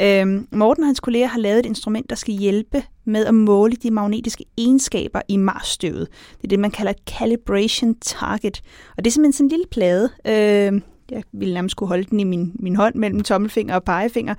Øhm, 0.00 0.48
Morten 0.52 0.82
og 0.82 0.88
hans 0.88 1.00
kolleger 1.00 1.26
har 1.26 1.38
lavet 1.38 1.58
et 1.58 1.66
instrument, 1.66 2.10
der 2.10 2.16
skal 2.16 2.34
hjælpe 2.34 2.82
med 3.04 3.26
at 3.26 3.34
måle 3.34 3.76
de 3.76 3.90
magnetiske 3.90 4.44
egenskaber 4.58 5.20
i 5.28 5.36
Mars-støvet. 5.36 6.08
Det 6.36 6.44
er 6.44 6.48
det, 6.48 6.58
man 6.58 6.70
kalder 6.70 6.90
et 6.90 7.18
calibration 7.18 7.94
target. 7.94 8.62
Og 8.96 9.04
det 9.04 9.10
er 9.10 9.12
simpelthen 9.12 9.32
sådan 9.32 9.46
en 9.46 9.50
lille 9.50 9.66
plade. 9.70 10.10
Øhm, 10.26 10.82
jeg 11.10 11.22
ville 11.32 11.54
nærmest 11.54 11.76
kunne 11.76 11.88
holde 11.88 12.04
den 12.04 12.20
i 12.20 12.24
min, 12.24 12.52
min 12.54 12.76
hånd 12.76 12.94
mellem 12.94 13.20
tommelfinger 13.20 13.74
og 13.74 13.84
pegefinger. 13.84 14.34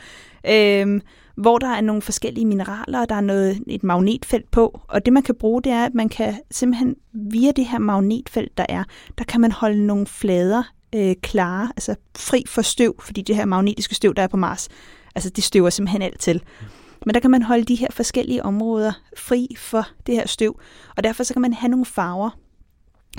øhm, 0.49 1.01
hvor 1.37 1.57
der 1.57 1.67
er 1.67 1.81
nogle 1.81 2.01
forskellige 2.01 2.45
mineraler, 2.45 2.99
og 2.99 3.09
der 3.09 3.15
er 3.15 3.21
noget, 3.21 3.63
et 3.67 3.83
magnetfelt 3.83 4.51
på. 4.51 4.81
Og 4.87 5.05
det, 5.05 5.13
man 5.13 5.23
kan 5.23 5.35
bruge, 5.35 5.61
det 5.61 5.71
er, 5.71 5.85
at 5.85 5.93
man 5.93 6.09
kan 6.09 6.33
simpelthen 6.51 6.95
via 7.13 7.51
det 7.51 7.65
her 7.65 7.79
magnetfelt, 7.79 8.57
der 8.57 8.65
er, 8.69 8.83
der 9.17 9.23
kan 9.23 9.41
man 9.41 9.51
holde 9.51 9.85
nogle 9.85 10.07
flader 10.07 10.63
øh, 10.95 11.15
klare, 11.21 11.71
altså 11.75 11.95
fri 12.17 12.43
for 12.47 12.61
støv, 12.61 12.95
fordi 13.01 13.21
det 13.21 13.35
her 13.35 13.45
magnetiske 13.45 13.95
støv, 13.95 14.13
der 14.13 14.21
er 14.21 14.27
på 14.27 14.37
Mars, 14.37 14.69
altså 15.15 15.29
det 15.29 15.43
støver 15.43 15.69
simpelthen 15.69 16.01
alt 16.01 16.19
til. 16.19 16.43
Men 17.05 17.13
der 17.13 17.19
kan 17.19 17.31
man 17.31 17.43
holde 17.43 17.63
de 17.63 17.75
her 17.75 17.87
forskellige 17.91 18.45
områder 18.45 18.93
fri 19.17 19.47
for 19.57 19.87
det 20.07 20.15
her 20.15 20.27
støv, 20.27 20.59
og 20.97 21.03
derfor 21.03 21.23
så 21.23 21.33
kan 21.33 21.41
man 21.41 21.53
have 21.53 21.69
nogle 21.69 21.85
farver. 21.85 22.29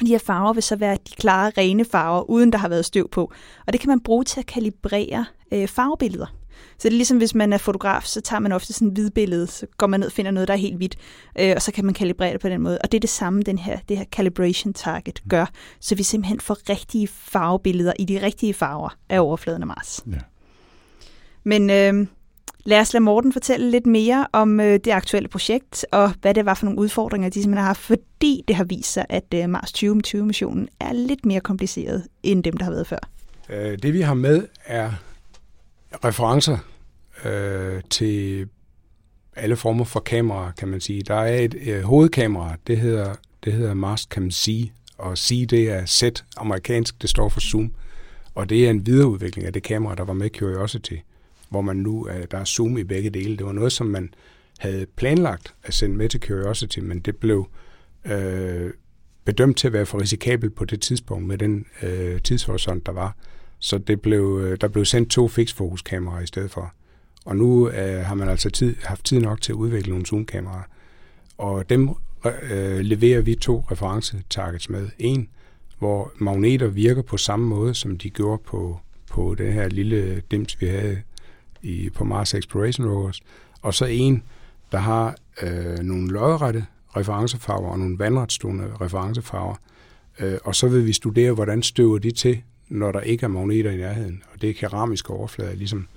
De 0.00 0.07
her 0.07 0.18
farver 0.18 0.52
vil 0.52 0.62
så 0.62 0.76
være 0.76 0.94
de 0.94 1.14
klare, 1.14 1.52
rene 1.59 1.85
farver, 1.85 2.31
uden 2.31 2.52
der 2.52 2.59
har 2.59 2.68
været 2.68 2.85
støv 2.85 3.09
på. 3.11 3.33
Og 3.66 3.72
det 3.72 3.81
kan 3.81 3.88
man 3.88 4.00
bruge 4.00 4.24
til 4.24 4.40
at 4.40 4.46
kalibrere 4.46 5.24
øh, 5.52 5.68
farvebilleder. 5.68 6.38
Så 6.79 6.88
det 6.88 6.94
er 6.94 6.97
ligesom, 6.97 7.18
hvis 7.18 7.35
man 7.35 7.53
er 7.53 7.59
fotograf, 7.59 8.03
så 8.03 8.21
tager 8.21 8.40
man 8.40 8.53
ofte 8.53 8.73
sådan 8.73 8.88
et 8.88 8.94
hvidbillede, 8.94 9.47
så 9.47 9.66
går 9.79 9.87
man 9.87 10.01
ned 10.01 10.07
og 10.07 10.12
finder 10.12 10.31
noget, 10.31 10.49
der 10.49 10.55
er 10.55 10.59
helt 10.59 10.77
hvidt, 10.77 10.97
øh, 11.38 11.53
og 11.57 11.62
så 11.62 11.73
kan 11.73 11.85
man 11.85 11.94
kalibrere 11.94 12.33
det 12.33 12.40
på 12.40 12.49
den 12.49 12.61
måde. 12.61 12.79
Og 12.79 12.92
det 12.92 12.99
er 12.99 13.01
det 13.01 13.11
samme, 13.11 13.42
den 13.42 13.59
her, 13.59 13.79
det 13.88 13.99
her 13.99 14.05
calibration 14.05 14.73
target 14.73 15.23
gør, 15.29 15.47
så 15.81 15.94
vi 15.94 16.03
simpelthen 16.03 16.40
får 16.40 16.71
rigtige 16.71 17.09
farvebilleder 17.09 17.92
i 17.99 18.05
de 18.05 18.23
rigtige 18.23 18.55
farver 18.55 18.97
af 19.09 19.21
overfladen 19.21 19.62
af 19.62 19.66
Mars. 19.66 20.01
Ja. 20.07 20.18
Men 21.44 21.71
øh, 21.71 22.07
lad 22.64 22.81
os 22.81 22.92
lade 22.92 23.05
Morten 23.05 23.33
fortælle 23.33 23.71
lidt 23.71 23.87
mere 23.87 24.27
om 24.33 24.61
øh, 24.61 24.81
det 24.85 24.90
aktuelle 24.90 25.29
projekt, 25.29 25.87
og 25.92 26.12
hvad 26.21 26.35
det 26.35 26.44
var 26.47 26.55
for 26.55 26.64
nogle 26.64 26.79
udfordringer, 26.81 27.29
de 27.29 27.35
simpelthen 27.35 27.59
har 27.59 27.67
haft, 27.67 27.81
fordi 27.81 28.44
det 28.48 28.56
har 28.56 28.65
vist 28.65 28.92
sig, 28.92 29.06
at 29.09 29.35
øh, 29.35 29.48
Mars 29.48 29.73
2020-missionen 29.73 30.69
er 30.81 30.92
lidt 30.92 31.27
mere 31.27 31.40
kompliceret 31.40 32.06
end 32.23 32.44
dem, 32.44 32.56
der 32.56 32.65
har 32.65 32.73
været 32.73 32.87
før. 32.87 33.09
Øh, 33.50 33.79
Det 33.83 33.92
vi 33.94 34.00
har 34.00 34.15
med 34.15 34.46
er 34.65 34.90
referencer 36.04 36.58
øh, 37.24 37.82
til 37.90 38.48
alle 39.36 39.56
former 39.56 39.84
for 39.84 40.00
kamera, 40.00 40.52
kan 40.58 40.68
man 40.68 40.80
sige. 40.80 41.02
Der 41.02 41.14
er 41.14 41.38
et 41.38 41.54
øh, 41.66 41.82
hovedkamera, 41.82 42.56
det 42.66 42.78
hedder, 42.78 43.14
det 43.44 43.52
hedder 43.52 43.74
Mastcam 43.74 44.30
C, 44.30 44.70
og 44.98 45.18
C 45.18 45.46
det 45.46 45.70
er 45.70 45.86
Z, 45.86 46.02
amerikansk, 46.36 47.02
det 47.02 47.10
står 47.10 47.28
for 47.28 47.40
zoom. 47.40 47.72
Og 48.34 48.48
det 48.48 48.66
er 48.66 48.70
en 48.70 48.86
videreudvikling 48.86 49.46
af 49.46 49.52
det 49.52 49.62
kamera, 49.62 49.94
der 49.94 50.04
var 50.04 50.12
med 50.12 50.30
Curiosity, 50.30 50.94
hvor 51.48 51.60
man 51.60 51.76
nu, 51.76 52.08
øh, 52.08 52.26
der 52.30 52.38
er 52.38 52.44
zoom 52.44 52.78
i 52.78 52.84
begge 52.84 53.10
dele. 53.10 53.36
Det 53.36 53.46
var 53.46 53.52
noget, 53.52 53.72
som 53.72 53.86
man 53.86 54.14
havde 54.58 54.86
planlagt 54.96 55.54
at 55.62 55.74
sende 55.74 55.96
med 55.96 56.08
til 56.08 56.20
Curiosity, 56.20 56.78
men 56.78 57.00
det 57.00 57.16
blev 57.16 57.48
øh, 58.04 58.70
bedømt 59.24 59.56
til 59.56 59.66
at 59.66 59.72
være 59.72 59.86
for 59.86 60.00
risikabelt 60.00 60.54
på 60.54 60.64
det 60.64 60.80
tidspunkt 60.80 61.26
med 61.26 61.38
den 61.38 61.66
øh, 61.82 62.20
tidshorisont, 62.20 62.86
der 62.86 62.92
var. 62.92 63.16
Så 63.59 63.79
det 63.79 64.00
blev, 64.00 64.40
øh, 64.44 64.59
der 64.61 64.69
blev 64.69 64.85
sendt 64.85 65.11
to 65.11 65.29
fixfokuskameraer 65.29 66.21
i 66.21 66.27
stedet 66.27 66.50
for. 66.50 66.73
Og 67.25 67.37
nu 67.37 67.69
øh, 67.69 68.04
har 68.04 68.15
man 68.15 68.29
altså 68.29 68.50
tid, 68.50 68.77
haft 68.83 69.04
tid 69.04 69.21
nok 69.21 69.40
til 69.40 69.52
at 69.52 69.56
udvikle 69.56 69.90
nogle 69.90 70.06
zoomkameraer. 70.06 70.63
Og 71.38 71.71
dem 71.71 71.88
øh, 72.50 72.79
leverer 72.81 73.21
vi 73.21 73.35
to 73.35 73.65
referencetargets 73.71 74.71
med. 74.71 74.88
En, 74.98 75.29
hvor 75.79 76.13
magneter 76.17 76.67
virker 76.67 77.02
på 77.02 77.17
samme 77.17 77.46
måde, 77.46 77.75
som 77.75 77.98
de 77.98 78.11
gjorde 78.11 78.42
på, 78.46 78.81
på 79.11 79.35
det 79.35 79.52
her 79.52 79.69
lille 79.69 80.23
dims, 80.31 80.61
vi 80.61 80.67
havde 80.67 81.02
i, 81.63 81.90
på 81.90 82.04
Mars 82.04 82.35
Exploration 82.35 82.87
Rovers. 82.87 83.21
Og 83.63 83.75
så 83.75 83.85
en, 83.85 84.23
der 84.73 84.79
har 84.79 85.17
øh, 85.42 85.79
nogle 85.79 86.13
lodrette 86.13 86.67
referencefarver 86.96 87.69
og 87.69 87.79
nogle 87.79 87.98
vandretstående 87.98 88.71
referencefarver. 88.81 89.54
Øh, 90.21 90.38
og 90.44 90.54
så 90.54 90.69
vil 90.69 90.87
vi 90.87 90.92
studere, 90.92 91.33
hvordan 91.33 91.63
støver 91.63 91.98
de 91.98 92.11
til, 92.11 92.42
når 92.69 92.92
der 92.92 93.00
ikke 93.00 93.25
er 93.25 93.29
magneter 93.29 93.71
i 93.71 93.77
nærheden. 93.77 94.23
Og 94.33 94.42
det 94.42 94.50
er 94.50 94.54
keramiske 94.54 95.10
overflader, 95.10 95.54
ligesom 95.54 95.88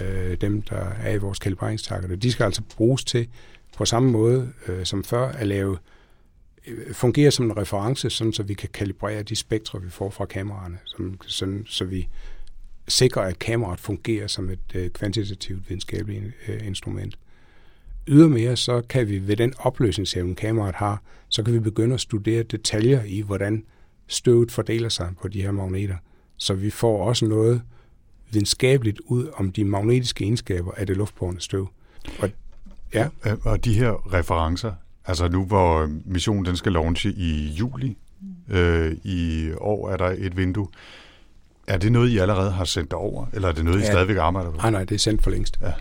øh, 0.00 0.36
dem, 0.40 0.62
der 0.62 0.76
er 1.02 1.14
i 1.14 1.18
vores 1.18 1.38
kalibreringstakker. 1.38 2.16
De 2.16 2.32
skal 2.32 2.44
altså 2.44 2.62
bruges 2.76 3.04
til 3.04 3.28
på 3.76 3.84
samme 3.84 4.10
måde 4.10 4.52
øh, 4.68 4.84
som 4.84 5.04
før 5.04 5.28
at 5.28 5.46
lave 5.46 5.78
øh, 6.66 6.94
fungere 6.94 7.30
som 7.30 7.44
en 7.44 7.56
reference, 7.56 8.10
sådan 8.10 8.32
så 8.32 8.42
vi 8.42 8.54
kan 8.54 8.68
kalibrere 8.72 9.22
de 9.22 9.36
spektre, 9.36 9.82
vi 9.82 9.90
får 9.90 10.10
fra 10.10 10.24
kameraerne, 10.24 10.78
som, 10.84 11.20
sådan, 11.26 11.64
så 11.66 11.84
vi 11.84 12.08
sikrer, 12.88 13.22
at 13.22 13.38
kameraet 13.38 13.80
fungerer 13.80 14.26
som 14.26 14.50
et 14.50 14.74
øh, 14.74 14.90
kvantitativt 14.90 15.68
videnskabeligt 15.68 16.24
øh, 16.48 16.66
instrument. 16.66 17.18
Ydermere 18.08 18.56
så 18.56 18.82
kan 18.88 19.08
vi 19.08 19.28
ved 19.28 19.36
den 19.36 19.54
opløsningsevne, 19.58 20.34
kameraet 20.34 20.74
har, 20.74 21.02
så 21.28 21.42
kan 21.42 21.54
vi 21.54 21.58
begynde 21.58 21.94
at 21.94 22.00
studere 22.00 22.42
detaljer 22.42 23.04
i, 23.04 23.20
hvordan 23.20 23.64
støvet 24.06 24.52
fordeler 24.52 24.88
sig 24.88 25.12
på 25.22 25.28
de 25.28 25.42
her 25.42 25.50
magneter. 25.50 25.96
Så 26.40 26.54
vi 26.54 26.70
får 26.70 27.04
også 27.04 27.26
noget 27.26 27.62
videnskabeligt 28.30 29.00
ud 29.06 29.28
om 29.34 29.52
de 29.52 29.64
magnetiske 29.64 30.24
egenskaber 30.24 30.72
af 30.72 30.86
det 30.86 30.96
luftbårne 30.96 31.40
støv. 31.40 31.68
Og, 32.18 32.30
ja. 32.94 33.08
Og 33.42 33.64
de 33.64 33.74
her 33.74 34.12
referencer, 34.14 34.72
altså 35.06 35.28
nu 35.28 35.44
hvor 35.44 35.90
missionen 36.04 36.44
den 36.44 36.56
skal 36.56 36.72
launche 36.72 37.10
i 37.10 37.48
juli, 37.58 37.96
øh, 38.48 38.96
i 39.04 39.50
år 39.56 39.90
er 39.90 39.96
der 39.96 40.14
et 40.18 40.36
vindue, 40.36 40.68
er 41.66 41.76
det 41.76 41.92
noget, 41.92 42.08
I 42.08 42.18
allerede 42.18 42.50
har 42.50 42.64
sendt 42.64 42.92
over, 42.92 43.26
eller 43.32 43.48
er 43.48 43.52
det 43.52 43.64
noget, 43.64 43.78
I 43.78 43.82
ja. 43.82 43.90
stadigvæk 43.90 44.16
arbejder 44.16 44.50
på? 44.50 44.56
Nej, 44.56 44.70
nej, 44.70 44.84
det 44.84 44.94
er 44.94 44.98
sendt 44.98 45.22
for 45.22 45.30
længst. 45.30 45.58
Ja. 45.62 45.72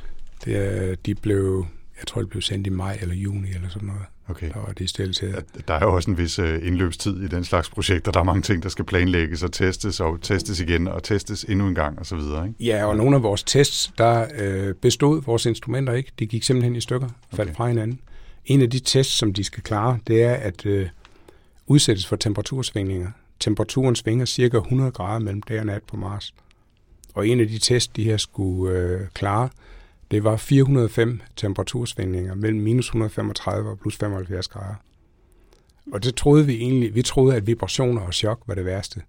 Det 0.45 0.55
er, 0.57 0.95
de 0.95 1.15
blev, 1.15 1.65
jeg 1.99 2.07
tror, 2.07 2.21
det 2.21 2.29
blev 2.29 2.41
sendt 2.41 2.67
i 2.67 2.69
maj 2.69 2.97
eller 3.01 3.15
juni 3.15 3.49
eller 3.55 3.69
sådan 3.69 3.87
noget. 3.87 4.03
Okay. 4.27 4.51
Og 4.53 4.77
det 4.77 4.83
er 4.83 4.87
stillet 4.87 5.15
til. 5.15 5.35
Der 5.67 5.73
er 5.73 5.85
jo 5.85 5.95
også 5.95 6.11
en 6.11 6.17
vis 6.17 6.39
øh, 6.39 6.67
indløbstid 6.67 7.21
i 7.21 7.27
den 7.27 7.43
slags 7.43 7.69
projekter. 7.69 8.11
Der 8.11 8.19
er 8.19 8.23
mange 8.23 8.41
ting, 8.41 8.63
der 8.63 8.69
skal 8.69 8.85
planlægges 8.85 9.43
og 9.43 9.51
testes, 9.51 9.99
og 9.99 10.21
testes 10.21 10.59
igen, 10.59 10.87
og 10.87 11.03
testes 11.03 11.43
endnu 11.43 11.67
en 11.67 11.75
gang, 11.75 11.99
og 11.99 12.05
så 12.05 12.15
videre. 12.15 12.47
Ikke? 12.47 12.63
Ja, 12.63 12.85
og 12.85 12.97
nogle 12.97 13.15
af 13.15 13.23
vores 13.23 13.43
tests, 13.43 13.93
der 13.97 14.27
øh, 14.39 14.73
bestod 14.73 15.21
vores 15.21 15.45
instrumenter 15.45 15.93
ikke. 15.93 16.11
De 16.19 16.25
gik 16.25 16.43
simpelthen 16.43 16.75
i 16.75 16.81
stykker, 16.81 17.09
faldt 17.33 17.49
okay. 17.49 17.57
fra 17.57 17.67
hinanden. 17.67 17.99
En 18.45 18.61
af 18.61 18.69
de 18.69 18.79
tests, 18.79 19.17
som 19.17 19.33
de 19.33 19.43
skal 19.43 19.63
klare, 19.63 19.99
det 20.07 20.23
er 20.23 20.33
at 20.33 20.65
øh, 20.65 20.89
udsættes 21.67 22.07
for 22.07 22.15
temperatursvingninger. 22.15 23.11
Temperaturen 23.39 23.95
svinger 23.95 24.25
cirka 24.25 24.57
100 24.57 24.91
grader 24.91 25.19
mellem 25.19 25.41
dag 25.41 25.59
og 25.59 25.65
nat 25.65 25.83
på 25.83 25.97
Mars. 25.97 26.33
Og 27.13 27.27
en 27.27 27.39
af 27.39 27.47
de 27.47 27.57
tests, 27.57 27.87
de 27.87 28.03
her 28.03 28.17
skulle 28.17 28.77
øh, 28.77 29.01
klare, 29.13 29.49
det 30.11 30.23
var 30.23 30.37
405 30.37 31.21
temperatursvingninger 31.35 32.35
mellem 32.35 32.61
minus 32.61 32.85
135 32.85 33.69
og 33.69 33.79
plus 33.79 33.97
75 33.97 34.47
grader. 34.47 34.75
Og 35.91 36.03
det 36.03 36.15
troede 36.15 36.45
vi 36.45 36.55
egentlig, 36.55 36.95
vi 36.95 37.01
troede, 37.01 37.35
at 37.35 37.47
vibrationer 37.47 38.01
og 38.01 38.13
chok 38.13 38.41
var 38.47 38.55
det 38.55 38.65
værste. 38.65 39.01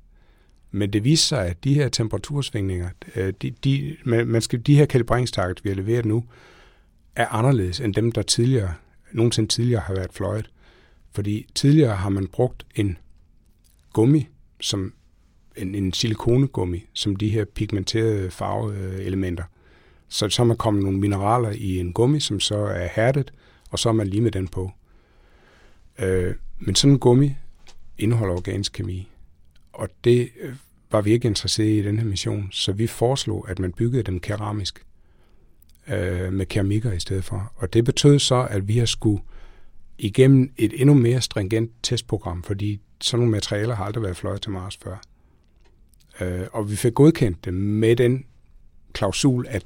Men 0.70 0.92
det 0.92 1.04
viste 1.04 1.26
sig, 1.26 1.46
at 1.46 1.64
de 1.64 1.74
her 1.74 1.88
temperatursvingninger, 1.88 2.88
øh, 3.16 3.32
de, 3.42 3.50
de, 3.50 3.96
man 4.04 4.42
skal, 4.42 4.60
de 4.60 4.74
her 4.74 4.86
kalibreringstakket, 4.86 5.64
vi 5.64 5.68
har 5.68 5.76
leveret 5.76 6.04
nu, 6.04 6.24
er 7.16 7.26
anderledes 7.26 7.80
end 7.80 7.94
dem, 7.94 8.12
der 8.12 8.22
tidligere, 8.22 8.74
nogensinde 9.12 9.48
tidligere 9.48 9.80
har 9.80 9.94
været 9.94 10.12
fløjet. 10.12 10.50
Fordi 11.12 11.46
tidligere 11.54 11.96
har 11.96 12.08
man 12.08 12.26
brugt 12.26 12.66
en 12.74 12.98
gummi, 13.92 14.28
som 14.60 14.92
en, 15.56 15.74
en 15.74 15.92
silikonegummi, 15.92 16.84
som 16.92 17.16
de 17.16 17.28
her 17.28 17.44
pigmenterede 17.44 18.30
farveelementer. 18.30 19.44
Øh, 19.44 19.59
så 20.10 20.28
så 20.28 20.42
er 20.42 20.46
man 20.46 20.56
kommet 20.56 20.82
nogle 20.82 20.98
mineraler 20.98 21.50
i 21.50 21.78
en 21.78 21.92
gummi, 21.92 22.20
som 22.20 22.40
så 22.40 22.56
er 22.56 22.88
hærdet, 22.94 23.32
og 23.70 23.78
så 23.78 23.88
er 23.88 23.92
man 23.92 24.06
lige 24.06 24.20
med 24.20 24.30
den 24.30 24.48
på. 24.48 24.70
Øh, 25.98 26.34
men 26.58 26.74
sådan 26.74 26.92
en 26.92 26.98
gummi 26.98 27.34
indeholder 27.98 28.34
organisk 28.34 28.72
kemi, 28.72 29.08
og 29.72 29.88
det 30.04 30.28
øh, 30.40 30.54
var 30.92 31.00
vi 31.00 31.12
ikke 31.12 31.28
interesseret 31.28 31.68
i 31.68 31.78
i 31.78 31.82
den 31.82 31.98
her 31.98 32.04
mission, 32.06 32.48
så 32.52 32.72
vi 32.72 32.86
foreslog, 32.86 33.50
at 33.50 33.58
man 33.58 33.72
byggede 33.72 34.02
dem 34.02 34.20
keramisk 34.20 34.84
øh, 35.88 36.32
med 36.32 36.46
keramikker 36.46 36.92
i 36.92 37.00
stedet 37.00 37.24
for. 37.24 37.52
Og 37.56 37.72
det 37.72 37.84
betød 37.84 38.18
så, 38.18 38.46
at 38.50 38.68
vi 38.68 38.78
har 38.78 38.86
skulle 38.86 39.22
igennem 39.98 40.52
et 40.56 40.80
endnu 40.80 40.94
mere 40.94 41.20
stringent 41.20 41.72
testprogram, 41.82 42.42
fordi 42.42 42.80
sådan 43.00 43.18
nogle 43.18 43.30
materialer 43.30 43.74
har 43.74 43.84
aldrig 43.84 44.04
været 44.04 44.16
fløjet 44.16 44.42
til 44.42 44.50
Mars 44.50 44.76
før. 44.76 44.96
Øh, 46.20 46.46
og 46.52 46.70
vi 46.70 46.76
fik 46.76 46.94
godkendt 46.94 47.44
det 47.44 47.54
med 47.54 47.96
den 47.96 48.24
klausul, 48.92 49.46
at 49.48 49.64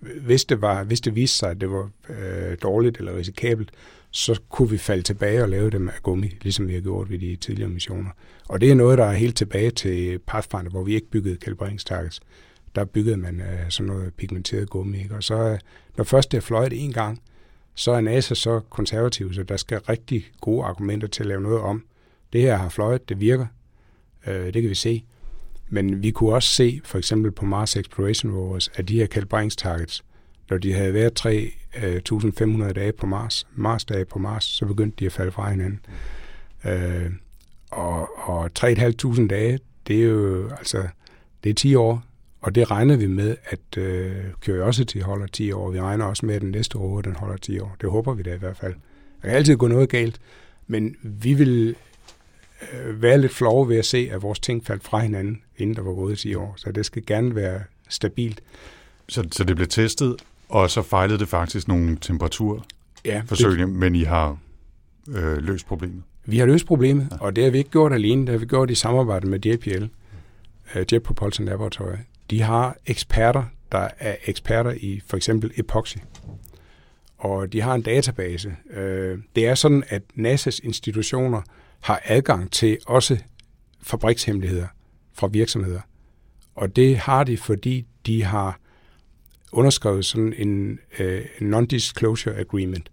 hvis 0.00 0.44
det, 0.44 0.60
var, 0.60 0.84
hvis 0.84 1.00
det 1.00 1.14
viste 1.14 1.38
sig, 1.38 1.50
at 1.50 1.60
det 1.60 1.70
var 1.70 1.90
øh, 2.08 2.56
dårligt 2.62 2.98
eller 2.98 3.16
risikabelt, 3.16 3.70
så 4.10 4.40
kunne 4.48 4.70
vi 4.70 4.78
falde 4.78 5.02
tilbage 5.02 5.42
og 5.42 5.48
lave 5.48 5.70
dem 5.70 5.88
af 5.88 6.02
gummi, 6.02 6.34
ligesom 6.42 6.68
vi 6.68 6.74
har 6.74 6.80
gjort 6.80 7.10
ved 7.10 7.18
de 7.18 7.36
tidligere 7.36 7.70
missioner. 7.70 8.10
Og 8.48 8.60
det 8.60 8.70
er 8.70 8.74
noget, 8.74 8.98
der 8.98 9.04
er 9.04 9.12
helt 9.12 9.36
tilbage 9.36 9.70
til 9.70 10.18
Pathfinder, 10.18 10.70
hvor 10.70 10.84
vi 10.84 10.94
ikke 10.94 11.10
byggede 11.10 11.36
kalibreringstargets. 11.36 12.20
Der 12.74 12.84
byggede 12.84 13.16
man 13.16 13.40
øh, 13.40 13.70
sådan 13.70 13.92
noget 13.92 14.14
pigmenteret 14.14 14.70
gummi. 14.70 14.98
Ikke? 15.02 15.14
Og 15.14 15.22
så, 15.22 15.34
øh, 15.34 15.58
når 15.96 16.04
først 16.04 16.32
det 16.32 16.36
er 16.36 16.42
fløjet 16.42 16.84
en 16.84 16.92
gang, 16.92 17.22
så 17.74 17.92
er 17.92 18.00
NASA 18.00 18.34
så 18.34 18.60
konservativ, 18.60 19.32
så 19.34 19.42
der 19.42 19.56
skal 19.56 19.78
rigtig 19.78 20.30
gode 20.40 20.64
argumenter 20.64 21.08
til 21.08 21.22
at 21.22 21.26
lave 21.26 21.40
noget 21.40 21.60
om. 21.60 21.84
Det 22.32 22.40
her 22.40 22.56
har 22.56 22.68
fløjet, 22.68 23.08
det 23.08 23.20
virker. 23.20 23.46
Øh, 24.26 24.54
det 24.54 24.62
kan 24.62 24.70
vi 24.70 24.74
se. 24.74 25.04
Men 25.68 26.02
vi 26.02 26.10
kunne 26.10 26.34
også 26.34 26.48
se, 26.48 26.80
for 26.84 26.98
eksempel 26.98 27.32
på 27.32 27.44
Mars 27.44 27.76
Exploration 27.76 28.32
Rovers, 28.32 28.70
at 28.74 28.88
de 28.88 28.98
her 28.98 29.06
kalibreringstargets, 29.06 30.04
når 30.50 30.58
de 30.58 30.72
havde 30.72 30.94
været 30.94 31.26
3.500 31.26 32.64
øh, 32.64 32.74
dage 32.74 32.92
på 32.92 33.06
Mars, 33.06 33.46
Mars-dage 33.54 34.04
på 34.04 34.18
Mars, 34.18 34.44
så 34.44 34.66
begyndte 34.66 34.96
de 35.00 35.06
at 35.06 35.12
falde 35.12 35.32
fra 35.32 35.50
hinanden. 35.50 35.80
Øh, 36.64 37.10
og, 37.70 38.28
og 38.28 38.50
3.500 38.58 39.26
dage, 39.26 39.58
det 39.86 40.00
er 40.00 40.04
jo 40.04 40.48
altså, 40.48 40.88
det 41.44 41.50
er 41.50 41.54
10 41.54 41.74
år, 41.74 42.04
og 42.40 42.54
det 42.54 42.70
regner 42.70 42.96
vi 42.96 43.06
med, 43.06 43.36
at 43.44 43.78
øh, 43.78 44.12
Curiosity 44.44 44.98
holder 44.98 45.26
10 45.26 45.52
år. 45.52 45.70
Vi 45.70 45.80
regner 45.80 46.04
også 46.04 46.26
med, 46.26 46.34
at 46.34 46.42
den 46.42 46.50
næste 46.50 46.78
rover, 46.78 47.02
den 47.02 47.16
holder 47.16 47.36
10 47.36 47.58
år. 47.58 47.76
Det 47.80 47.90
håber 47.90 48.14
vi 48.14 48.22
da 48.22 48.34
i 48.34 48.38
hvert 48.38 48.56
fald. 48.56 48.74
Der 49.22 49.28
kan 49.28 49.36
altid 49.36 49.56
gå 49.56 49.68
noget 49.68 49.88
galt, 49.88 50.20
men 50.66 50.96
vi 51.02 51.34
vil 51.34 51.76
øh, 52.72 53.02
være 53.02 53.20
lidt 53.20 53.34
flove 53.34 53.68
ved 53.68 53.76
at 53.76 53.84
se, 53.84 54.08
at 54.12 54.22
vores 54.22 54.40
ting 54.40 54.66
faldt 54.66 54.84
fra 54.84 54.98
hinanden, 54.98 55.42
inden 55.58 55.76
der 55.76 55.82
var 55.82 55.94
gået 55.94 56.18
10 56.18 56.34
år. 56.34 56.54
Så 56.56 56.72
det 56.72 56.86
skal 56.86 57.06
gerne 57.06 57.34
være 57.34 57.60
stabilt. 57.88 58.40
Så, 59.08 59.28
så 59.32 59.44
det 59.44 59.56
blev 59.56 59.68
testet, 59.68 60.16
og 60.48 60.70
så 60.70 60.82
fejlede 60.82 61.18
det 61.18 61.28
faktisk 61.28 61.68
nogle 61.68 61.98
temperaturforsøg, 62.00 63.58
ja, 63.58 63.66
men 63.66 63.94
I 63.94 64.02
har 64.02 64.38
øh, 65.08 65.36
løst 65.36 65.66
problemet? 65.66 66.02
Vi 66.24 66.38
har 66.38 66.46
løst 66.46 66.66
problemet, 66.66 67.08
ja. 67.10 67.16
og 67.20 67.36
det 67.36 67.44
har 67.44 67.50
vi 67.50 67.58
ikke 67.58 67.70
gjort 67.70 67.92
alene. 67.92 68.20
Det 68.20 68.28
har 68.28 68.38
vi 68.38 68.46
gjort 68.46 68.70
i 68.70 68.74
samarbejde 68.74 69.26
med 69.26 69.46
JPL, 69.46 69.84
uh, 70.74 70.92
Jet 70.92 71.02
Propulsion 71.02 71.46
Laboratory. 71.46 71.96
De 72.30 72.42
har 72.42 72.76
eksperter, 72.86 73.44
der 73.72 73.88
er 73.98 74.16
eksperter 74.26 74.70
i 74.70 75.00
for 75.06 75.16
eksempel 75.16 75.52
epoxy. 75.56 75.96
Og 77.18 77.52
de 77.52 77.60
har 77.60 77.74
en 77.74 77.82
database. 77.82 78.56
Uh, 78.70 79.18
det 79.36 79.46
er 79.46 79.54
sådan, 79.54 79.84
at 79.88 80.02
NASA's 80.16 80.60
institutioner 80.62 81.42
har 81.80 82.02
adgang 82.04 82.50
til 82.50 82.78
også 82.86 83.18
fabrikshemmeligheder 83.82 84.66
fra 85.18 85.26
virksomheder. 85.26 85.80
Og 86.54 86.76
det 86.76 86.96
har 86.96 87.24
de, 87.24 87.36
fordi 87.36 87.86
de 88.06 88.24
har 88.24 88.60
underskrevet 89.52 90.04
sådan 90.04 90.34
en 90.36 90.78
uh, 91.00 91.06
non-disclosure 91.40 92.40
agreement, 92.40 92.90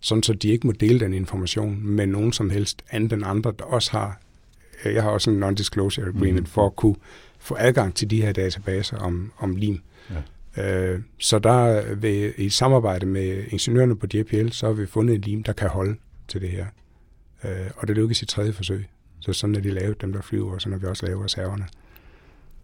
sådan 0.00 0.22
så 0.22 0.32
de 0.32 0.48
ikke 0.48 0.66
må 0.66 0.72
dele 0.72 1.00
den 1.00 1.14
information 1.14 1.80
med 1.82 2.06
nogen 2.06 2.32
som 2.32 2.50
helst 2.50 2.84
anden 2.90 3.18
end 3.18 3.26
andre, 3.26 3.52
der 3.58 3.64
også 3.64 3.90
har, 3.90 4.20
uh, 4.86 4.94
jeg 4.94 5.02
har 5.02 5.10
også 5.10 5.30
en 5.30 5.42
non-disclosure 5.42 6.08
agreement 6.08 6.40
mm. 6.40 6.46
for 6.46 6.66
at 6.66 6.76
kunne 6.76 6.96
få 7.38 7.56
adgang 7.58 7.94
til 7.94 8.10
de 8.10 8.22
her 8.22 8.32
databaser 8.32 8.96
om, 8.96 9.32
om 9.38 9.56
lim. 9.56 9.80
Ja. 10.56 10.94
Uh, 10.94 11.00
så 11.18 11.38
der 11.38 11.94
ved, 11.94 12.32
i 12.36 12.48
samarbejde 12.48 13.06
med 13.06 13.44
ingeniørerne 13.48 13.96
på 13.96 14.06
JPL, 14.14 14.48
så 14.48 14.66
har 14.66 14.72
vi 14.72 14.86
fundet 14.86 15.14
en 15.14 15.20
lim, 15.20 15.42
der 15.42 15.52
kan 15.52 15.68
holde 15.68 15.96
til 16.28 16.40
det 16.40 16.48
her. 16.48 16.66
Uh, 17.44 17.50
og 17.76 17.88
det 17.88 17.96
lykkes 17.96 18.22
i 18.22 18.26
tredje 18.26 18.52
forsøg. 18.52 18.86
Så 19.20 19.32
sådan 19.32 19.54
er 19.54 19.60
de 19.60 19.70
lavet, 19.70 20.00
dem 20.00 20.12
der 20.12 20.22
flyver, 20.22 20.54
og 20.54 20.60
sådan 20.60 20.72
har 20.72 20.80
vi 20.80 20.86
også 20.86 21.06
lavet 21.06 21.24
reserverne. 21.24 21.66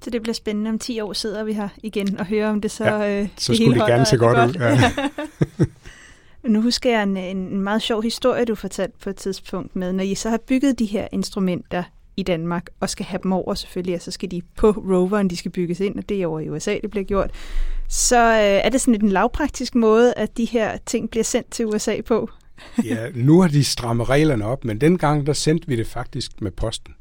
Så 0.01 0.11
det 0.11 0.23
bliver 0.23 0.35
spændende. 0.35 0.71
Om 0.71 0.79
10 0.79 1.01
år 1.01 1.13
sidder 1.13 1.45
vi 1.45 1.53
her 1.53 1.69
igen 1.83 2.19
og 2.19 2.27
hører 2.27 2.51
om 2.51 2.61
det 2.61 2.71
så... 2.71 2.85
Ja, 2.85 3.21
øh, 3.21 3.29
så 3.37 3.53
det 3.53 3.61
skulle 3.61 3.81
det 3.81 3.89
gerne 3.89 4.07
se 4.07 4.17
godt, 4.17 4.37
godt 4.37 4.51
ud. 4.51 4.61
Ja. 4.61 4.93
Nu 6.49 6.61
husker 6.61 6.91
jeg 6.91 7.03
en, 7.03 7.17
en 7.17 7.37
en 7.37 7.61
meget 7.61 7.83
sjov 7.83 8.03
historie, 8.03 8.45
du 8.45 8.55
fortalte 8.55 8.99
på 9.03 9.11
et 9.11 9.17
tidspunkt 9.17 9.77
med, 9.77 9.93
når 9.93 10.05
I 10.05 10.15
så 10.15 10.31
har 10.31 10.39
bygget 10.39 10.79
de 10.79 10.85
her 10.85 11.09
instrumenter 11.13 11.83
i 12.17 12.23
Danmark, 12.23 12.67
og 12.81 12.91
skal 12.91 13.07
have 13.07 13.21
dem 13.23 13.33
over 13.33 13.55
selvfølgelig, 13.55 13.95
og 13.95 14.03
så 14.03 14.11
skal 14.11 14.31
de 14.31 14.43
på 14.57 14.71
roveren, 14.71 15.31
de 15.31 15.37
skal 15.37 15.51
bygges 15.51 15.81
ind, 15.81 15.99
og 15.99 16.09
det 16.09 16.23
er 16.23 16.27
over 16.27 16.41
i 16.41 16.49
USA, 16.49 16.79
det 16.83 16.91
bliver 16.91 17.05
gjort. 17.05 17.31
Så 17.89 18.21
øh, 18.21 18.41
er 18.41 18.69
det 18.69 18.81
sådan 18.81 18.93
lidt 18.93 19.03
en 19.03 19.09
lavpraktisk 19.09 19.75
måde, 19.75 20.15
at 20.17 20.37
de 20.37 20.45
her 20.45 20.77
ting 20.87 21.11
bliver 21.11 21.25
sendt 21.25 21.51
til 21.51 21.67
USA 21.67 22.01
på? 22.01 22.31
ja, 22.91 23.09
nu 23.15 23.41
har 23.41 23.49
de 23.49 23.65
strammet 23.65 24.09
reglerne 24.09 24.45
op, 24.45 24.65
men 24.65 24.81
dengang 24.81 25.27
der 25.27 25.33
sendte 25.33 25.69
vi 25.69 25.77
det 25.77 25.87
faktisk 25.87 26.43
med 26.43 26.51
posten. 26.51 26.95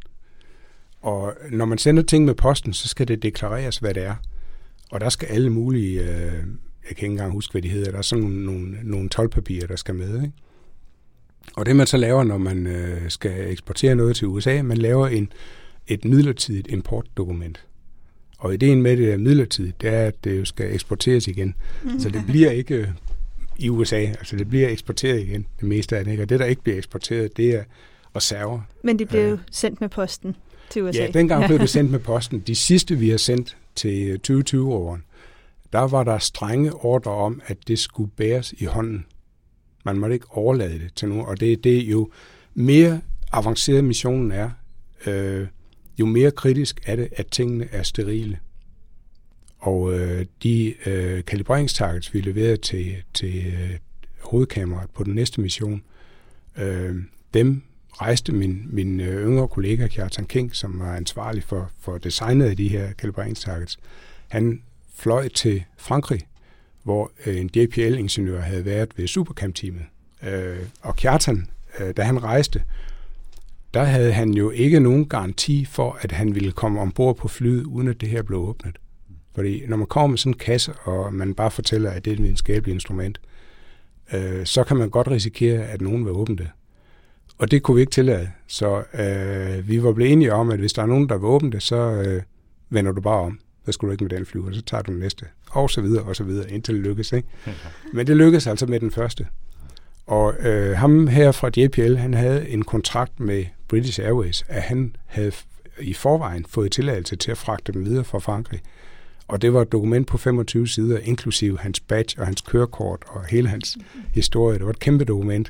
Og 1.01 1.33
når 1.51 1.65
man 1.65 1.77
sender 1.77 2.03
ting 2.03 2.25
med 2.25 2.35
posten, 2.35 2.73
så 2.73 2.87
skal 2.87 3.07
det 3.07 3.23
deklareres, 3.23 3.77
hvad 3.77 3.93
det 3.93 4.03
er. 4.03 4.15
Og 4.91 5.01
der 5.01 5.09
skal 5.09 5.27
alle 5.27 5.49
mulige, 5.49 6.01
øh, 6.01 6.33
jeg 6.89 6.95
kan 6.97 7.05
ikke 7.05 7.05
engang 7.05 7.31
huske, 7.31 7.51
hvad 7.51 7.61
de 7.61 7.69
hedder, 7.69 7.91
der 7.91 7.97
er 7.97 8.01
sådan 8.01 8.23
nogle, 8.23 8.45
nogle, 8.45 8.77
nogle 8.83 9.09
tolvpapirer, 9.09 9.67
der 9.67 9.75
skal 9.75 9.95
med. 9.95 10.15
Ikke? 10.15 10.33
Og 11.55 11.65
det 11.65 11.75
man 11.75 11.87
så 11.87 11.97
laver, 11.97 12.23
når 12.23 12.37
man 12.37 12.67
øh, 12.67 13.09
skal 13.09 13.51
eksportere 13.51 13.95
noget 13.95 14.15
til 14.15 14.27
USA, 14.27 14.61
man 14.61 14.77
laver 14.77 15.07
en, 15.07 15.31
et 15.87 16.05
midlertidigt 16.05 16.67
importdokument. 16.71 17.65
Og 18.37 18.53
ideen 18.53 18.81
med 18.81 18.97
det 18.97 19.13
er 19.13 19.17
midlertidigt, 19.17 19.81
det 19.81 19.89
er, 19.89 20.07
at 20.07 20.23
det 20.23 20.39
jo 20.39 20.45
skal 20.45 20.73
eksporteres 20.73 21.27
igen. 21.27 21.55
Mm. 21.83 21.99
Så 21.99 22.09
det 22.09 22.23
bliver 22.27 22.51
ikke 22.51 22.75
øh, 22.75 22.87
i 23.57 23.69
USA, 23.69 23.99
altså 23.99 24.35
det 24.35 24.49
bliver 24.49 24.69
eksporteret 24.69 25.19
igen, 25.19 25.45
det 25.59 25.67
meste 25.67 25.97
af 25.97 26.03
det. 26.03 26.11
Ikke? 26.11 26.23
Og 26.23 26.29
det, 26.29 26.39
der 26.39 26.45
ikke 26.45 26.61
bliver 26.61 26.77
eksporteret, 26.77 27.37
det 27.37 27.55
er 27.55 27.63
reserver. 28.15 28.61
Men 28.83 28.99
det 28.99 29.07
blev 29.07 29.29
jo 29.29 29.37
sendt 29.51 29.81
med 29.81 29.89
posten 29.89 30.35
til 30.69 30.83
USA. 30.83 31.01
Ja, 31.01 31.07
dengang 31.07 31.45
blev 31.47 31.59
det 31.59 31.69
sendt 31.69 31.91
med 31.91 31.99
posten. 31.99 32.39
De 32.39 32.55
sidste, 32.55 32.95
vi 32.95 33.09
har 33.09 33.17
sendt 33.17 33.57
til 33.75 34.19
2020-åren, 34.27 35.03
der 35.73 35.79
var 35.79 36.03
der 36.03 36.17
strenge 36.17 36.73
ordre 36.73 37.11
om, 37.11 37.41
at 37.45 37.57
det 37.67 37.79
skulle 37.79 38.11
bæres 38.17 38.53
i 38.57 38.65
hånden. 38.65 39.05
Man 39.85 39.97
måtte 39.97 40.13
ikke 40.13 40.27
overlade 40.29 40.79
det 40.79 40.91
til 40.95 41.07
nogen, 41.07 41.25
og 41.25 41.39
det, 41.39 41.63
det 41.63 41.77
er 41.77 41.91
jo 41.91 42.09
mere 42.53 43.01
avanceret 43.31 43.83
missionen 43.83 44.31
er, 44.31 44.49
øh, 45.05 45.47
jo 45.99 46.05
mere 46.05 46.31
kritisk 46.31 46.81
er 46.85 46.95
det, 46.95 47.07
at 47.11 47.27
tingene 47.27 47.67
er 47.71 47.83
sterile. 47.83 48.39
Og 49.63 49.93
øh, 49.93 50.25
de 50.43 50.73
øh, 50.85 51.23
kalibreringstargets, 51.25 52.13
vi 52.13 52.21
leverede 52.21 52.57
til, 52.57 52.95
til 53.13 53.45
øh, 53.47 53.77
hovedkameraet 54.19 54.89
på 54.89 55.03
den 55.03 55.15
næste 55.15 55.41
mission, 55.41 55.83
øh, 56.57 56.95
dem 57.33 57.61
rejste 57.91 58.31
min, 58.31 58.65
min 58.69 58.99
øh, 58.99 59.27
yngre 59.27 59.47
kollega 59.47 59.87
Kjartan 59.87 60.25
King, 60.25 60.55
som 60.55 60.79
var 60.79 60.95
ansvarlig 60.95 61.43
for, 61.43 61.71
for 61.79 61.97
designet 61.97 62.45
af 62.45 62.57
de 62.57 62.67
her 62.67 62.93
kalibreringstargets. 62.93 63.79
Han 64.27 64.61
fløj 64.95 65.27
til 65.27 65.63
Frankrig, 65.77 66.21
hvor 66.83 67.11
øh, 67.25 67.39
en 67.39 67.49
JPL-ingeniør 67.55 68.41
havde 68.41 68.65
været 68.65 68.89
ved 68.97 69.07
Supercam-teamet. 69.07 69.85
Øh, 70.23 70.57
og 70.81 70.95
Kjartan, 70.95 71.47
øh, 71.79 71.93
da 71.97 72.03
han 72.03 72.23
rejste, 72.23 72.63
der 73.73 73.83
havde 73.83 74.13
han 74.13 74.33
jo 74.33 74.49
ikke 74.49 74.79
nogen 74.79 75.09
garanti 75.09 75.65
for, 75.65 75.97
at 76.01 76.11
han 76.11 76.35
ville 76.35 76.51
komme 76.51 76.81
ombord 76.81 77.17
på 77.17 77.27
flyet, 77.27 77.63
uden 77.63 77.87
at 77.87 78.01
det 78.01 78.09
her 78.09 78.21
blev 78.21 78.39
åbnet. 78.39 78.77
Fordi 79.35 79.63
når 79.67 79.77
man 79.77 79.87
kommer 79.87 80.07
med 80.07 80.17
sådan 80.17 80.33
en 80.33 80.37
kasse, 80.37 80.73
og 80.83 81.13
man 81.13 81.33
bare 81.33 81.51
fortæller, 81.51 81.91
at 81.91 82.05
det 82.05 82.11
er 82.11 82.15
et 82.15 82.23
videnskabeligt 82.23 82.73
instrument, 82.73 83.21
øh, 84.13 84.45
så 84.45 84.63
kan 84.63 84.77
man 84.77 84.89
godt 84.89 85.07
risikere, 85.07 85.63
at 85.63 85.81
nogen 85.81 86.05
vil 86.05 86.13
åbne 86.13 86.35
det. 86.35 86.49
Og 87.37 87.51
det 87.51 87.63
kunne 87.63 87.75
vi 87.75 87.81
ikke 87.81 87.91
tillade. 87.91 88.29
Så 88.47 88.83
øh, 88.93 89.67
vi 89.67 89.83
var 89.83 89.93
blevet 89.93 90.11
enige 90.11 90.33
om, 90.33 90.49
at 90.49 90.59
hvis 90.59 90.73
der 90.73 90.81
er 90.81 90.85
nogen, 90.85 91.09
der 91.09 91.17
vil 91.17 91.25
åbne 91.25 91.51
det, 91.51 91.63
så 91.63 91.75
øh, 91.75 92.21
vender 92.69 92.91
du 92.91 93.01
bare 93.01 93.19
om. 93.19 93.39
Så 93.65 93.71
skulle 93.71 93.89
du 93.89 93.91
ikke 93.91 94.03
med 94.03 94.17
den 94.17 94.25
flyver, 94.25 94.51
så 94.51 94.61
tager 94.61 94.81
du 94.81 94.91
den 94.91 94.99
næste. 94.99 95.25
Og 95.49 95.69
så 95.69 95.81
videre, 95.81 96.03
og 96.03 96.15
så 96.15 96.23
videre, 96.23 96.51
indtil 96.51 96.75
det 96.75 96.83
lykkes. 96.83 97.13
Ikke? 97.13 97.27
Men 97.93 98.07
det 98.07 98.17
lykkedes 98.17 98.47
altså 98.47 98.65
med 98.65 98.79
den 98.79 98.91
første. 98.91 99.27
Og 100.05 100.33
øh, 100.39 100.77
ham 100.77 101.07
her 101.07 101.31
fra 101.31 101.49
JPL, 101.57 101.95
han 101.95 102.13
havde 102.13 102.49
en 102.49 102.63
kontrakt 102.63 103.19
med 103.19 103.45
British 103.67 103.99
Airways, 103.99 104.45
at 104.47 104.61
han 104.61 104.95
havde 105.05 105.31
i 105.79 105.93
forvejen 105.93 106.45
fået 106.49 106.71
tilladelse 106.71 107.15
til 107.15 107.31
at 107.31 107.37
fragte 107.37 107.71
dem 107.71 107.85
videre 107.85 108.03
fra 108.03 108.19
Frankrig. 108.19 108.61
Og 109.27 109.41
det 109.41 109.53
var 109.53 109.61
et 109.61 109.71
dokument 109.71 110.07
på 110.07 110.17
25 110.17 110.67
sider, 110.67 110.99
inklusive 110.99 111.59
hans 111.59 111.79
badge 111.79 112.21
og 112.21 112.25
hans 112.25 112.41
kørekort 112.41 113.03
og 113.07 113.25
hele 113.25 113.47
hans 113.47 113.77
historie. 114.13 114.57
Det 114.57 114.65
var 114.65 114.71
et 114.71 114.79
kæmpe 114.79 115.05
dokument 115.05 115.49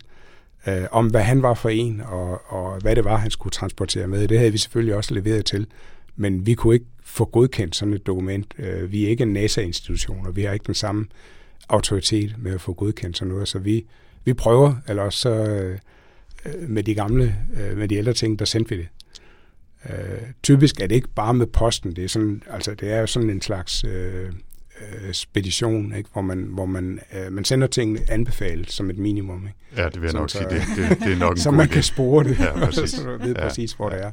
øh, 0.68 0.84
om, 0.92 1.08
hvad 1.08 1.22
han 1.22 1.42
var 1.42 1.54
for 1.54 1.70
en, 1.70 2.02
og, 2.02 2.42
og 2.52 2.82
hvad 2.82 2.96
det 2.96 3.06
var, 3.06 3.18
han 3.18 3.32
skulle 3.32 3.52
transportere 3.52 4.08
med. 4.08 4.28
Det 4.28 4.38
havde 4.38 4.52
vi 4.52 4.58
selvfølgelig 4.58 4.96
også 4.96 5.14
leveret 5.14 5.46
til, 5.46 5.68
men 6.16 6.46
vi 6.46 6.54
kunne 6.54 6.74
ikke 6.74 6.86
få 7.04 7.26
godkendt 7.26 7.76
sådan 7.76 7.94
et 7.94 8.08
dokument. 8.08 8.54
Øh, 8.60 8.92
vi 8.92 9.06
er 9.06 9.10
ikke 9.10 9.24
en 9.24 9.34
NASA-institution, 9.34 10.28
og 10.28 10.36
vi 10.36 10.44
har 10.44 10.54
ikke 10.54 10.66
den 10.68 10.74
samme 10.74 11.06
autoritet 11.70 12.36
med 12.38 12.54
at 12.54 12.62
få 12.62 12.74
godkendt 12.74 13.18
sådan 13.18 13.34
noget, 13.34 13.48
så 13.48 13.60
vi, 13.60 13.86
vi 14.26 14.34
prøver, 14.34 14.76
eller 14.88 15.04
også 15.04 15.20
så, 15.20 15.30
øh, 15.30 15.78
med 16.70 16.84
de 16.84 16.96
gamle, 16.96 17.36
øh, 17.60 17.78
med 17.78 17.88
de 17.88 17.96
ældre 17.96 18.14
ting, 18.14 18.40
der 18.40 18.46
sendte 18.46 18.76
vi 18.76 18.82
det. 18.82 18.88
Øh, 19.90 20.22
typisk 20.44 20.80
er 20.82 20.88
det 20.88 20.96
ikke 20.96 21.08
bare 21.16 21.34
med 21.34 21.46
posten, 21.48 21.96
det 21.96 22.04
er, 22.04 22.08
sådan, 22.10 22.44
altså, 22.50 22.74
det 22.76 22.92
er 22.94 23.00
jo 23.00 23.08
sådan 23.08 23.30
en 23.30 23.42
slags 23.42 23.84
øh, 23.84 24.26
øh, 24.26 25.14
spedition, 25.14 25.96
ikke? 25.96 26.10
hvor 26.14 26.22
man, 26.22 26.44
hvor 26.52 26.66
man, 26.66 27.00
øh, 27.14 27.32
man 27.32 27.46
sender 27.46 27.68
tingene 27.68 28.00
anbefalet 28.10 28.72
som 28.72 28.90
et 28.90 28.98
minimum. 28.98 29.48
Ikke? 29.48 29.82
Ja, 29.82 29.86
det 29.90 29.96
vil 29.96 30.02
jeg 30.02 30.10
Sådan 30.12 30.22
nok 30.22 30.30
så- 30.30 30.38
sige. 30.38 30.50
Det, 30.50 30.90
det, 30.90 31.00
det 31.00 31.14
er 31.14 31.18
nok 31.18 31.32
en 31.38 31.42
Så 31.42 31.50
god 31.50 31.58
man 31.58 31.68
idé. 31.68 31.74
kan 31.74 31.84
spore 31.84 32.24
det, 32.24 32.40
Ja, 32.40 32.66
præcis. 32.66 32.90
så 33.02 33.18
ved 33.18 33.36
Ja. 33.36 33.42
præcis, 33.48 33.72
hvor 33.74 33.90
det 33.90 34.02
er. 34.04 34.12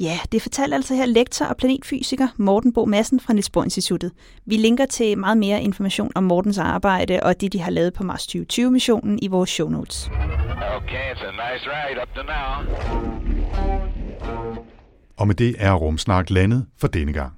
Ja, 0.00 0.18
det 0.32 0.42
fortalte 0.42 0.74
altså 0.76 0.94
her 0.94 1.06
lektor 1.06 1.46
og 1.46 1.56
planetfysiker 1.56 2.28
Morten 2.36 2.72
Bo 2.72 2.84
Madsen 2.84 3.20
fra 3.20 3.32
Niels 3.32 3.50
Bohr 3.50 3.64
Instituttet. 3.64 4.12
Vi 4.46 4.56
linker 4.56 4.86
til 4.86 5.18
meget 5.18 5.38
mere 5.38 5.62
information 5.62 6.12
om 6.14 6.24
Mortens 6.24 6.58
arbejde 6.58 7.20
og 7.22 7.40
det, 7.40 7.52
de 7.52 7.58
har 7.60 7.70
lavet 7.70 7.92
på 7.94 8.02
Mars 8.04 8.26
2020-missionen 8.36 9.18
i 9.22 9.26
vores 9.28 9.50
show 9.50 9.68
notes. 9.68 10.06
Okay, 10.76 11.12
it's 11.12 11.24
a 11.26 11.30
nice 11.30 11.64
ride 11.66 12.00
up 12.02 12.08
to 12.14 12.22
now. 12.22 13.95
Og 15.16 15.26
med 15.26 15.34
det 15.34 15.54
er 15.58 15.72
Rumsnak 15.72 16.30
landet 16.30 16.66
for 16.78 16.88
denne 16.88 17.12
gang. 17.12 17.32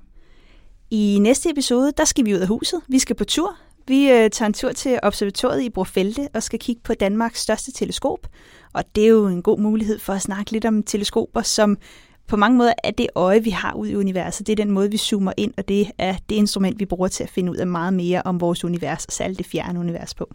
I 0.90 1.18
næste 1.20 1.50
episode, 1.50 1.92
der 1.96 2.04
skal 2.04 2.24
vi 2.24 2.34
ud 2.34 2.38
af 2.38 2.48
huset. 2.48 2.80
Vi 2.88 2.98
skal 2.98 3.16
på 3.16 3.24
tur. 3.24 3.56
Vi 3.86 4.10
øh, 4.10 4.30
tager 4.30 4.46
en 4.46 4.52
tur 4.52 4.72
til 4.72 4.98
observatoriet 5.02 5.62
i 5.62 5.70
Brofelte 5.70 6.28
og 6.34 6.42
skal 6.42 6.58
kigge 6.58 6.80
på 6.84 6.94
Danmarks 6.94 7.40
største 7.40 7.72
teleskop. 7.72 8.26
Og 8.72 8.84
det 8.94 9.04
er 9.04 9.08
jo 9.08 9.26
en 9.26 9.42
god 9.42 9.58
mulighed 9.58 9.98
for 9.98 10.12
at 10.12 10.22
snakke 10.22 10.52
lidt 10.52 10.64
om 10.64 10.82
teleskoper, 10.82 11.42
som 11.42 11.78
på 12.26 12.36
mange 12.36 12.58
måder 12.58 12.72
er 12.84 12.90
det 12.90 13.06
øje, 13.14 13.42
vi 13.42 13.50
har 13.50 13.74
ud 13.74 13.86
i 13.86 13.96
universet. 13.96 14.46
Det 14.46 14.52
er 14.52 14.64
den 14.64 14.70
måde, 14.70 14.90
vi 14.90 14.96
zoomer 14.96 15.32
ind, 15.36 15.54
og 15.56 15.68
det 15.68 15.90
er 15.98 16.14
det 16.28 16.36
instrument, 16.36 16.80
vi 16.80 16.84
bruger 16.84 17.08
til 17.08 17.24
at 17.24 17.30
finde 17.30 17.52
ud 17.52 17.56
af 17.56 17.66
meget 17.66 17.92
mere 17.92 18.22
om 18.24 18.40
vores 18.40 18.64
univers, 18.64 19.04
og 19.04 19.12
særligt 19.12 19.38
det 19.38 19.46
fjerne 19.46 19.80
univers 19.80 20.14
på. 20.14 20.30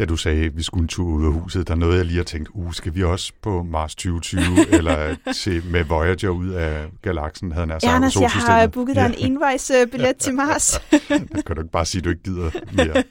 Da 0.00 0.04
du 0.04 0.16
sagde, 0.16 0.44
at 0.44 0.56
vi 0.56 0.62
skulle 0.62 0.82
en 0.82 0.88
tur 0.88 1.06
ud 1.06 1.26
af 1.26 1.32
huset, 1.32 1.68
der 1.68 1.74
nåede 1.74 1.96
jeg 1.96 2.04
lige 2.04 2.20
at 2.20 2.26
tænke, 2.26 2.56
uh, 2.56 2.72
skal 2.72 2.94
vi 2.94 3.04
også 3.04 3.32
på 3.42 3.62
Mars 3.62 3.94
2020, 3.94 4.40
eller 4.78 5.16
se 5.32 5.62
med 5.70 5.84
Voyager 5.84 6.28
ud 6.28 6.48
af 6.48 6.86
galaksen, 7.02 7.52
havde 7.52 7.66
han 7.66 7.78
Ja, 7.82 7.94
Anders, 7.94 8.16
jeg 8.16 8.22
har 8.22 8.28
solsystemet? 8.28 8.72
booket 8.72 8.96
dig 8.96 9.06
en 9.18 9.32
envejsbillet 9.32 10.16
til 10.16 10.34
Mars. 10.34 10.80
Det 11.34 11.44
kan 11.46 11.56
du 11.56 11.62
ikke 11.62 11.72
bare 11.72 11.84
sige, 11.84 11.98
at 11.98 12.04
du 12.04 12.10
ikke 12.10 12.22
gider 12.22 12.50
mere. 12.72 13.02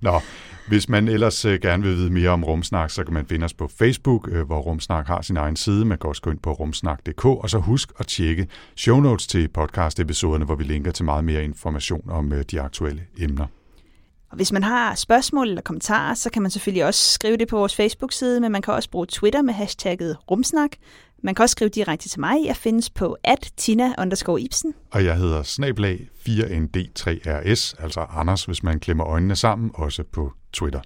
Nå, 0.00 0.20
hvis 0.68 0.88
man 0.88 1.08
ellers 1.08 1.44
øh, 1.44 1.60
gerne 1.60 1.82
vil 1.82 1.96
vide 1.96 2.10
mere 2.10 2.30
om 2.30 2.44
Rumsnak, 2.44 2.90
så 2.90 3.04
kan 3.04 3.14
man 3.14 3.26
finde 3.26 3.44
os 3.44 3.54
på 3.54 3.70
Facebook, 3.78 4.28
øh, 4.32 4.46
hvor 4.46 4.60
Rumsnak 4.60 5.06
har 5.06 5.22
sin 5.22 5.36
egen 5.36 5.56
side. 5.56 5.84
Man 5.84 5.98
kan 5.98 6.08
også 6.08 6.22
gå 6.22 6.30
ind 6.30 6.38
på 6.38 6.52
rumsnak.dk, 6.52 7.24
og 7.24 7.50
så 7.50 7.58
husk 7.58 7.92
at 7.98 8.06
tjekke 8.06 8.46
show 8.76 9.00
notes 9.00 9.26
til 9.26 9.48
podcast-episoderne, 9.48 10.44
hvor 10.44 10.54
vi 10.54 10.64
linker 10.64 10.90
til 10.90 11.04
meget 11.04 11.24
mere 11.24 11.44
information 11.44 12.10
om 12.10 12.32
øh, 12.32 12.44
de 12.50 12.60
aktuelle 12.60 13.02
emner. 13.18 13.46
Og 14.34 14.36
hvis 14.36 14.52
man 14.52 14.62
har 14.62 14.94
spørgsmål 14.94 15.48
eller 15.48 15.62
kommentarer, 15.62 16.14
så 16.14 16.30
kan 16.30 16.42
man 16.42 16.50
selvfølgelig 16.50 16.84
også 16.84 17.12
skrive 17.12 17.36
det 17.36 17.48
på 17.48 17.58
vores 17.58 17.76
Facebook-side, 17.76 18.40
men 18.40 18.52
man 18.52 18.62
kan 18.62 18.74
også 18.74 18.90
bruge 18.90 19.06
Twitter 19.06 19.42
med 19.42 19.54
hashtagget 19.54 20.16
rumsnak. 20.30 20.70
Man 21.22 21.34
kan 21.34 21.42
også 21.42 21.52
skrive 21.52 21.68
direkte 21.68 22.08
til 22.08 22.20
mig. 22.20 22.36
Jeg 22.46 22.56
findes 22.56 22.90
på 22.90 23.16
at 23.24 23.52
tina 23.56 23.94
Ibsen. 24.40 24.74
Og 24.90 25.04
jeg 25.04 25.16
hedder 25.16 25.42
snablag 25.42 26.08
4ND3RS, 26.28 27.82
altså 27.82 28.06
Anders, 28.10 28.44
hvis 28.44 28.62
man 28.62 28.80
klemmer 28.80 29.06
øjnene 29.06 29.36
sammen, 29.36 29.70
også 29.74 30.02
på 30.12 30.32
Twitter. 30.52 30.80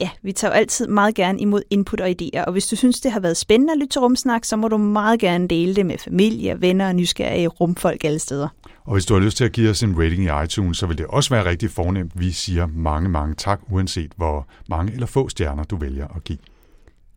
Ja, 0.00 0.10
vi 0.22 0.32
tager 0.32 0.52
jo 0.52 0.56
altid 0.56 0.86
meget 0.86 1.14
gerne 1.14 1.40
imod 1.40 1.62
input 1.70 2.00
og 2.00 2.08
idéer, 2.08 2.44
og 2.44 2.52
hvis 2.52 2.66
du 2.66 2.76
synes, 2.76 3.00
det 3.00 3.12
har 3.12 3.20
været 3.20 3.36
spændende 3.36 3.72
at 3.72 3.78
lytte 3.78 3.92
til 3.92 4.00
Rumsnak, 4.00 4.44
så 4.44 4.56
må 4.56 4.68
du 4.68 4.76
meget 4.76 5.20
gerne 5.20 5.48
dele 5.48 5.76
det 5.76 5.86
med 5.86 5.98
familie, 5.98 6.60
venner 6.60 6.88
og 6.88 6.94
nysgerrige 6.94 7.48
rumfolk 7.48 8.04
alle 8.04 8.18
steder. 8.18 8.48
Og 8.88 8.94
hvis 8.94 9.06
du 9.06 9.14
har 9.14 9.20
lyst 9.20 9.36
til 9.36 9.44
at 9.44 9.52
give 9.52 9.70
os 9.70 9.82
en 9.82 9.98
rating 9.98 10.24
i 10.24 10.44
iTunes, 10.44 10.78
så 10.78 10.86
vil 10.86 10.98
det 10.98 11.06
også 11.06 11.30
være 11.30 11.44
rigtig 11.44 11.70
fornemt. 11.70 12.12
Vi 12.14 12.30
siger 12.30 12.66
mange, 12.66 13.08
mange 13.08 13.34
tak, 13.34 13.60
uanset 13.70 14.12
hvor 14.16 14.46
mange 14.68 14.92
eller 14.92 15.06
få 15.06 15.28
stjerner 15.28 15.64
du 15.64 15.76
vælger 15.76 16.06
at 16.16 16.24
give. 16.24 16.38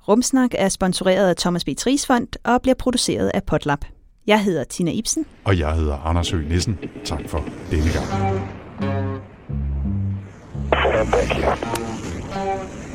Rumsnak 0.08 0.50
er 0.54 0.70
sponsoreret 0.70 1.30
af 1.30 1.36
Thomas 1.36 1.66
B. 1.66 1.70
Tries 1.78 2.08
Fond 2.08 2.28
og 2.44 2.62
bliver 2.62 2.76
produceret 2.76 3.32
af 3.34 3.44
Potlab. 3.44 3.80
Jeg 4.28 4.44
hedder 4.44 4.64
Tina 4.64 4.92
Ibsen. 4.92 5.26
Og 5.44 5.60
jeg 5.60 5.76
hedder 5.76 5.98
Anders 5.98 6.32
Høgh 6.32 6.50
Nissen. 6.50 6.78
Tak 7.06 7.22
for 7.28 7.46
denne 7.72 7.92
gang. 7.94 8.06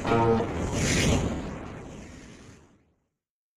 Thank 0.07 0.51
you. 0.51 0.55